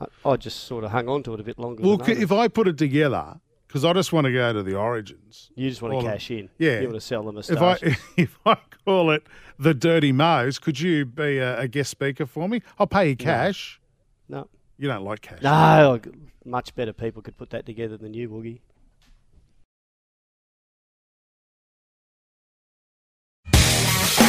I, 0.00 0.30
I 0.30 0.36
just 0.36 0.64
sort 0.64 0.84
of 0.84 0.90
hung 0.90 1.08
on 1.08 1.22
to 1.24 1.34
it 1.34 1.40
a 1.40 1.42
bit 1.42 1.58
longer. 1.58 1.82
Well, 1.82 1.96
than 1.98 2.20
if 2.22 2.32
I 2.32 2.48
put 2.48 2.68
it 2.68 2.78
together, 2.78 3.40
because 3.66 3.84
I 3.84 3.92
just 3.92 4.12
want 4.12 4.24
to 4.26 4.32
go 4.32 4.52
to 4.52 4.62
the 4.62 4.74
Origins. 4.76 5.50
you 5.54 5.68
just 5.68 5.82
want 5.82 5.92
to 5.94 5.98
of- 5.98 6.04
cash 6.04 6.30
in, 6.30 6.48
yeah. 6.58 6.80
you 6.80 6.86
want 6.88 6.94
to 6.94 7.00
sell 7.00 7.22
the 7.30 7.38
If 7.38 7.50
I 7.58 7.60
moustache. 7.72 7.98
if 8.16 8.38
I 8.46 8.56
call 8.84 9.10
it 9.10 9.24
the 9.58 9.74
Dirty 9.74 10.12
Mose, 10.12 10.58
could 10.58 10.80
you 10.80 11.04
be 11.04 11.38
a, 11.38 11.60
a 11.60 11.68
guest 11.68 11.90
speaker 11.90 12.26
for 12.26 12.48
me? 12.48 12.62
I'll 12.78 12.86
pay 12.86 13.10
you 13.10 13.16
cash. 13.16 13.80
no, 14.28 14.48
You 14.78 14.88
don't 14.88 15.04
like 15.04 15.20
cash. 15.20 15.42
no, 15.42 16.00
much 16.44 16.74
better 16.74 16.92
people 16.94 17.20
could 17.22 17.36
put 17.36 17.50
that 17.50 17.66
together 17.66 17.96
than 17.98 18.14
you, 18.14 18.28
Woogie. 18.30 18.60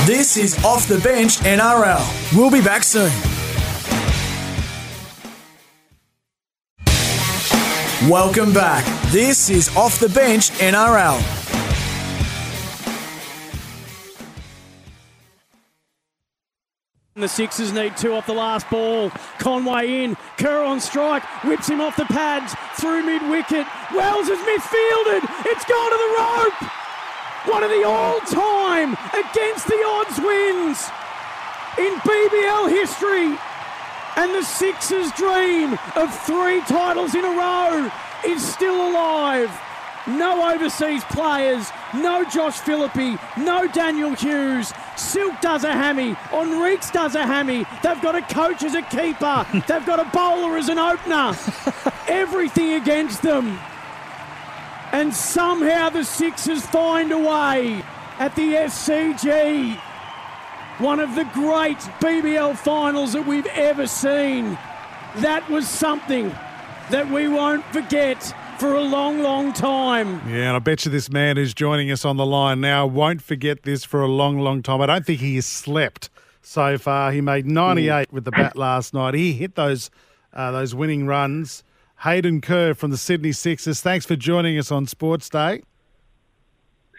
This 0.05 0.35
is 0.35 0.63
Off 0.65 0.87
the 0.87 0.99
Bench 0.99 1.37
NRL. 1.39 2.35
We'll 2.35 2.49
be 2.51 2.61
back 2.61 2.83
soon. 2.83 3.11
Welcome 8.09 8.51
back. 8.51 8.83
This 9.11 9.51
is 9.51 9.69
Off 9.77 9.99
the 9.99 10.09
Bench 10.09 10.49
NRL. 10.53 11.21
The 17.13 17.27
Sixers 17.27 17.71
need 17.71 17.95
two 17.97 18.13
off 18.13 18.25
the 18.25 18.33
last 18.33 18.67
ball. 18.71 19.11
Conway 19.37 20.03
in. 20.03 20.17
Kerr 20.37 20.63
on 20.63 20.79
strike. 20.79 21.21
Whips 21.43 21.69
him 21.69 21.79
off 21.79 21.95
the 21.95 22.05
pads. 22.05 22.55
Through 22.81 23.03
mid 23.03 23.21
wicket. 23.29 23.67
Wells 23.93 24.29
is 24.29 24.39
misfielded. 24.47 25.21
It's 25.45 25.65
gone 25.65 25.91
to 25.91 25.97
the 26.01 26.15
rope. 26.17 26.71
One 27.53 27.61
of 27.61 27.69
the 27.69 27.83
all 27.83 28.19
time 28.21 28.93
against 29.13 29.67
the 29.67 29.77
odds 29.85 30.17
wins 30.17 30.89
in 31.77 31.93
BBL 31.99 32.67
history. 32.67 33.50
And 34.17 34.33
the 34.35 34.43
Sixers' 34.43 35.11
dream 35.13 35.77
of 35.95 36.13
three 36.25 36.61
titles 36.61 37.15
in 37.15 37.23
a 37.23 37.29
row 37.29 37.91
is 38.25 38.45
still 38.45 38.89
alive. 38.89 39.49
No 40.07 40.51
overseas 40.51 41.03
players, 41.05 41.69
no 41.93 42.25
Josh 42.25 42.59
Philippe, 42.59 43.17
no 43.37 43.67
Daniel 43.67 44.15
Hughes. 44.15 44.73
Silk 44.97 45.39
does 45.41 45.63
a 45.63 45.71
hammy. 45.71 46.13
Henriques 46.31 46.91
does 46.91 47.15
a 47.15 47.25
hammy. 47.25 47.65
They've 47.83 48.01
got 48.01 48.15
a 48.15 48.21
coach 48.21 48.63
as 48.63 48.73
a 48.73 48.81
keeper. 48.81 49.45
They've 49.67 49.85
got 49.85 49.99
a 49.99 50.09
bowler 50.11 50.57
as 50.57 50.69
an 50.69 50.79
opener. 50.79 51.35
Everything 52.07 52.73
against 52.73 53.21
them. 53.21 53.59
And 54.91 55.13
somehow 55.13 55.89
the 55.89 56.03
Sixers 56.03 56.65
find 56.65 57.11
a 57.11 57.17
way 57.17 57.83
at 58.19 58.35
the 58.35 58.53
SCG. 58.53 59.79
One 60.81 60.99
of 60.99 61.13
the 61.13 61.25
great 61.25 61.77
BBL 62.01 62.57
finals 62.57 63.13
that 63.13 63.27
we've 63.27 63.45
ever 63.45 63.85
seen. 63.85 64.57
That 65.17 65.47
was 65.47 65.69
something 65.69 66.29
that 66.89 67.07
we 67.11 67.27
won't 67.27 67.63
forget 67.65 68.33
for 68.59 68.73
a 68.73 68.81
long, 68.81 69.19
long 69.21 69.53
time. 69.53 70.27
Yeah, 70.27 70.47
and 70.47 70.55
I 70.55 70.59
bet 70.59 70.83
you 70.83 70.91
this 70.91 71.11
man 71.11 71.37
who's 71.37 71.53
joining 71.53 71.91
us 71.91 72.03
on 72.03 72.17
the 72.17 72.25
line 72.25 72.61
now 72.61 72.87
won't 72.87 73.21
forget 73.21 73.61
this 73.61 73.83
for 73.83 74.01
a 74.01 74.07
long, 74.07 74.39
long 74.39 74.63
time. 74.63 74.81
I 74.81 74.87
don't 74.87 75.05
think 75.05 75.19
he 75.19 75.35
has 75.35 75.45
slept 75.45 76.09
so 76.41 76.79
far. 76.79 77.11
He 77.11 77.21
made 77.21 77.45
98 77.45 78.11
with 78.11 78.25
the 78.25 78.31
bat 78.31 78.55
last 78.55 78.91
night. 78.91 79.13
He 79.13 79.33
hit 79.33 79.53
those 79.53 79.91
uh, 80.33 80.49
those 80.49 80.73
winning 80.73 81.05
runs. 81.05 81.63
Hayden 81.99 82.41
Kerr 82.41 82.73
from 82.73 82.89
the 82.89 82.97
Sydney 82.97 83.33
Sixers. 83.33 83.81
Thanks 83.81 84.07
for 84.07 84.15
joining 84.15 84.57
us 84.57 84.71
on 84.71 84.87
Sports 84.87 85.29
Day. 85.29 85.61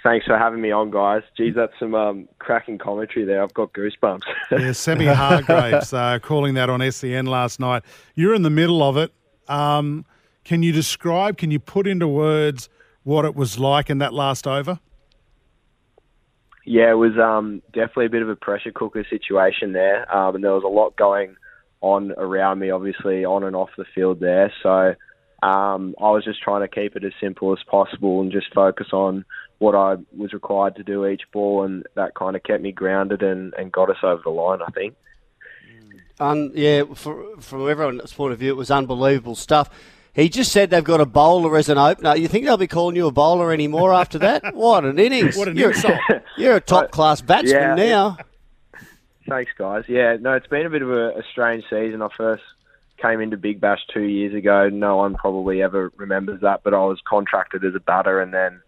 Thanks 0.03 0.27
for 0.27 0.37
having 0.37 0.61
me 0.61 0.73
on, 0.73 0.91
guys. 0.91 1.23
Geez, 1.37 1.55
that's 1.55 1.73
some 1.79 1.95
um, 1.95 2.29
cracking 2.41 2.77
commentary 2.77 3.25
there. 3.25 3.43
I've 3.43 3.55
got 3.55 3.73
goosebumps. 3.73 4.23
yeah, 4.51 4.73
Semi 4.73 5.07
Hargraves 5.07 5.93
uh, 5.93 6.19
calling 6.21 6.55
that 6.55 6.69
on 6.69 6.91
SEN 6.91 7.27
last 7.27 7.61
night. 7.61 7.85
You're 8.17 8.35
in 8.35 8.43
the 8.43 8.51
middle 8.51 8.83
of 8.83 8.97
it. 8.97 9.13
Um, 9.49 10.05
can 10.45 10.65
you 10.65 10.73
describe, 10.73 11.39
can 11.39 11.53
you 11.53 11.61
put 11.61 11.87
into 11.87 12.09
words 12.09 12.69
what 13.05 13.25
it 13.25 13.37
was 13.37 13.61
like 13.61 13.91
in 13.91 13.99
that 13.99 14.13
last 14.13 14.47
over? 14.47 14.81
Yeah, 16.65 16.91
it 16.91 16.95
was 16.95 17.17
um, 17.19 17.63
definitely 17.73 18.07
a 18.07 18.11
bit 18.11 18.23
of 18.23 18.29
a 18.29 18.37
pressure 18.37 18.73
cooker 18.73 19.05
situation 19.09 19.73
there, 19.73 20.13
um, 20.15 20.35
and 20.35 20.45
there 20.45 20.53
was 20.53 20.65
a 20.65 20.69
lot 20.69 20.97
going 20.97 21.37
on 21.81 22.13
around 22.17 22.61
me, 22.61 22.71
obviously 22.71 23.25
on 23.25 23.43
and 23.43 23.57
off 23.57 23.71
the 23.77 23.85
field 23.95 24.21
there. 24.21 24.53
So 24.63 24.95
um, 25.43 25.95
I 26.01 26.11
was 26.11 26.25
just 26.25 26.41
trying 26.41 26.61
to 26.61 26.69
keep 26.69 26.97
it 26.97 27.05
as 27.05 27.13
simple 27.21 27.53
as 27.53 27.63
possible 27.65 28.21
and 28.21 28.31
just 28.31 28.53
focus 28.55 28.89
on 28.93 29.25
what 29.59 29.75
I 29.75 29.97
was 30.17 30.33
required 30.33 30.77
to 30.77 30.83
do 30.83 31.07
each 31.07 31.23
ball, 31.33 31.65
and 31.65 31.85
that 31.95 32.15
kind 32.15 32.37
of 32.37 32.43
kept 32.43 32.63
me 32.63 32.73
grounded 32.73 33.23
and, 33.23 33.53
and 33.55 33.71
got 33.71 33.91
us 33.91 33.99
over 34.03 34.23
the 34.25 34.31
line. 34.31 34.61
I 34.63 34.71
think. 34.71 34.95
Um, 36.21 36.53
yeah, 36.55 36.85
for, 36.95 37.37
from 37.41 37.69
everyone's 37.69 38.13
point 38.13 38.33
of 38.33 38.39
view, 38.39 38.51
it 38.51 38.57
was 38.57 38.71
unbelievable 38.71 39.35
stuff. 39.35 39.71
He 40.15 40.29
just 40.29 40.53
said 40.53 40.71
they've 40.71 40.85
got 40.85 41.01
a 41.01 41.07
bowler 41.07 41.57
as 41.57 41.69
an 41.69 41.79
opener. 41.79 42.15
You 42.17 42.29
think 42.29 42.45
they'll 42.45 42.57
be 42.57 42.67
calling 42.67 42.97
you 42.97 43.07
a 43.07 43.13
bowler 43.13 43.51
anymore 43.51 43.95
after 43.95 44.19
that? 44.19 44.43
what 44.55 44.85
an 44.85 44.99
innings! 44.99 45.37
What 45.37 45.49
an 45.49 45.57
you're, 45.57 45.73
insult! 45.73 45.99
You're 46.37 46.57
a 46.57 46.61
top 46.61 46.91
class 46.91 47.21
batsman 47.21 47.79
yeah. 47.79 47.85
now. 47.85 48.19
Thanks, 49.29 49.53
guys. 49.57 49.85
Yeah, 49.89 50.17
no, 50.21 50.35
it's 50.35 50.47
been 50.47 50.67
a 50.67 50.71
bit 50.71 50.83
of 50.83 50.91
a, 50.91 51.19
a 51.19 51.23
strange 51.31 51.65
season. 51.71 52.03
I 52.03 52.09
first 52.17 52.43
came 53.03 53.21
into 53.21 53.37
Big 53.37 53.61
Bash 53.61 53.81
two 53.93 54.03
years 54.03 54.35
ago. 54.35 54.69
No 54.69 54.97
one 54.97 55.15
probably 55.15 55.63
ever 55.63 55.93
remembers 55.97 56.41
that, 56.43 56.63
but 56.63 56.73
I 56.73 56.79
was 56.79 57.01
contracted 57.07 57.65
as 57.65 57.75
a 57.75 57.81
batter 57.81 58.21
and 58.21 58.33
then 58.33 58.61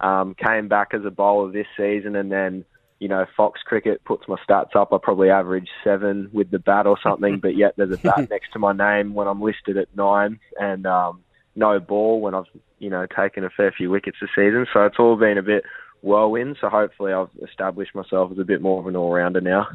um, 0.00 0.34
came 0.34 0.68
back 0.68 0.92
as 0.92 1.04
a 1.04 1.10
bowler 1.10 1.50
this 1.50 1.66
season, 1.76 2.14
and 2.14 2.30
then 2.30 2.64
you 2.98 3.08
know, 3.08 3.26
Fox 3.36 3.60
Cricket 3.64 4.04
puts 4.04 4.26
my 4.26 4.36
stats 4.48 4.74
up. 4.74 4.92
I 4.92 4.98
probably 5.00 5.30
average 5.30 5.68
seven 5.84 6.30
with 6.32 6.50
the 6.50 6.58
bat 6.58 6.86
or 6.86 6.98
something, 7.02 7.38
but 7.42 7.56
yet 7.56 7.74
there's 7.76 7.92
a 7.92 7.98
bat 7.98 8.28
next 8.30 8.52
to 8.52 8.58
my 8.58 8.72
name 8.72 9.14
when 9.14 9.26
I'm 9.26 9.40
listed 9.40 9.76
at 9.76 9.88
nine, 9.96 10.40
and 10.60 10.86
um, 10.86 11.22
no 11.54 11.80
ball 11.80 12.20
when 12.20 12.34
I've 12.34 12.46
you 12.78 12.90
know 12.90 13.06
taken 13.06 13.44
a 13.44 13.50
fair 13.50 13.72
few 13.72 13.90
wickets 13.90 14.18
this 14.20 14.30
season. 14.34 14.66
So 14.72 14.84
it's 14.84 14.98
all 14.98 15.16
been 15.16 15.38
a 15.38 15.42
bit 15.42 15.64
whirlwind. 16.02 16.56
So 16.60 16.68
hopefully 16.68 17.12
I've 17.12 17.30
established 17.42 17.94
myself 17.94 18.32
as 18.32 18.38
a 18.38 18.44
bit 18.44 18.60
more 18.60 18.80
of 18.80 18.86
an 18.86 18.96
all 18.96 19.12
rounder 19.12 19.40
now. 19.40 19.68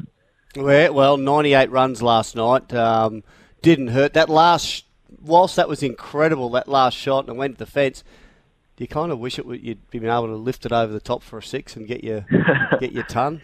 Well, 0.56 1.16
98 1.16 1.70
runs 1.70 2.00
last 2.00 2.36
night 2.36 2.72
um, 2.72 3.24
didn't 3.64 3.88
hurt. 3.88 4.12
That 4.12 4.28
last, 4.28 4.84
whilst 5.20 5.56
that 5.56 5.68
was 5.68 5.82
incredible, 5.82 6.50
that 6.50 6.68
last 6.68 6.96
shot 6.96 7.24
and 7.24 7.30
it 7.30 7.38
went 7.38 7.58
to 7.58 7.64
the 7.64 7.70
fence 7.70 8.04
do 8.76 8.82
you 8.82 8.88
kind 8.88 9.12
of 9.12 9.18
wish 9.18 9.38
it 9.38 9.46
would, 9.46 9.62
you'd 9.62 9.88
been 9.90 10.04
able 10.04 10.26
to 10.26 10.36
lift 10.36 10.66
it 10.66 10.72
over 10.72 10.92
the 10.92 11.00
top 11.00 11.22
for 11.22 11.38
a 11.38 11.42
six 11.42 11.76
and 11.76 11.86
get 11.86 12.02
your 12.02 12.26
get 12.80 12.92
your 12.92 13.04
ton? 13.04 13.40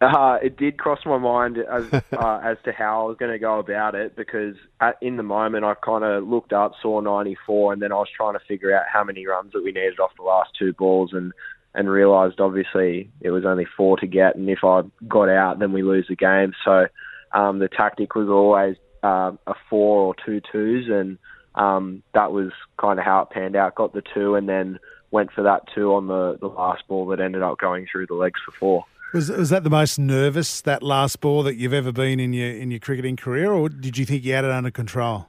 Uh, 0.00 0.38
it 0.40 0.56
did 0.56 0.78
cross 0.78 1.00
my 1.04 1.18
mind 1.18 1.58
as 1.58 1.84
uh, 2.12 2.40
as 2.44 2.56
to 2.64 2.72
how 2.72 3.02
I 3.02 3.08
was 3.08 3.16
going 3.18 3.32
to 3.32 3.38
go 3.38 3.58
about 3.58 3.96
it 3.96 4.14
because 4.14 4.54
at, 4.80 4.96
in 5.00 5.16
the 5.16 5.24
moment 5.24 5.64
I 5.64 5.74
kind 5.74 6.04
of 6.04 6.28
looked 6.28 6.52
up, 6.52 6.74
saw 6.80 7.00
94, 7.00 7.72
and 7.72 7.82
then 7.82 7.90
I 7.90 7.96
was 7.96 8.08
trying 8.16 8.34
to 8.34 8.44
figure 8.46 8.76
out 8.76 8.84
how 8.92 9.02
many 9.02 9.26
runs 9.26 9.52
that 9.52 9.64
we 9.64 9.72
needed 9.72 9.98
off 9.98 10.12
the 10.16 10.22
last 10.22 10.50
two 10.56 10.72
balls, 10.72 11.10
and 11.12 11.32
and 11.74 11.90
realised 11.90 12.40
obviously 12.40 13.10
it 13.20 13.30
was 13.30 13.44
only 13.44 13.66
four 13.76 13.96
to 13.98 14.06
get, 14.06 14.36
and 14.36 14.48
if 14.48 14.60
I 14.62 14.82
got 15.08 15.28
out, 15.28 15.58
then 15.58 15.72
we 15.72 15.82
lose 15.82 16.06
the 16.08 16.16
game. 16.16 16.52
So 16.64 16.86
um, 17.32 17.58
the 17.58 17.68
tactic 17.68 18.14
was 18.14 18.28
always 18.28 18.76
uh, 19.02 19.32
a 19.46 19.54
four 19.68 20.02
or 20.02 20.14
two 20.24 20.40
twos, 20.52 20.88
and 20.88 21.18
um, 21.54 22.02
that 22.14 22.32
was 22.32 22.52
kind 22.80 22.98
of 22.98 23.04
how 23.04 23.22
it 23.22 23.30
panned 23.30 23.56
out. 23.56 23.74
Got 23.74 23.92
the 23.92 24.02
two, 24.14 24.34
and 24.34 24.48
then 24.48 24.78
went 25.10 25.32
for 25.32 25.42
that 25.42 25.62
two 25.74 25.94
on 25.94 26.06
the, 26.06 26.36
the 26.40 26.48
last 26.48 26.86
ball 26.88 27.06
that 27.06 27.20
ended 27.20 27.42
up 27.42 27.58
going 27.58 27.86
through 27.90 28.06
the 28.06 28.14
legs 28.14 28.40
for 28.44 28.52
four. 28.52 28.84
Was 29.14 29.30
was 29.30 29.50
that 29.50 29.64
the 29.64 29.70
most 29.70 29.98
nervous 29.98 30.60
that 30.62 30.82
last 30.82 31.20
ball 31.20 31.42
that 31.44 31.56
you've 31.56 31.72
ever 31.72 31.92
been 31.92 32.20
in 32.20 32.34
your 32.34 32.50
in 32.50 32.70
your 32.70 32.80
cricketing 32.80 33.16
career, 33.16 33.50
or 33.52 33.68
did 33.68 33.96
you 33.96 34.04
think 34.04 34.24
you 34.24 34.34
had 34.34 34.44
it 34.44 34.50
under 34.50 34.70
control? 34.70 35.28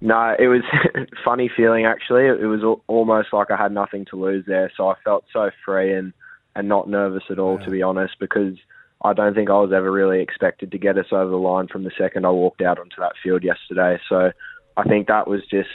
No, 0.00 0.34
it 0.38 0.48
was 0.48 0.62
funny 1.24 1.50
feeling 1.54 1.84
actually. 1.84 2.26
It 2.26 2.46
was 2.46 2.78
almost 2.86 3.28
like 3.32 3.50
I 3.50 3.56
had 3.56 3.72
nothing 3.72 4.06
to 4.06 4.16
lose 4.16 4.44
there, 4.46 4.72
so 4.76 4.88
I 4.88 4.94
felt 5.04 5.24
so 5.32 5.50
free 5.64 5.92
and 5.92 6.12
and 6.56 6.68
not 6.68 6.88
nervous 6.88 7.24
at 7.30 7.38
all, 7.38 7.58
yeah. 7.58 7.64
to 7.66 7.70
be 7.70 7.82
honest, 7.82 8.14
because 8.18 8.54
I 9.04 9.12
don't 9.12 9.34
think 9.34 9.50
I 9.50 9.60
was 9.60 9.72
ever 9.72 9.92
really 9.92 10.20
expected 10.20 10.72
to 10.72 10.78
get 10.78 10.96
us 10.96 11.06
over 11.12 11.30
the 11.30 11.36
line 11.36 11.68
from 11.68 11.84
the 11.84 11.90
second 11.96 12.24
I 12.24 12.30
walked 12.30 12.62
out 12.62 12.78
onto 12.78 12.96
that 13.00 13.12
field 13.22 13.44
yesterday. 13.44 14.00
So 14.08 14.32
I 14.78 14.82
think 14.84 15.08
that 15.08 15.28
was 15.28 15.42
just 15.50 15.68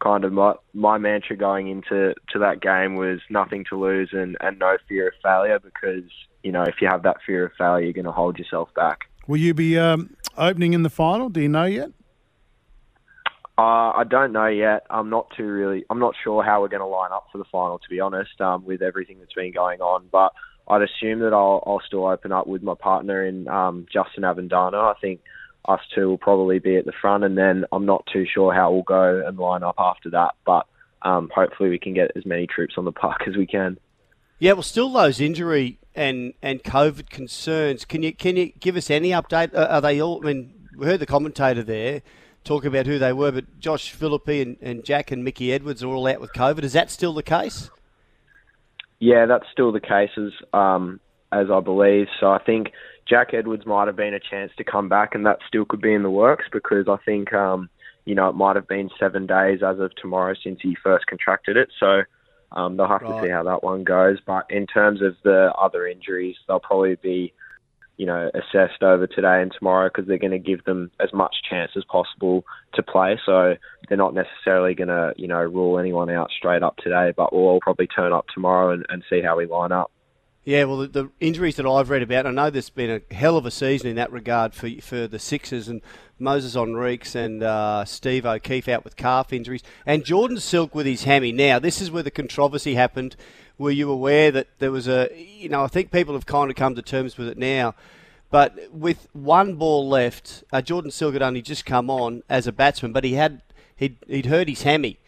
kind 0.00 0.24
of 0.24 0.32
my 0.32 0.54
my 0.74 0.98
mantra 0.98 1.36
going 1.36 1.68
into 1.68 2.14
to 2.28 2.38
that 2.38 2.60
game 2.60 2.96
was 2.96 3.20
nothing 3.30 3.64
to 3.70 3.80
lose 3.80 4.10
and, 4.12 4.36
and 4.40 4.58
no 4.58 4.76
fear 4.86 5.08
of 5.08 5.14
failure 5.22 5.58
because 5.58 6.04
you 6.42 6.52
know 6.52 6.62
if 6.64 6.74
you 6.82 6.86
have 6.86 7.02
that 7.02 7.16
fear 7.24 7.46
of 7.46 7.52
failure 7.56 7.84
you're 7.84 7.94
going 7.94 8.04
to 8.04 8.12
hold 8.12 8.38
yourself 8.38 8.68
back. 8.74 9.00
Will 9.26 9.38
you 9.38 9.54
be 9.54 9.78
um, 9.78 10.14
opening 10.36 10.74
in 10.74 10.82
the 10.82 10.90
final? 10.90 11.30
Do 11.30 11.40
you 11.40 11.48
know 11.48 11.64
yet? 11.64 11.90
Uh, 13.58 13.90
I 13.96 14.04
don't 14.08 14.32
know 14.32 14.48
yet. 14.48 14.86
I'm 14.90 15.08
not 15.08 15.28
too 15.34 15.46
really. 15.46 15.84
I'm 15.88 15.98
not 15.98 16.14
sure 16.22 16.44
how 16.44 16.60
we're 16.60 16.68
going 16.68 16.80
to 16.80 16.86
line 16.86 17.10
up 17.10 17.28
for 17.32 17.38
the 17.38 17.44
final, 17.50 17.78
to 17.78 17.88
be 17.88 18.00
honest, 18.00 18.38
um, 18.38 18.66
with 18.66 18.82
everything 18.82 19.18
that's 19.18 19.32
been 19.32 19.50
going 19.50 19.80
on. 19.80 20.08
But 20.12 20.32
I'd 20.68 20.82
assume 20.82 21.20
that 21.20 21.32
I'll, 21.32 21.62
I'll 21.66 21.82
still 21.86 22.06
open 22.06 22.32
up 22.32 22.46
with 22.46 22.62
my 22.62 22.74
partner 22.74 23.24
in 23.24 23.48
um, 23.48 23.86
Justin 23.92 24.24
Avendano. 24.24 24.94
I 24.94 24.98
think 25.00 25.20
us 25.66 25.80
two 25.94 26.08
will 26.08 26.18
probably 26.18 26.58
be 26.58 26.76
at 26.76 26.84
the 26.84 26.92
front, 26.92 27.24
and 27.24 27.36
then 27.36 27.64
I'm 27.72 27.86
not 27.86 28.06
too 28.12 28.26
sure 28.32 28.52
how 28.52 28.72
we'll 28.72 28.82
go 28.82 29.22
and 29.26 29.38
line 29.38 29.62
up 29.62 29.76
after 29.78 30.10
that. 30.10 30.34
But 30.44 30.66
um, 31.02 31.30
hopefully, 31.34 31.70
we 31.70 31.78
can 31.78 31.94
get 31.94 32.12
as 32.16 32.26
many 32.26 32.46
troops 32.46 32.74
on 32.76 32.84
the 32.84 32.92
park 32.92 33.22
as 33.26 33.36
we 33.36 33.46
can. 33.46 33.78
Yeah, 34.38 34.52
well, 34.52 34.62
still 34.62 34.92
those 34.92 35.20
injury 35.20 35.78
and, 35.94 36.34
and 36.42 36.62
COVID 36.62 37.08
concerns. 37.10 37.84
Can 37.84 38.02
you 38.02 38.12
can 38.12 38.36
you 38.36 38.52
give 38.60 38.76
us 38.76 38.90
any 38.90 39.10
update? 39.10 39.56
Are 39.56 39.80
they 39.80 40.00
all? 40.00 40.20
I 40.22 40.32
mean, 40.32 40.54
we 40.76 40.86
heard 40.86 41.00
the 41.00 41.06
commentator 41.06 41.62
there 41.62 42.02
talk 42.44 42.64
about 42.64 42.86
who 42.86 42.98
they 42.98 43.12
were, 43.12 43.32
but 43.32 43.58
Josh 43.58 43.90
Philippe 43.90 44.40
and, 44.40 44.56
and 44.60 44.84
Jack 44.84 45.10
and 45.10 45.24
Mickey 45.24 45.52
Edwards 45.52 45.82
are 45.82 45.88
all 45.88 46.06
out 46.06 46.20
with 46.20 46.32
COVID. 46.32 46.62
Is 46.62 46.74
that 46.74 46.90
still 46.90 47.12
the 47.12 47.22
case? 47.22 47.70
Yeah, 48.98 49.26
that's 49.26 49.46
still 49.52 49.72
the 49.72 49.80
case 49.80 50.10
as 50.16 50.32
um, 50.52 51.00
as 51.32 51.46
I 51.52 51.60
believe. 51.60 52.06
So 52.20 52.30
I 52.30 52.42
think 52.42 52.68
Jack 53.08 53.34
Edwards 53.34 53.66
might 53.66 53.86
have 53.86 53.96
been 53.96 54.14
a 54.14 54.20
chance 54.20 54.52
to 54.58 54.64
come 54.64 54.88
back, 54.88 55.14
and 55.14 55.26
that 55.26 55.38
still 55.46 55.64
could 55.64 55.80
be 55.80 55.92
in 55.92 56.02
the 56.02 56.10
works 56.10 56.46
because 56.52 56.86
I 56.88 56.96
think 57.04 57.32
um, 57.32 57.68
you 58.04 58.14
know 58.14 58.28
it 58.28 58.34
might 58.34 58.56
have 58.56 58.68
been 58.68 58.90
seven 58.98 59.26
days 59.26 59.60
as 59.62 59.78
of 59.78 59.94
tomorrow 59.96 60.34
since 60.42 60.60
he 60.62 60.76
first 60.82 61.06
contracted 61.06 61.56
it. 61.56 61.68
So 61.78 62.02
um, 62.52 62.76
they'll 62.76 62.88
have 62.88 63.02
right. 63.02 63.20
to 63.20 63.26
see 63.26 63.30
how 63.30 63.42
that 63.44 63.62
one 63.62 63.84
goes. 63.84 64.18
But 64.24 64.46
in 64.50 64.66
terms 64.66 65.02
of 65.02 65.16
the 65.24 65.52
other 65.60 65.86
injuries, 65.86 66.36
they'll 66.46 66.60
probably 66.60 66.96
be 66.96 67.34
you 67.96 68.06
know 68.06 68.30
assessed 68.34 68.82
over 68.82 69.06
today 69.06 69.42
and 69.42 69.52
tomorrow 69.56 69.88
because 69.88 70.06
they're 70.06 70.18
going 70.18 70.30
to 70.30 70.38
give 70.38 70.64
them 70.64 70.90
as 71.00 71.12
much 71.12 71.36
chance 71.48 71.72
as 71.76 71.84
possible 71.84 72.44
to 72.74 72.82
play. 72.82 73.18
So 73.24 73.54
they're 73.88 73.98
not 73.98 74.14
necessarily 74.14 74.74
going 74.74 74.88
to 74.88 75.14
you 75.16 75.28
know 75.28 75.40
rule 75.40 75.78
anyone 75.78 76.10
out 76.10 76.30
straight 76.36 76.62
up 76.62 76.76
today, 76.78 77.12
but 77.16 77.32
we'll 77.32 77.42
all 77.42 77.60
probably 77.60 77.86
turn 77.86 78.12
up 78.12 78.26
tomorrow 78.32 78.72
and, 78.72 78.86
and 78.88 79.02
see 79.08 79.22
how 79.22 79.36
we 79.36 79.46
line 79.46 79.72
up. 79.72 79.90
Yeah, 80.46 80.62
well, 80.62 80.76
the, 80.76 80.86
the, 80.86 81.10
injuries 81.18 81.56
that 81.56 81.66
I've 81.66 81.90
read 81.90 82.02
about, 82.02 82.24
I 82.24 82.30
know 82.30 82.50
there's 82.50 82.70
been 82.70 83.02
a 83.10 83.14
hell 83.14 83.36
of 83.36 83.46
a 83.46 83.50
season 83.50 83.90
in 83.90 83.96
that 83.96 84.12
regard 84.12 84.54
for 84.54 84.70
for 84.80 85.08
the 85.08 85.18
Sixers 85.18 85.66
and 85.66 85.82
Moises 86.20 86.54
Henriques 86.54 87.16
and 87.16 87.42
uh, 87.42 87.84
Steve 87.84 88.24
O'Keefe 88.24 88.68
out 88.68 88.84
with 88.84 88.94
calf 88.94 89.32
injuries, 89.32 89.64
and 89.84 90.04
Jordan 90.04 90.38
Silk 90.38 90.72
with 90.72 90.86
his 90.86 91.02
hammy. 91.02 91.32
Now, 91.32 91.58
this 91.58 91.80
is 91.80 91.90
where 91.90 92.04
the 92.04 92.12
controversy 92.12 92.76
happened. 92.76 93.16
Were 93.58 93.72
you 93.72 93.90
aware 93.90 94.30
that 94.30 94.46
there 94.60 94.70
was 94.70 94.86
a, 94.86 95.10
you 95.16 95.48
know, 95.48 95.64
I 95.64 95.66
think 95.66 95.90
people 95.90 96.14
have 96.14 96.26
kind 96.26 96.48
of 96.48 96.56
come 96.56 96.76
to 96.76 96.82
terms 96.82 97.18
with 97.18 97.26
it 97.26 97.38
now, 97.38 97.74
but 98.30 98.56
with 98.70 99.08
one 99.14 99.56
ball 99.56 99.88
left, 99.88 100.44
uh, 100.52 100.62
Jordan 100.62 100.92
Silk 100.92 101.14
had 101.14 101.22
only 101.22 101.42
just 101.42 101.66
come 101.66 101.90
on 101.90 102.22
as 102.28 102.46
a 102.46 102.52
batsman, 102.52 102.92
but 102.92 103.02
he 103.02 103.14
had 103.14 103.42
he'd, 103.74 103.96
he'd 104.06 104.26
hurt 104.26 104.48
his 104.48 104.62
hammy, 104.62 105.00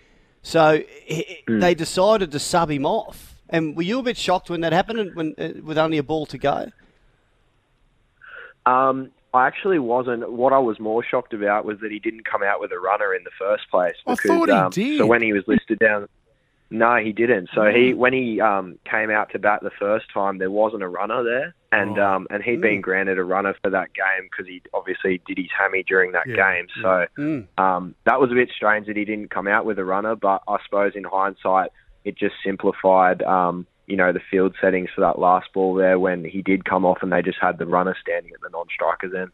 so 0.43 0.83
he, 1.05 1.45
mm. 1.47 1.61
they 1.61 1.77
decided 1.77 2.33
to 2.33 2.41
sub 2.41 2.73
him 2.73 2.85
off 2.85 3.38
And 3.51 3.77
were 3.77 3.83
you 3.83 3.99
a 3.99 4.03
bit 4.03 4.17
shocked 4.17 4.51
when 4.51 4.61
that 4.61 4.73
happened, 4.73 5.15
when 5.15 5.35
uh, 5.39 5.61
with 5.63 5.79
only 5.79 5.99
a 5.99 6.03
ball 6.03 6.27
to 6.27 6.39
go? 6.39 6.67
Um, 8.67 9.11
I 9.33 9.47
actually 9.47 9.79
wasn't. 9.79 10.31
What 10.33 10.53
I 10.53 10.59
was 10.59 10.79
more 10.79 11.03
shocked 11.03 11.33
about 11.33 11.65
was 11.65 11.79
that 11.81 11.91
he 11.91 11.99
didn't 11.99 12.25
come 12.25 12.43
out 12.43 12.61
with 12.61 12.73
a 12.73 12.79
runner 12.79 13.15
in 13.15 13.25
the 13.25 13.31
first 13.39 13.65
place. 13.71 13.95
I 14.07 14.15
thought 14.17 14.49
he 14.49 14.55
um, 14.55 14.71
did. 14.71 14.99
So 14.99 15.07
when 15.07 15.23
he 15.23 15.33
was 15.33 15.45
listed 15.47 15.79
down, 15.79 16.09
no, 16.71 16.97
he 16.97 17.13
didn't. 17.13 17.49
So 17.55 17.71
he 17.71 17.95
when 17.95 18.13
he 18.13 18.41
um, 18.41 18.79
came 18.91 19.11
out 19.11 19.31
to 19.33 19.39
bat 19.39 19.61
the 19.63 19.71
first 19.71 20.07
time, 20.13 20.39
there 20.39 20.51
wasn't 20.51 20.83
a 20.83 20.89
runner 20.89 21.23
there, 21.23 21.55
and 21.73 21.99
Oh. 21.99 22.07
um, 22.07 22.27
and 22.31 22.43
he'd 22.43 22.61
been 22.61 22.81
granted 22.83 23.19
a 23.19 23.25
runner 23.25 23.55
for 23.63 23.71
that 23.71 23.93
game 23.95 24.29
because 24.31 24.47
he 24.47 24.63
obviously 24.75 25.21
did 25.27 25.39
his 25.39 25.49
hammy 25.59 25.83
during 25.83 26.13
that 26.13 26.27
Yeah, 26.27 26.37
game. 26.37 26.67
So 26.83 27.07
Mm. 27.19 27.47
um, 27.59 27.95
that 28.05 28.21
was 28.21 28.31
a 28.31 28.35
bit 28.35 28.51
strange 28.55 28.87
that 28.87 28.97
he 28.97 29.05
didn't 29.07 29.29
come 29.31 29.47
out 29.49 29.65
with 29.65 29.79
a 29.79 29.85
runner. 29.85 30.15
But 30.15 30.43
I 30.49 30.59
suppose 30.65 30.93
in 30.95 31.05
hindsight, 31.05 31.71
it 32.05 32.17
just 32.17 32.35
simplified. 32.45 33.23
Um, 33.23 33.67
you 33.87 33.97
know 33.97 34.13
the 34.13 34.21
field 34.31 34.55
settings 34.61 34.91
for 34.95 35.01
that 35.01 35.19
last 35.19 35.51
ball 35.55 35.75
there 35.75 35.99
when 35.99 36.23
he 36.25 36.43
did 36.43 36.67
come 36.67 36.85
off 36.85 36.99
and 37.03 37.11
they 37.11 37.23
just 37.23 37.39
had 37.41 37.57
the 37.59 37.65
runner 37.67 37.97
standing 38.01 38.33
at 38.35 38.41
the 38.43 38.51
non-striker's 38.51 39.15
end. 39.15 39.31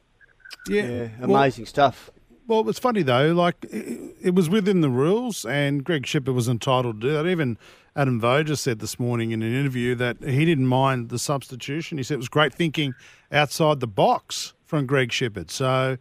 Yeah, 0.69 0.83
Yeah, 0.83 1.09
Well- 1.21 1.37
amazing 1.37 1.67
stuff. 1.67 2.11
Well, 2.47 2.61
it 2.61 2.67
was 2.67 2.79
funny 2.79 3.03
though. 3.03 3.33
Like 3.33 3.57
it, 3.71 4.17
it 4.23 4.35
was 4.35 4.49
within 4.51 4.81
the 4.83 4.91
rules, 4.91 5.45
and 5.47 5.83
Greg 5.83 6.03
Shipperd 6.03 6.35
was 6.35 6.47
entitled 6.49 7.01
to 7.01 7.09
do 7.09 7.13
that. 7.15 7.27
Even 7.27 7.57
Adam 7.97 8.21
Voges 8.21 8.59
said 8.61 8.81
this 8.81 8.99
morning 9.01 9.31
in 9.31 9.43
an 9.43 9.53
interview 9.55 9.95
that 9.95 10.23
he 10.23 10.45
didn't 10.45 10.67
mind 10.67 11.09
the 11.09 11.19
substitution. 11.19 11.97
He 11.99 12.05
said 12.05 12.15
it 12.15 12.19
was 12.19 12.29
great 12.29 12.53
thinking 12.53 12.95
outside 13.33 13.81
the 13.81 13.87
box 13.87 14.53
from 14.67 14.85
Greg 14.87 15.09
Shipperd. 15.09 15.51
So 15.51 15.97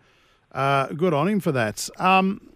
uh, 0.51 0.87
good 0.87 1.13
on 1.13 1.27
him 1.29 1.39
for 1.39 1.53
that. 1.53 1.89
Um, 1.97 2.49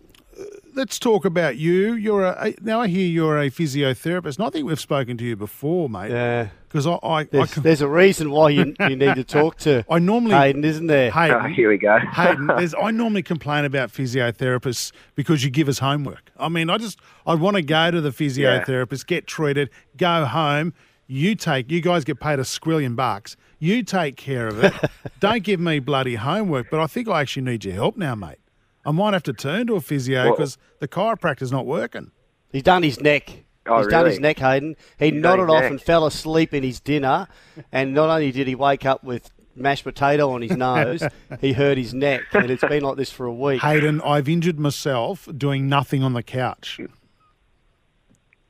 let's 0.77 0.97
talk 0.99 1.25
about 1.25 1.57
you. 1.57 1.93
You're 1.93 2.23
a 2.25 2.53
now 2.61 2.79
I 2.81 2.87
hear 2.87 3.05
you're 3.07 3.37
a 3.39 3.49
physiotherapist. 3.49 4.37
And 4.37 4.47
I 4.47 4.49
think 4.49 4.65
we've 4.67 4.79
spoken 4.79 5.17
to 5.17 5.25
you 5.25 5.35
before, 5.35 5.89
mate. 5.89 6.11
Yeah. 6.11 6.49
Because 6.67 6.85
I, 6.85 6.91
I, 6.93 7.19
I, 7.19 7.23
There's, 7.23 7.53
can- 7.53 7.63
there's 7.63 7.81
a 7.81 7.87
reason 7.87 8.29
why 8.29 8.49
you, 8.49 8.75
you 8.81 8.95
need 8.95 9.15
to 9.15 9.23
talk 9.23 9.57
to 9.59 9.83
I 9.89 9.99
normally 9.99 10.35
Hayden, 10.35 10.63
isn't 10.63 10.87
there? 10.87 11.11
Hayden, 11.11 11.37
Oh, 11.41 11.47
here 11.47 11.69
we 11.69 11.77
go. 11.77 11.97
Hayden, 12.13 12.47
there's, 12.47 12.75
I 12.75 12.91
normally 12.91 13.23
complain 13.23 13.65
about 13.65 13.89
physiotherapists 13.89 14.91
because 15.15 15.43
you 15.43 15.49
give 15.49 15.67
us 15.69 15.79
homework. 15.79 16.31
I 16.37 16.49
mean, 16.49 16.69
I 16.69 16.77
just 16.77 16.99
I 17.25 17.35
want 17.35 17.55
to 17.55 17.61
go 17.63 17.89
to 17.91 17.99
the 18.01 18.11
physiotherapist, 18.11 19.07
get 19.07 19.27
treated, 19.27 19.69
go 19.97 20.25
home. 20.25 20.73
You 21.09 21.35
take, 21.35 21.71
you 21.71 21.79
guys 21.81 22.03
get 22.03 22.19
paid 22.19 22.37
a 22.39 22.43
squillion 22.43 22.95
bucks. 22.97 23.37
You 23.59 23.81
take 23.81 24.17
care 24.17 24.47
of 24.47 24.61
it. 24.63 24.73
Don't 25.21 25.41
give 25.41 25.59
me 25.59 25.79
bloody 25.79 26.15
homework. 26.15 26.69
But 26.69 26.81
I 26.81 26.87
think 26.87 27.07
I 27.07 27.21
actually 27.21 27.43
need 27.43 27.63
your 27.63 27.75
help 27.75 27.95
now, 27.95 28.13
mate. 28.13 28.39
I 28.87 28.91
might 28.91 29.11
have 29.13 29.23
to 29.23 29.33
turn 29.33 29.67
to 29.67 29.75
a 29.75 29.81
physio 29.81 30.31
because 30.31 30.57
the 30.79 30.87
chiropractor's 30.87 31.51
not 31.51 31.65
working. 31.65 32.11
He's 32.53 32.63
done 32.63 32.83
his 32.83 33.01
neck. 33.01 33.43
Oh, 33.65 33.79
He's 33.79 33.87
done 33.87 34.05
his 34.05 34.17
neck, 34.21 34.39
Hayden. 34.39 34.77
He 34.97 35.11
He's 35.11 35.21
nodded 35.21 35.49
off 35.49 35.63
neck. 35.63 35.71
and 35.71 35.81
fell 35.81 36.05
asleep 36.05 36.53
in 36.53 36.63
his 36.63 36.79
dinner. 36.79 37.27
and 37.73 37.93
not 37.93 38.09
only 38.09 38.31
did 38.31 38.47
he 38.47 38.55
wake 38.55 38.85
up 38.85 39.03
with 39.03 39.29
mashed 39.57 39.83
potato 39.83 40.31
on 40.31 40.41
his 40.41 40.51
nose, 40.57 41.03
he 41.41 41.51
hurt 41.51 41.77
his 41.77 41.93
neck. 41.93 42.21
And 42.31 42.49
it's 42.49 42.63
been 42.63 42.81
like 42.81 42.95
this 42.95 43.11
for 43.11 43.25
a 43.25 43.33
week. 43.33 43.61
Hayden, 43.61 43.99
I've 44.05 44.29
injured 44.29 44.57
myself 44.57 45.27
doing 45.37 45.67
nothing 45.67 46.01
on 46.01 46.13
the 46.13 46.23
couch. 46.23 46.79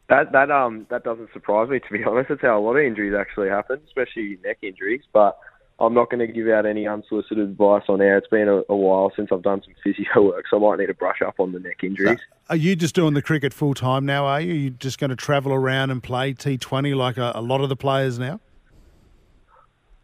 That 0.10 0.32
that 0.34 0.52
um 0.52 0.86
that 0.90 1.04
doesn't 1.04 1.34
surprise 1.34 1.68
me 1.70 1.80
to 1.80 1.92
be 1.92 2.04
honest. 2.04 2.30
It's 2.30 2.44
how 2.44 2.60
a 2.60 2.62
lot 2.62 2.76
of 2.78 2.84
injuries 2.86 3.16
actually 3.18 3.50
happen, 3.50 3.82
especially 3.88 4.38
neck 4.46 4.60
injuries. 4.62 5.02
But 5.12 5.38
I'm 5.80 5.93
not 5.93 6.09
going 6.09 6.25
to 6.25 6.32
give 6.32 6.47
out 6.47 6.65
any 6.65 6.88
unsolicited 6.88 7.38
advice 7.38 7.84
on 7.88 8.01
air. 8.01 8.17
It's 8.17 8.28
been 8.28 8.47
a, 8.47 8.63
a 8.67 8.75
while 8.75 9.11
since 9.15 9.30
I've 9.32 9.43
done 9.43 9.61
some 9.63 9.75
physio 9.84 10.23
work, 10.23 10.45
so 10.49 10.57
I 10.57 10.69
might 10.69 10.80
need 10.80 10.88
to 10.88 10.95
brush 10.95 11.21
up 11.21 11.39
on 11.39 11.51
the 11.51 11.59
neck 11.59 11.84
injuries. 11.84 12.19
Are 12.49 12.55
you 12.55 12.75
just 12.75 12.95
doing 12.95 13.13
the 13.13 13.21
cricket 13.21 13.53
full 13.53 13.73
time 13.73 14.05
now? 14.05 14.25
Are 14.25 14.41
you? 14.41 14.53
Are 14.53 14.55
you 14.55 14.69
just 14.71 14.99
going 14.99 15.11
to 15.11 15.15
travel 15.15 15.53
around 15.53 15.91
and 15.91 16.01
play 16.01 16.34
T20 16.34 16.95
like 16.95 17.17
a, 17.17 17.32
a 17.36 17.41
lot 17.41 17.61
of 17.61 17.69
the 17.69 17.75
players 17.75 18.17
now? 18.17 18.39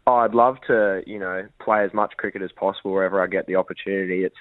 Oh, 0.06 0.16
I'd 0.16 0.34
love 0.34 0.58
to, 0.66 1.02
you 1.06 1.18
know, 1.18 1.48
play 1.60 1.82
as 1.82 1.94
much 1.94 2.12
cricket 2.18 2.42
as 2.42 2.52
possible 2.52 2.92
wherever 2.92 3.22
I 3.22 3.26
get 3.26 3.46
the 3.46 3.56
opportunity. 3.56 4.24
It's 4.24 4.36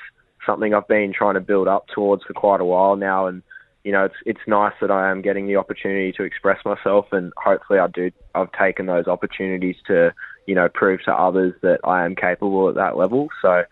something 0.46 0.74
I've 0.74 0.88
been 0.88 1.14
trying 1.14 1.36
to 1.36 1.40
build 1.40 1.68
up 1.68 1.88
towards 1.88 2.24
for 2.24 2.34
quite 2.34 2.60
a 2.60 2.66
while 2.66 2.96
now, 2.96 3.28
and 3.28 3.42
you 3.84 3.92
know, 3.92 4.06
it's 4.06 4.16
it's 4.26 4.40
nice 4.48 4.74
that 4.82 4.92
I 4.92 5.10
am 5.10 5.22
getting 5.22 5.48
the 5.48 5.58
opportunity 5.58 6.12
to 6.14 6.24
express 6.24 6.60
myself, 6.66 7.08
and 7.12 7.34
hopefully, 7.38 7.80
I 7.80 7.88
do. 7.88 8.12
I've 8.36 8.52
taken 8.52 8.86
those 8.86 9.08
opportunities 9.08 9.76
to, 9.88 10.14
you 10.46 10.56
know, 10.56 10.70
prove 10.70 11.02
to 11.04 11.14
others 11.14 11.54
that 11.62 11.80
I 11.84 12.06
am 12.06 12.16
capable 12.16 12.70
at 12.70 12.76
that 12.76 12.98
level. 12.98 13.30
So, 13.42 13.64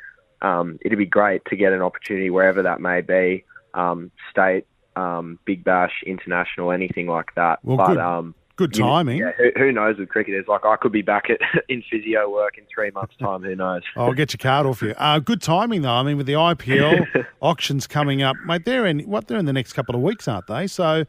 um, 0.41 0.79
it'd 0.81 0.97
be 0.97 1.05
great 1.05 1.43
to 1.45 1.55
get 1.55 1.73
an 1.73 1.81
opportunity 1.81 2.29
wherever 2.29 2.63
that 2.63 2.81
may 2.81 3.01
be, 3.01 3.43
um, 3.73 4.11
state, 4.31 4.65
um, 4.95 5.39
Big 5.45 5.63
Bash, 5.63 6.01
international, 6.05 6.71
anything 6.71 7.07
like 7.07 7.33
that. 7.35 7.59
Well, 7.63 7.77
but 7.77 7.87
good- 7.87 7.97
um, 7.97 8.35
Good 8.57 8.77
you 8.77 8.83
know, 8.83 8.89
timing. 8.89 9.17
yeah, 9.17 9.31
who, 9.37 9.49
who 9.57 9.71
knows 9.71 9.97
with 9.97 10.09
cricket 10.09 10.35
is 10.35 10.45
like 10.47 10.65
I 10.65 10.75
could 10.75 10.91
be 10.91 11.01
back 11.01 11.29
at 11.31 11.39
in 11.69 11.81
physio 11.89 12.29
work 12.29 12.59
in 12.59 12.65
three 12.71 12.91
months' 12.91 13.15
time. 13.17 13.41
Who 13.41 13.55
knows? 13.55 13.81
I'll 13.95 14.13
get 14.13 14.33
your 14.33 14.37
card 14.39 14.67
off 14.67 14.83
you. 14.83 14.93
Uh, 14.97 15.17
good 15.17 15.41
timing 15.41 15.81
though. 15.81 15.89
I 15.89 16.03
mean, 16.03 16.17
with 16.17 16.27
the 16.27 16.33
IPL 16.33 17.25
auctions 17.41 17.87
coming 17.87 18.21
up, 18.21 18.35
mate, 18.45 18.65
they're 18.65 18.85
in 18.85 18.99
what 19.01 19.27
they're 19.27 19.39
in 19.39 19.45
the 19.45 19.53
next 19.53 19.73
couple 19.73 19.95
of 19.95 20.01
weeks, 20.01 20.27
aren't 20.27 20.45
they? 20.45 20.67
So 20.67 21.05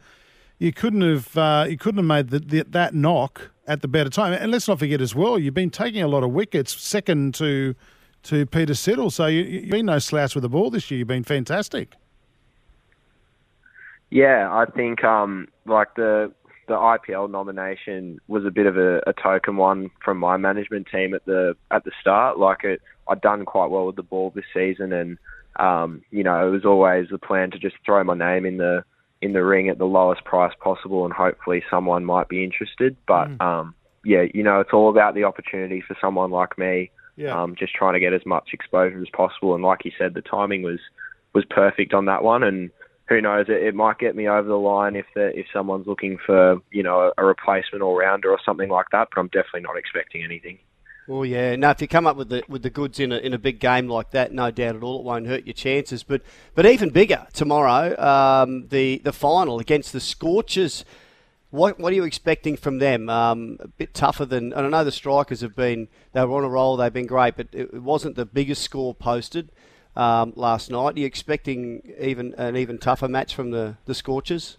you 0.59 0.73
couldn't 0.73 1.03
have 1.03 1.37
uh, 1.37 1.67
you 1.69 1.77
couldn't 1.77 1.99
have 1.99 2.07
made 2.07 2.31
the, 2.31 2.39
the, 2.39 2.65
that 2.71 2.95
knock 2.95 3.51
at 3.67 3.83
the 3.83 3.89
better 3.89 4.11
time. 4.11 4.33
And 4.33 4.51
let's 4.51 4.69
not 4.69 4.79
forget 4.79 5.01
as 5.01 5.15
well, 5.15 5.39
you've 5.39 5.55
been 5.55 5.71
taking 5.71 6.03
a 6.03 6.09
lot 6.09 6.23
of 6.23 6.31
wickets, 6.31 6.81
second 6.81 7.35
to 7.37 7.75
to 8.25 8.47
Peter 8.47 8.73
Siddle. 8.73 9.11
So 9.11 9.27
you, 9.27 9.43
you've 9.43 9.71
been 9.71 9.87
no 9.87 9.99
slouch 9.99 10.35
with 10.35 10.43
the 10.43 10.49
ball 10.49 10.71
this 10.71 10.91
year. 10.91 10.99
You've 10.99 11.09
been 11.09 11.25
fantastic. 11.25 11.95
Yeah, 14.11 14.49
I 14.53 14.67
think 14.67 15.03
um, 15.05 15.49
like 15.67 15.95
the 15.97 16.33
the 16.69 16.75
IPL 16.75 17.31
nomination 17.31 18.21
was 18.29 18.45
a 18.45 18.51
bit 18.51 18.67
of 18.67 18.77
a, 18.77 18.99
a 19.07 19.13
token 19.13 19.57
one 19.57 19.91
from 20.05 20.19
my 20.19 20.37
management 20.37 20.87
team 20.93 21.15
at 21.15 21.25
the 21.25 21.57
at 21.71 21.85
the 21.85 21.93
start. 22.01 22.39
Like 22.39 22.65
it, 22.65 22.83
I'd 23.09 23.21
done 23.21 23.45
quite 23.45 23.71
well 23.71 23.87
with 23.87 23.97
the 23.97 24.03
ball 24.03 24.31
this 24.35 24.45
season, 24.55 24.93
and 24.93 25.19
um, 25.57 26.03
you 26.11 26.23
know 26.23 26.47
it 26.47 26.51
was 26.51 26.65
always 26.65 27.09
the 27.11 27.19
plan 27.19 27.51
to 27.53 27.59
just 27.59 27.77
throw 27.85 28.05
my 28.05 28.15
name 28.15 28.45
in 28.45 28.59
the 28.59 28.85
in 29.23 29.33
the 29.33 29.45
ring 29.45 29.69
at 29.69 29.79
the 29.79 29.87
lowest 29.87 30.25
price 30.25 30.53
possible, 30.61 31.05
and 31.05 31.15
hopefully 31.15 31.63
someone 31.71 32.05
might 32.05 32.29
be 32.29 32.45
interested. 32.45 32.97
But 33.07 33.41
um, 33.41 33.75
yeah, 34.05 34.25
you 34.35 34.43
know 34.43 34.61
it's 34.61 34.73
all 34.73 34.91
about 34.91 35.15
the 35.15 35.25
opportunity 35.25 35.83
for 35.87 35.97
someone 36.01 36.31
like 36.31 36.59
me. 36.59 36.91
Yeah. 37.17 37.41
Um, 37.41 37.55
just 37.57 37.75
trying 37.75 37.93
to 37.93 38.01
get 38.01 38.15
as 38.15 38.25
much 38.27 38.51
exposure 38.53 39.01
as 39.01 39.09
possible, 39.13 39.55
and 39.55 39.63
like 39.63 39.85
you 39.85 39.93
said, 39.97 40.15
the 40.15 40.23
timing 40.23 40.63
was 40.63 40.81
was 41.35 41.45
perfect 41.49 41.95
on 41.95 42.07
that 42.07 42.25
one, 42.25 42.43
and 42.43 42.71
who 43.09 43.21
knows? 43.21 43.47
It, 43.49 43.63
it 43.63 43.75
might 43.75 43.99
get 43.99 44.17
me 44.17 44.29
over 44.29 44.49
the 44.49 44.55
line 44.55 44.97
if 44.97 45.07
the, 45.15 45.39
if 45.39 45.47
someone's 45.53 45.87
looking 45.87 46.19
for 46.25 46.57
you 46.71 46.83
know 46.83 47.13
a 47.17 47.25
replacement 47.25 47.83
all 47.83 47.97
rounder 47.97 48.31
or 48.31 48.39
something 48.45 48.69
like 48.69 48.87
that. 48.93 49.09
But 49.15 49.21
I'm 49.21 49.29
definitely 49.29 49.63
not 49.63 49.79
expecting 49.79 50.25
anything. 50.25 50.59
Well, 51.09 51.25
yeah. 51.25 51.57
Now, 51.57 51.71
if 51.71 51.81
you 51.83 51.89
come 51.89 52.07
up 52.07 52.17
with 52.17 52.29
the 52.29 52.45
with 52.49 52.63
the 52.63 52.71
goods 52.71 53.01
in 53.01 53.11
a 53.11 53.19
in 53.19 53.35
a 53.35 53.39
big 53.39 53.59
game 53.59 53.89
like 53.89 54.13
that, 54.13 54.33
no 54.33 54.51
doubt 54.51 54.77
at 54.77 54.83
all, 54.83 55.01
it 55.01 55.05
won't 55.05 55.27
hurt 55.27 55.45
your 55.45 55.55
chances. 55.55 56.05
But 56.05 56.23
but 56.55 56.65
even 56.65 56.91
bigger 56.91 57.27
tomorrow, 57.33 57.99
um, 58.01 58.69
the 58.69 58.99
the 58.99 59.13
final 59.13 59.59
against 59.59 59.93
the 59.93 60.01
Scorchers. 60.01 60.85
What 61.51 61.79
what 61.79 61.93
are 61.93 61.97
you 61.97 62.05
expecting 62.05 62.57
from 62.57 62.79
them? 62.79 63.11
Um, 63.11 63.59
a 63.61 63.69
bit 63.69 63.95
tougher 63.95 64.25
than 64.25 64.53
and 64.53 64.67
I 64.67 64.69
know 64.69 64.85
the 64.85 64.93
strikers 64.93 65.41
have 65.41 65.57
been 65.57 65.89
they 66.13 66.25
were 66.25 66.37
on 66.39 66.45
a 66.45 66.49
roll, 66.49 66.77
they've 66.77 66.93
been 66.93 67.07
great, 67.07 67.37
but 67.37 67.49
it, 67.53 67.75
wasn't 67.83 68.17
the 68.17 68.25
biggest 68.25 68.63
score 68.63 68.95
posted 68.95 69.51
um, 69.97 70.33
last 70.37 70.71
night. 70.71 70.97
Are 70.97 71.01
you 71.01 71.05
expecting 71.05 71.83
even 72.01 72.33
an 72.39 72.57
even 72.57 72.79
tougher 72.79 73.09
match 73.09 73.35
from 73.35 73.51
the 73.51 73.77
the 73.87 73.95
Scorchers? 73.95 74.57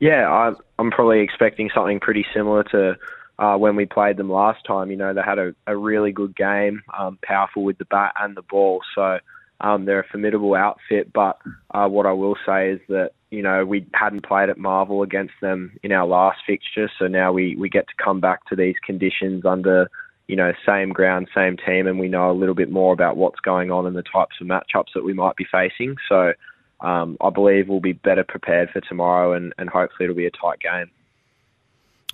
Yeah, 0.00 0.28
I, 0.28 0.52
I'm 0.80 0.90
probably 0.90 1.20
expecting 1.20 1.70
something 1.72 2.00
pretty 2.00 2.26
similar 2.34 2.64
to 2.64 2.96
uh, 3.38 3.56
when 3.56 3.76
we 3.76 3.86
played 3.86 4.16
them 4.16 4.30
last 4.30 4.64
time. 4.66 4.90
You 4.90 4.96
know, 4.96 5.14
they 5.14 5.22
had 5.22 5.38
a, 5.38 5.54
a 5.66 5.76
really 5.76 6.12
good 6.12 6.36
game, 6.36 6.82
um, 6.96 7.18
powerful 7.22 7.64
with 7.64 7.78
the 7.78 7.84
bat 7.86 8.14
and 8.20 8.36
the 8.36 8.42
ball. 8.42 8.80
So 8.94 9.18
um, 9.62 9.84
they're 9.84 10.00
a 10.00 10.08
formidable 10.08 10.54
outfit. 10.54 11.12
But 11.12 11.38
uh, 11.72 11.88
what 11.88 12.06
I 12.06 12.12
will 12.12 12.36
say 12.44 12.70
is 12.70 12.80
that 12.88 13.10
you 13.30 13.42
know 13.42 13.64
we 13.64 13.86
hadn't 13.94 14.26
played 14.26 14.50
at 14.50 14.58
Marvel 14.58 15.02
against 15.02 15.34
them 15.40 15.78
in 15.82 15.92
our 15.92 16.06
last 16.06 16.40
fixture, 16.46 16.90
so 16.98 17.06
now 17.06 17.32
we 17.32 17.56
we 17.56 17.68
get 17.68 17.86
to 17.88 18.04
come 18.04 18.20
back 18.20 18.44
to 18.46 18.56
these 18.56 18.76
conditions 18.84 19.44
under 19.46 19.88
you 20.26 20.36
know 20.36 20.52
same 20.66 20.90
ground, 20.90 21.28
same 21.34 21.56
team, 21.56 21.86
and 21.86 21.98
we 21.98 22.08
know 22.08 22.30
a 22.30 22.32
little 22.38 22.54
bit 22.54 22.70
more 22.70 22.92
about 22.92 23.16
what's 23.16 23.40
going 23.40 23.70
on 23.70 23.86
and 23.86 23.96
the 23.96 24.02
types 24.02 24.36
of 24.40 24.46
matchups 24.46 24.92
that 24.94 25.04
we 25.04 25.12
might 25.14 25.36
be 25.36 25.46
facing. 25.50 25.96
So. 26.08 26.32
Um, 26.80 27.16
I 27.20 27.30
believe 27.30 27.68
we'll 27.68 27.78
be 27.78 27.92
better 27.92 28.24
prepared 28.24 28.70
for 28.70 28.80
tomorrow, 28.80 29.34
and, 29.34 29.54
and 29.56 29.70
hopefully 29.70 30.06
it'll 30.06 30.16
be 30.16 30.26
a 30.26 30.32
tight 30.32 30.58
game. 30.58 30.90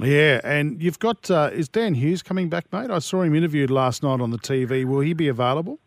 Yeah, 0.00 0.40
and 0.44 0.80
you've 0.82 0.98
got 0.98 1.30
uh, 1.30 1.50
is 1.52 1.68
Dan 1.68 1.94
Hughes 1.94 2.22
coming 2.22 2.48
back, 2.48 2.72
mate? 2.72 2.90
I 2.90 3.00
saw 3.00 3.22
him 3.22 3.34
interviewed 3.34 3.70
last 3.70 4.02
night 4.02 4.20
on 4.20 4.30
the 4.30 4.38
TV. 4.38 4.84
Will 4.84 5.00
he 5.00 5.12
be 5.12 5.28
available? 5.28 5.80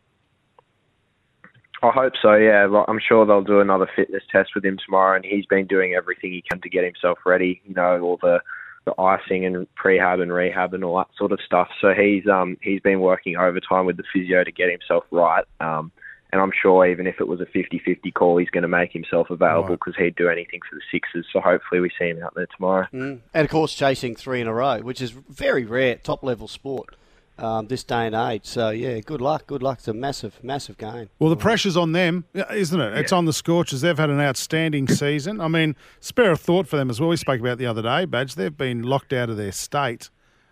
I 1.84 1.90
hope 1.90 2.14
so. 2.22 2.36
Yeah, 2.36 2.84
I'm 2.88 3.00
sure 3.00 3.26
they'll 3.26 3.42
do 3.42 3.60
another 3.60 3.90
fitness 3.96 4.24
test 4.32 4.52
with 4.54 4.64
him 4.64 4.78
tomorrow, 4.86 5.16
and 5.16 5.26
he's 5.26 5.46
been 5.46 5.66
doing 5.66 5.94
everything 5.94 6.32
he 6.32 6.44
can 6.50 6.62
to 6.62 6.70
get 6.70 6.84
himself 6.84 7.20
ready. 7.26 7.62
You 7.66 7.74
know, 7.74 8.02
all 8.02 8.20
the 8.22 8.42
the 8.86 9.00
icing 9.00 9.46
and 9.46 9.68
prehab 9.76 10.22
and 10.22 10.34
rehab 10.34 10.74
and 10.74 10.84
all 10.84 10.98
that 10.98 11.08
sort 11.18 11.32
of 11.32 11.40
stuff. 11.46 11.70
So 11.80 11.94
he's 11.94 12.28
um 12.28 12.58
he's 12.62 12.82
been 12.82 13.00
working 13.00 13.38
overtime 13.38 13.86
with 13.86 13.98
the 13.98 14.04
physio 14.12 14.44
to 14.44 14.52
get 14.52 14.70
himself 14.70 15.06
right. 15.12 15.46
Um, 15.60 15.92
and 16.32 16.40
I'm 16.40 16.52
sure 16.60 16.86
even 16.86 17.08
if 17.08 17.20
it 17.20 17.28
was 17.28 17.42
a 17.42 17.46
50-50 17.46 18.14
call, 18.14 18.38
he's 18.38 18.50
going 18.50 18.62
to 18.62 18.70
make 18.70 18.94
himself 18.94 19.30
available 19.30 19.76
because 19.76 19.96
he'd 19.98 20.16
do 20.16 20.30
anything 20.30 20.62
for 20.70 20.76
the 20.76 20.82
Sixers. 20.92 21.26
So 21.32 21.42
hopefully 21.42 21.82
we 21.82 21.92
see 22.00 22.08
him 22.10 22.24
out 22.24 22.36
there 22.36 22.48
tomorrow. 22.56 22.88
Mm. 22.94 23.20
And 23.34 23.46
of 23.46 23.52
course, 23.52 23.74
chasing 23.74 24.16
three 24.16 24.40
in 24.40 24.48
a 24.48 24.54
row, 24.54 24.80
which 24.80 25.02
is 25.02 25.12
very 25.12 25.66
rare, 25.66 25.96
top 25.96 26.24
level 26.24 26.48
sport. 26.48 26.96
Um, 27.38 27.68
this 27.68 27.84
day 27.84 28.06
and 28.06 28.14
age. 28.14 28.46
So 28.46 28.70
yeah, 28.70 29.00
good 29.00 29.20
luck. 29.20 29.48
Good 29.48 29.64
luck. 29.64 29.80
It's 29.80 29.88
a 29.88 29.94
massive, 29.96 30.44
massive 30.44 30.78
game. 30.78 31.10
Well, 31.18 31.32
the 31.32 31.36
pressure's 31.36 31.76
on 31.76 31.92
them, 31.92 32.26
isn't 32.36 32.80
it? 32.80 32.98
It's 33.00 33.12
on 33.12 33.26
the 33.26 33.34
Scorchers. 33.34 33.82
They've 33.82 33.98
had 33.98 34.12
an 34.12 34.20
outstanding 34.20 34.88
season. 34.90 35.42
I 35.42 35.48
mean, 35.48 35.76
spare 36.02 36.34
a 36.34 36.38
thought 36.38 36.68
for 36.68 36.78
them 36.78 36.92
as 36.92 37.00
well. 37.00 37.10
We 37.10 37.18
spoke 37.18 37.40
about 37.40 37.58
the 37.58 37.66
other 37.66 37.82
day, 37.82 38.06
Badge. 38.06 38.36
They've 38.36 38.56
been 38.56 38.84
locked 38.84 39.12
out 39.12 39.32
of 39.32 39.38
their 39.38 39.54
state, 39.54 40.12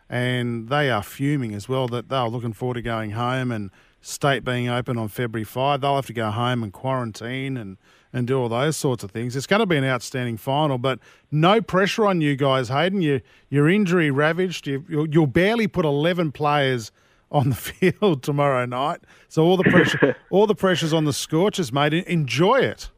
and 0.10 0.70
they 0.70 0.90
are 0.90 1.04
fuming 1.04 1.54
as 1.54 1.70
well. 1.70 1.88
That 1.88 2.10
they're 2.10 2.28
looking 2.28 2.54
forward 2.54 2.76
to 2.76 2.82
going 2.82 3.12
home 3.12 3.52
and 3.52 3.70
state 4.02 4.44
being 4.44 4.70
open 4.70 4.98
on 4.98 5.08
February 5.08 5.44
five. 5.44 5.82
They'll 5.82 5.96
have 5.96 6.08
to 6.08 6.14
go 6.14 6.32
home 6.32 6.64
and 6.64 6.74
quarantine 6.74 7.58
and 7.58 7.78
and 8.12 8.26
do 8.26 8.40
all 8.40 8.50
those 8.50 8.76
sorts 8.76 9.04
of 9.04 9.12
things. 9.12 9.36
It's 9.36 9.46
going 9.46 9.60
to 9.60 9.66
be 9.66 9.78
an 9.78 9.84
outstanding 9.84 10.38
final, 10.38 10.78
but 10.78 11.00
no 11.32 11.62
pressure 11.62 12.06
on 12.08 12.22
you 12.22 12.36
guys, 12.36 12.70
Hayden. 12.70 13.02
You 13.02 13.22
you're 13.50 13.70
injury 13.70 14.12
ravaged. 14.12 14.68
You 14.68 14.84
you'll 14.90 15.28
barely 15.28 15.68
put 15.68 15.86
eleven 15.86 16.32
players 16.32 16.92
on 17.32 17.50
the 17.50 17.56
field 17.92 18.24
tomorrow 18.24 18.66
night. 18.66 19.02
So 19.28 19.44
all 19.44 19.58
the 19.58 19.64
pressure, 19.64 20.16
all 20.30 20.48
the 20.48 20.56
pressures 20.56 20.94
on 20.94 21.06
the 21.06 21.14
Scorchers, 21.14 21.72
mate. 21.72 21.94
Enjoy 21.94 22.60
it. 22.60 22.90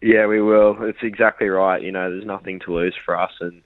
Yeah, 0.00 0.26
we 0.26 0.42
will. 0.42 0.76
It's 0.82 0.98
exactly 1.02 1.48
right. 1.48 1.80
You 1.80 1.90
know, 1.90 2.10
there's 2.10 2.26
nothing 2.26 2.60
to 2.60 2.74
lose 2.74 2.94
for 3.04 3.18
us, 3.18 3.32
and 3.40 3.62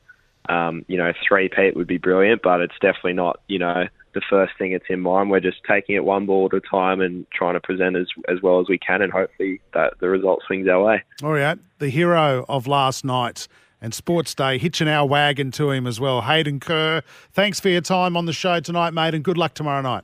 um, 0.48 0.84
you 0.86 0.96
know, 0.96 1.12
three 1.26 1.48
peat 1.48 1.74
would 1.76 1.88
be 1.88 1.98
brilliant, 1.98 2.42
but 2.42 2.60
it's 2.60 2.78
definitely 2.80 3.14
not. 3.14 3.40
You 3.48 3.58
know, 3.58 3.88
the 4.18 4.24
first 4.28 4.52
thing 4.58 4.72
that's 4.72 4.84
in 4.88 5.00
mind. 5.00 5.30
We're 5.30 5.40
just 5.40 5.58
taking 5.68 5.94
it 5.94 6.04
one 6.04 6.26
ball 6.26 6.48
at 6.50 6.56
a 6.56 6.60
time 6.60 7.00
and 7.00 7.26
trying 7.32 7.54
to 7.54 7.60
present 7.60 7.96
as, 7.96 8.06
as 8.28 8.42
well 8.42 8.60
as 8.60 8.68
we 8.68 8.78
can, 8.78 9.02
and 9.02 9.12
hopefully 9.12 9.60
that 9.74 9.94
the 10.00 10.08
result 10.08 10.40
swings 10.46 10.68
our 10.68 10.82
way. 10.82 11.02
All 11.22 11.32
right, 11.32 11.58
the 11.78 11.88
hero 11.88 12.44
of 12.48 12.66
last 12.66 13.04
night 13.04 13.48
and 13.80 13.94
Sports 13.94 14.34
Day, 14.34 14.58
hitching 14.58 14.88
our 14.88 15.06
wagon 15.06 15.52
to 15.52 15.70
him 15.70 15.86
as 15.86 16.00
well. 16.00 16.22
Hayden 16.22 16.58
Kerr, 16.58 17.02
thanks 17.32 17.60
for 17.60 17.68
your 17.68 17.80
time 17.80 18.16
on 18.16 18.26
the 18.26 18.32
show 18.32 18.58
tonight, 18.58 18.92
mate, 18.92 19.14
and 19.14 19.22
good 19.22 19.38
luck 19.38 19.54
tomorrow 19.54 19.82
night. 19.82 20.02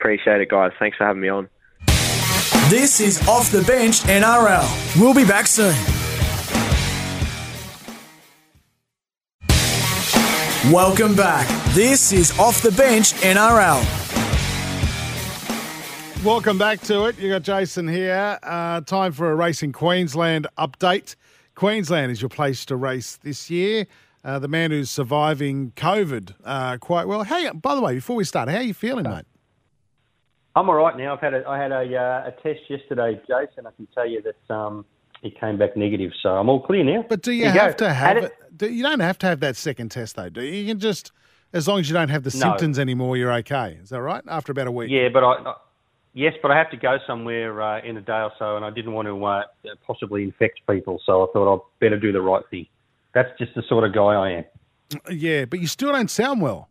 Appreciate 0.00 0.40
it, 0.40 0.48
guys. 0.48 0.72
Thanks 0.78 0.96
for 0.96 1.04
having 1.04 1.20
me 1.20 1.28
on. 1.28 1.48
This 2.70 3.00
is 3.00 3.26
Off 3.28 3.50
the 3.50 3.62
Bench 3.62 4.00
NRL. 4.00 4.98
We'll 5.00 5.14
be 5.14 5.26
back 5.26 5.46
soon. 5.46 5.74
Welcome 10.70 11.16
back. 11.16 11.48
This 11.74 12.12
is 12.12 12.38
Off 12.38 12.62
the 12.62 12.70
Bench 12.70 13.14
NRL. 13.14 13.82
Welcome 16.24 16.56
back 16.56 16.80
to 16.82 17.06
it. 17.06 17.18
You 17.18 17.30
got 17.30 17.42
Jason 17.42 17.88
here. 17.88 18.38
Uh, 18.44 18.80
time 18.82 19.10
for 19.10 19.32
a 19.32 19.34
Racing 19.34 19.72
Queensland 19.72 20.46
update. 20.56 21.16
Queensland 21.56 22.12
is 22.12 22.22
your 22.22 22.28
place 22.28 22.64
to 22.66 22.76
race 22.76 23.16
this 23.16 23.50
year. 23.50 23.88
Uh, 24.24 24.38
the 24.38 24.46
man 24.46 24.70
who's 24.70 24.88
surviving 24.88 25.72
COVID 25.74 26.32
uh, 26.44 26.76
quite 26.78 27.08
well. 27.08 27.24
Hey, 27.24 27.50
by 27.50 27.74
the 27.74 27.80
way, 27.80 27.96
before 27.96 28.14
we 28.14 28.22
start, 28.22 28.48
how 28.48 28.58
are 28.58 28.62
you 28.62 28.72
feeling, 28.72 29.02
mate? 29.02 29.24
I'm 30.54 30.68
all 30.68 30.76
right 30.76 30.96
now. 30.96 31.14
I've 31.14 31.20
had 31.20 31.34
a, 31.34 31.44
I 31.44 31.58
had 31.58 31.72
a, 31.72 31.96
uh, 31.96 32.28
a 32.28 32.30
test 32.40 32.60
yesterday, 32.70 33.20
Jason. 33.26 33.66
I 33.66 33.72
can 33.72 33.88
tell 33.92 34.06
you 34.06 34.22
that 34.22 34.54
um, 34.54 34.84
it 35.22 35.38
came 35.40 35.56
back 35.58 35.76
negative, 35.76 36.12
so 36.22 36.30
I'm 36.30 36.48
all 36.48 36.60
clear 36.60 36.84
now. 36.84 37.04
But 37.08 37.22
do 37.22 37.32
you 37.32 37.44
There 37.44 37.52
have 37.52 37.76
go. 37.76 37.86
to 37.86 37.92
have 37.94 38.16
Had 38.22 38.24
it? 38.60 38.70
You 38.72 38.82
don't 38.82 39.00
have 39.00 39.18
to 39.18 39.26
have 39.26 39.40
that 39.40 39.56
second 39.56 39.90
test 39.90 40.16
though, 40.16 40.28
do 40.28 40.42
you? 40.42 40.52
You 40.62 40.66
can 40.72 40.78
just, 40.80 41.12
as 41.52 41.66
long 41.68 41.80
as 41.80 41.88
you 41.88 41.94
don't 41.94 42.08
have 42.10 42.22
the 42.24 42.30
No. 42.36 42.40
symptoms 42.40 42.78
anymore, 42.78 43.16
you're 43.16 43.32
okay. 43.34 43.78
Is 43.82 43.90
that 43.90 44.00
right? 44.02 44.22
After 44.28 44.52
about 44.52 44.66
a 44.66 44.72
week. 44.72 44.90
Yeah, 44.90 45.08
but 45.12 45.24
I, 45.24 45.32
I 45.32 45.54
yes, 46.12 46.34
but 46.42 46.50
I 46.50 46.56
have 46.58 46.70
to 46.70 46.76
go 46.76 46.98
somewhere 47.06 47.60
uh, 47.62 47.80
in 47.82 47.96
a 47.96 48.00
day 48.00 48.20
or 48.20 48.32
so, 48.38 48.56
and 48.56 48.64
I 48.64 48.70
didn't 48.70 48.92
want 48.92 49.08
to 49.08 49.24
uh, 49.24 49.42
possibly 49.86 50.22
infect 50.24 50.60
people, 50.68 51.00
so 51.06 51.22
I 51.22 51.26
thought 51.32 51.54
I'd 51.54 51.60
better 51.80 51.98
do 51.98 52.12
the 52.12 52.20
right 52.20 52.42
thing. 52.50 52.66
That's 53.14 53.30
just 53.38 53.54
the 53.54 53.62
sort 53.68 53.84
of 53.84 53.94
guy 53.94 54.00
I 54.14 54.30
am. 54.30 54.44
Yeah, 55.10 55.44
but 55.46 55.60
you 55.60 55.66
still 55.66 55.92
don't 55.92 56.10
sound 56.10 56.42
well. 56.42 56.68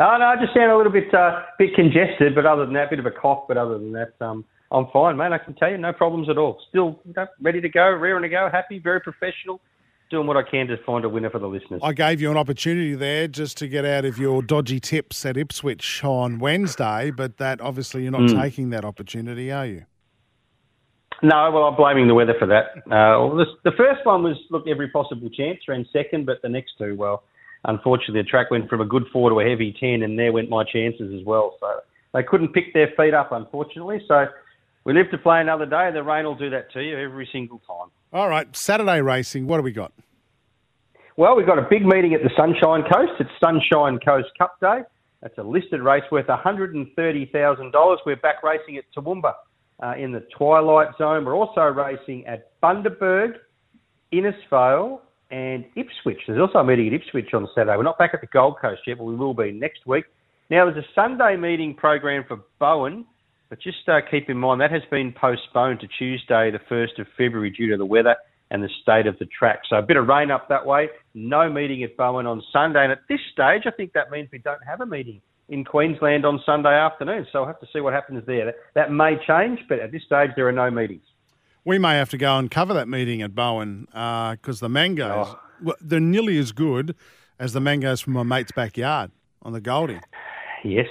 Oh 0.00 0.16
no, 0.18 0.24
I 0.26 0.36
just 0.40 0.54
sound 0.54 0.70
a 0.72 0.76
little 0.76 0.92
bit 0.92 1.12
uh, 1.14 1.42
bit 1.58 1.74
congested, 1.74 2.34
but 2.34 2.46
other 2.46 2.64
than 2.64 2.74
that, 2.74 2.88
a 2.88 2.90
bit 2.90 2.98
of 2.98 3.06
a 3.06 3.10
cough. 3.10 3.44
But 3.46 3.56
other 3.56 3.78
than 3.78 3.92
that, 3.92 4.14
um, 4.20 4.44
I'm 4.72 4.86
fine, 4.92 5.16
mate. 5.18 5.32
I 5.32 5.38
can 5.38 5.54
tell 5.54 5.70
you, 5.70 5.76
no 5.76 5.92
problems 5.92 6.28
at 6.30 6.38
all. 6.38 6.58
Still 6.70 6.98
you 7.04 7.12
know, 7.14 7.26
ready 7.40 7.60
to 7.60 7.68
go, 7.68 7.90
rearing 7.90 8.22
to 8.22 8.28
go, 8.28 8.48
happy, 8.50 8.78
very 8.78 9.00
professional, 9.00 9.60
doing 10.10 10.26
what 10.26 10.36
I 10.38 10.42
can 10.42 10.66
to 10.68 10.76
find 10.84 11.04
a 11.04 11.08
winner 11.10 11.28
for 11.28 11.38
the 11.38 11.46
listeners. 11.46 11.80
I 11.84 11.92
gave 11.92 12.22
you 12.22 12.30
an 12.30 12.38
opportunity 12.38 12.94
there 12.94 13.28
just 13.28 13.58
to 13.58 13.68
get 13.68 13.84
out 13.84 14.06
of 14.06 14.18
your 14.18 14.42
dodgy 14.42 14.80
tips 14.80 15.26
at 15.26 15.36
Ipswich 15.36 16.02
on 16.02 16.38
Wednesday, 16.38 17.10
but 17.10 17.36
that 17.36 17.60
obviously 17.60 18.02
you're 18.04 18.12
not 18.12 18.22
Mm. 18.22 18.40
taking 18.40 18.70
that 18.70 18.84
opportunity, 18.84 19.52
are 19.52 19.66
you? 19.66 19.84
No, 21.22 21.50
well, 21.52 21.64
I'm 21.64 21.76
blaming 21.76 22.08
the 22.08 22.14
weather 22.14 22.34
for 22.38 22.46
that. 22.46 22.78
Uh, 22.86 23.20
well, 23.20 23.36
this, 23.36 23.46
the 23.64 23.70
first 23.72 24.04
one 24.04 24.24
was, 24.24 24.36
look, 24.50 24.66
every 24.66 24.88
possible 24.88 25.28
chance, 25.30 25.60
ran 25.68 25.86
second, 25.92 26.26
but 26.26 26.40
the 26.42 26.48
next 26.48 26.72
two, 26.78 26.96
well, 26.96 27.22
unfortunately, 27.66 28.22
the 28.22 28.28
track 28.28 28.50
went 28.50 28.68
from 28.68 28.80
a 28.80 28.84
good 28.86 29.04
four 29.12 29.30
to 29.30 29.38
a 29.38 29.44
heavy 29.48 29.72
10, 29.78 30.02
and 30.02 30.18
there 30.18 30.32
went 30.32 30.48
my 30.48 30.64
chances 30.64 31.12
as 31.14 31.24
well. 31.24 31.56
So 31.60 31.80
they 32.12 32.24
couldn't 32.24 32.52
pick 32.54 32.74
their 32.74 32.88
feet 32.96 33.14
up, 33.14 33.30
unfortunately. 33.30 34.02
So 34.08 34.26
we 34.84 34.92
live 34.92 35.10
to 35.10 35.18
play 35.18 35.40
another 35.40 35.66
day. 35.66 35.90
The 35.92 36.02
rain 36.02 36.24
will 36.24 36.34
do 36.34 36.50
that 36.50 36.72
to 36.72 36.82
you 36.82 36.98
every 36.98 37.28
single 37.32 37.60
time. 37.60 37.90
All 38.12 38.28
right, 38.28 38.54
Saturday 38.56 39.00
racing. 39.00 39.46
What 39.46 39.58
do 39.58 39.62
we 39.62 39.72
got? 39.72 39.92
Well, 41.16 41.36
we've 41.36 41.46
got 41.46 41.58
a 41.58 41.66
big 41.68 41.84
meeting 41.84 42.14
at 42.14 42.22
the 42.22 42.30
Sunshine 42.36 42.82
Coast. 42.90 43.12
It's 43.20 43.30
Sunshine 43.38 43.98
Coast 43.98 44.28
Cup 44.38 44.58
Day. 44.60 44.80
That's 45.20 45.36
a 45.38 45.42
listed 45.42 45.82
race 45.82 46.02
worth 46.10 46.26
$130,000. 46.26 47.96
We're 48.06 48.16
back 48.16 48.42
racing 48.42 48.76
at 48.78 48.84
Toowoomba 48.96 49.34
uh, 49.82 49.94
in 49.96 50.10
the 50.12 50.26
Twilight 50.36 50.88
Zone. 50.98 51.24
We're 51.24 51.36
also 51.36 51.62
racing 51.62 52.26
at 52.26 52.58
Bundaberg, 52.60 53.34
Innisfail, 54.12 55.00
and 55.30 55.64
Ipswich. 55.76 56.18
There's 56.26 56.40
also 56.40 56.58
a 56.58 56.64
meeting 56.64 56.88
at 56.88 56.94
Ipswich 56.94 57.32
on 57.34 57.46
Saturday. 57.54 57.76
We're 57.76 57.84
not 57.84 57.98
back 57.98 58.14
at 58.14 58.20
the 58.20 58.26
Gold 58.26 58.56
Coast 58.60 58.82
yet, 58.86 58.98
but 58.98 59.04
we 59.04 59.14
will 59.14 59.34
be 59.34 59.52
next 59.52 59.86
week. 59.86 60.04
Now, 60.50 60.64
there's 60.64 60.84
a 60.84 60.88
Sunday 60.94 61.36
meeting 61.36 61.74
program 61.74 62.24
for 62.26 62.40
Bowen, 62.58 63.06
but 63.52 63.60
just 63.60 63.86
uh, 63.86 64.00
keep 64.10 64.30
in 64.30 64.38
mind 64.38 64.62
that 64.62 64.70
has 64.70 64.80
been 64.90 65.12
postponed 65.12 65.78
to 65.80 65.86
Tuesday, 65.86 66.50
the 66.50 66.58
1st 66.70 66.98
of 67.02 67.06
February, 67.18 67.50
due 67.50 67.70
to 67.70 67.76
the 67.76 67.84
weather 67.84 68.16
and 68.50 68.62
the 68.62 68.68
state 68.80 69.06
of 69.06 69.18
the 69.18 69.26
track. 69.26 69.58
So 69.68 69.76
a 69.76 69.82
bit 69.82 69.98
of 69.98 70.06
rain 70.06 70.30
up 70.30 70.48
that 70.48 70.64
way. 70.64 70.88
No 71.12 71.50
meeting 71.52 71.82
at 71.82 71.94
Bowen 71.98 72.24
on 72.24 72.42
Sunday. 72.50 72.82
And 72.82 72.90
at 72.90 73.00
this 73.10 73.20
stage, 73.30 73.64
I 73.66 73.70
think 73.70 73.92
that 73.92 74.10
means 74.10 74.30
we 74.32 74.38
don't 74.38 74.64
have 74.66 74.80
a 74.80 74.86
meeting 74.86 75.20
in 75.50 75.66
Queensland 75.66 76.24
on 76.24 76.40
Sunday 76.46 76.72
afternoon. 76.72 77.26
So 77.30 77.40
I'll 77.40 77.46
have 77.46 77.60
to 77.60 77.66
see 77.74 77.80
what 77.80 77.92
happens 77.92 78.24
there. 78.26 78.46
That, 78.46 78.54
that 78.72 78.90
may 78.90 79.16
change, 79.26 79.58
but 79.68 79.80
at 79.80 79.92
this 79.92 80.02
stage, 80.04 80.30
there 80.34 80.48
are 80.48 80.52
no 80.52 80.70
meetings. 80.70 81.04
We 81.66 81.78
may 81.78 81.96
have 81.96 82.08
to 82.08 82.16
go 82.16 82.38
and 82.38 82.50
cover 82.50 82.72
that 82.72 82.88
meeting 82.88 83.20
at 83.20 83.34
Bowen 83.34 83.84
because 83.90 84.60
the 84.60 84.70
mangoes, 84.70 85.26
Oh. 85.28 85.40
well, 85.62 85.76
they're 85.78 86.00
nearly 86.00 86.38
as 86.38 86.52
good 86.52 86.96
as 87.38 87.52
the 87.52 87.60
mangoes 87.60 88.00
from 88.00 88.14
my 88.14 88.22
mate's 88.22 88.52
backyard 88.52 89.10
on 89.42 89.52
the 89.52 89.60
Goldie. 89.60 90.00
Yes, 90.64 90.86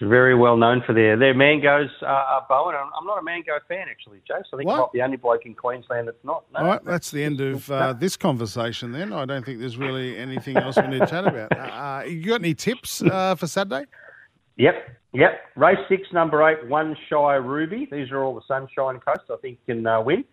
very 0.00 0.34
well 0.34 0.56
known 0.56 0.82
for 0.86 0.92
their 0.92 1.16
their 1.16 1.34
mangoes 1.34 1.90
uh, 2.02 2.06
are 2.06 2.46
Bowen. 2.48 2.74
I'm, 2.74 2.90
I'm 2.98 3.06
not 3.06 3.18
a 3.18 3.22
mango 3.22 3.52
fan 3.68 3.86
actually, 3.90 4.20
Joe. 4.26 4.42
So 4.50 4.56
I 4.56 4.60
think? 4.60 4.70
I'm 4.70 4.76
not 4.78 4.92
the 4.92 5.02
only 5.02 5.16
bloke 5.16 5.46
in 5.46 5.54
Queensland 5.54 6.08
that's 6.08 6.24
not. 6.24 6.44
No. 6.52 6.60
All 6.60 6.66
right, 6.66 6.84
that's 6.84 7.10
the 7.10 7.22
end 7.22 7.40
of 7.40 7.70
uh, 7.70 7.92
this 7.92 8.16
conversation 8.16 8.92
then. 8.92 9.12
I 9.12 9.24
don't 9.24 9.44
think 9.44 9.58
there's 9.58 9.76
really 9.76 10.18
anything 10.18 10.56
else 10.56 10.76
we 10.76 10.86
need 10.88 11.00
to 11.00 11.06
chat 11.06 11.26
about. 11.26 11.56
Uh, 11.56 12.04
you 12.06 12.24
got 12.24 12.40
any 12.40 12.54
tips 12.54 13.02
uh, 13.02 13.34
for 13.34 13.46
Saturday? 13.46 13.86
Yep, 14.56 14.74
yep. 15.12 15.40
Race 15.54 15.78
six, 15.88 16.02
number 16.12 16.46
eight, 16.48 16.66
One 16.68 16.96
Shy 17.08 17.34
Ruby. 17.34 17.88
These 17.90 18.10
are 18.10 18.22
all 18.22 18.34
the 18.34 18.42
Sunshine 18.46 19.00
Coast. 19.00 19.30
I 19.30 19.36
think 19.40 19.58
can 19.66 19.86
uh, 19.86 20.00
win. 20.00 20.24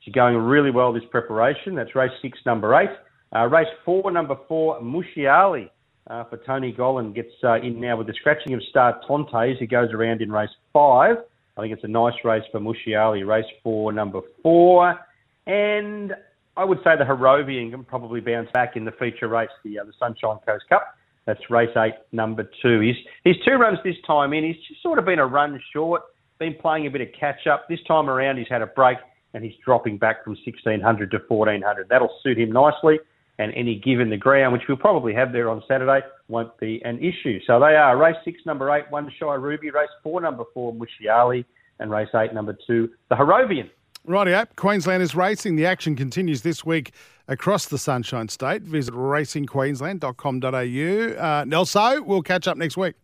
She's 0.00 0.14
going 0.14 0.36
really 0.36 0.70
well 0.70 0.92
this 0.92 1.02
preparation. 1.10 1.74
That's 1.74 1.94
race 1.94 2.12
six, 2.22 2.38
number 2.46 2.74
eight. 2.74 2.90
Uh, 3.34 3.46
race 3.46 3.68
four, 3.84 4.10
number 4.10 4.36
four, 4.48 4.80
Mushiali 4.80 5.70
uh, 6.08 6.24
for 6.24 6.38
Tony 6.38 6.72
Gollan 6.72 7.14
gets 7.14 7.32
uh, 7.44 7.60
in 7.60 7.80
now 7.80 7.96
with 7.96 8.06
the 8.06 8.14
scratching 8.14 8.54
of 8.54 8.62
Star 8.70 9.00
Tontes, 9.06 9.58
who 9.58 9.66
goes 9.66 9.92
around 9.92 10.22
in 10.22 10.32
race 10.32 10.50
five. 10.72 11.16
I 11.56 11.60
think 11.60 11.72
it's 11.72 11.84
a 11.84 11.88
nice 11.88 12.14
race 12.24 12.44
for 12.52 12.60
Mushiali. 12.60 13.26
Race 13.26 13.46
four, 13.62 13.92
number 13.92 14.20
four. 14.42 14.98
And 15.46 16.14
I 16.56 16.64
would 16.64 16.78
say 16.78 16.96
the 16.96 17.04
Harrovian 17.04 17.70
can 17.70 17.84
probably 17.84 18.20
bounce 18.20 18.48
back 18.52 18.76
in 18.76 18.84
the 18.84 18.92
feature 18.92 19.28
race, 19.28 19.50
the, 19.64 19.78
uh, 19.78 19.84
the 19.84 19.92
Sunshine 19.98 20.38
Coast 20.46 20.64
Cup. 20.68 20.94
That's 21.26 21.40
race 21.50 21.76
eight, 21.76 21.94
number 22.12 22.48
two. 22.62 22.80
He's, 22.80 22.96
he's 23.24 23.36
two 23.46 23.54
runs 23.54 23.78
this 23.84 23.96
time 24.06 24.32
in. 24.32 24.44
He's 24.44 24.56
sort 24.82 24.98
of 24.98 25.04
been 25.04 25.18
a 25.18 25.26
run 25.26 25.60
short, 25.72 26.02
been 26.38 26.54
playing 26.54 26.86
a 26.86 26.90
bit 26.90 27.02
of 27.02 27.08
catch 27.18 27.46
up. 27.46 27.68
This 27.68 27.80
time 27.86 28.08
around, 28.08 28.38
he's 28.38 28.48
had 28.48 28.62
a 28.62 28.66
break 28.66 28.96
and 29.34 29.44
he's 29.44 29.54
dropping 29.62 29.98
back 29.98 30.24
from 30.24 30.32
1600 30.44 31.10
to 31.10 31.18
1400. 31.28 31.88
That'll 31.90 32.14
suit 32.22 32.38
him 32.38 32.50
nicely. 32.50 32.98
And 33.38 33.52
any 33.54 33.76
given 33.78 34.10
the 34.10 34.16
ground, 34.16 34.52
which 34.52 34.62
we'll 34.68 34.76
probably 34.76 35.14
have 35.14 35.32
there 35.32 35.48
on 35.48 35.62
Saturday, 35.68 36.04
won't 36.26 36.58
be 36.58 36.82
an 36.84 36.98
issue. 36.98 37.38
So 37.46 37.60
they 37.60 37.76
are 37.76 37.96
race 37.96 38.16
six, 38.24 38.40
number 38.44 38.68
eight, 38.74 38.84
one 38.90 39.10
Shy 39.18 39.34
Ruby, 39.34 39.70
race 39.70 39.88
four, 40.02 40.20
number 40.20 40.42
four, 40.52 40.74
Mushiali, 40.74 41.44
and 41.78 41.90
race 41.90 42.08
eight, 42.16 42.34
number 42.34 42.56
two, 42.66 42.90
the 43.08 43.14
Harrovian. 43.14 43.70
Rightio, 44.06 44.46
Queensland 44.56 45.02
is 45.02 45.14
racing. 45.14 45.56
The 45.56 45.66
action 45.66 45.94
continues 45.94 46.42
this 46.42 46.64
week 46.64 46.92
across 47.28 47.66
the 47.66 47.78
Sunshine 47.78 48.28
State. 48.28 48.62
Visit 48.62 48.94
racingqueensland.com.au. 48.94 50.48
Uh, 50.48 51.44
Nelso, 51.44 52.04
we'll 52.04 52.22
catch 52.22 52.48
up 52.48 52.56
next 52.56 52.76
week. 52.76 52.94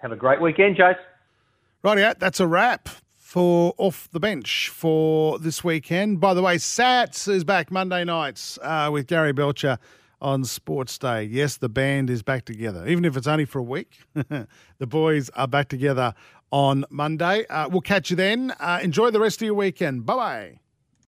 Have 0.00 0.12
a 0.12 0.16
great 0.16 0.40
weekend, 0.40 0.76
Jace. 0.76 0.96
Rightio, 1.84 2.18
that's 2.18 2.40
a 2.40 2.46
wrap 2.46 2.88
for 3.26 3.74
Off 3.76 4.08
the 4.12 4.20
Bench 4.20 4.68
for 4.68 5.40
this 5.40 5.64
weekend. 5.64 6.20
By 6.20 6.32
the 6.32 6.42
way, 6.42 6.58
Sats 6.58 7.26
is 7.26 7.42
back 7.42 7.72
Monday 7.72 8.04
nights 8.04 8.56
uh, 8.62 8.88
with 8.92 9.08
Gary 9.08 9.32
Belcher 9.32 9.80
on 10.20 10.44
Sports 10.44 10.96
Day. 10.96 11.24
Yes, 11.24 11.56
the 11.56 11.68
band 11.68 12.08
is 12.08 12.22
back 12.22 12.44
together, 12.44 12.86
even 12.86 13.04
if 13.04 13.16
it's 13.16 13.26
only 13.26 13.44
for 13.44 13.58
a 13.58 13.64
week. 13.64 13.98
the 14.14 14.46
boys 14.86 15.28
are 15.30 15.48
back 15.48 15.68
together 15.68 16.14
on 16.52 16.84
Monday. 16.88 17.44
Uh, 17.48 17.68
we'll 17.68 17.80
catch 17.80 18.10
you 18.10 18.16
then. 18.16 18.54
Uh, 18.60 18.78
enjoy 18.80 19.10
the 19.10 19.18
rest 19.18 19.42
of 19.42 19.46
your 19.46 19.54
weekend. 19.54 20.06
Bye 20.06 20.14
bye. 20.14 20.60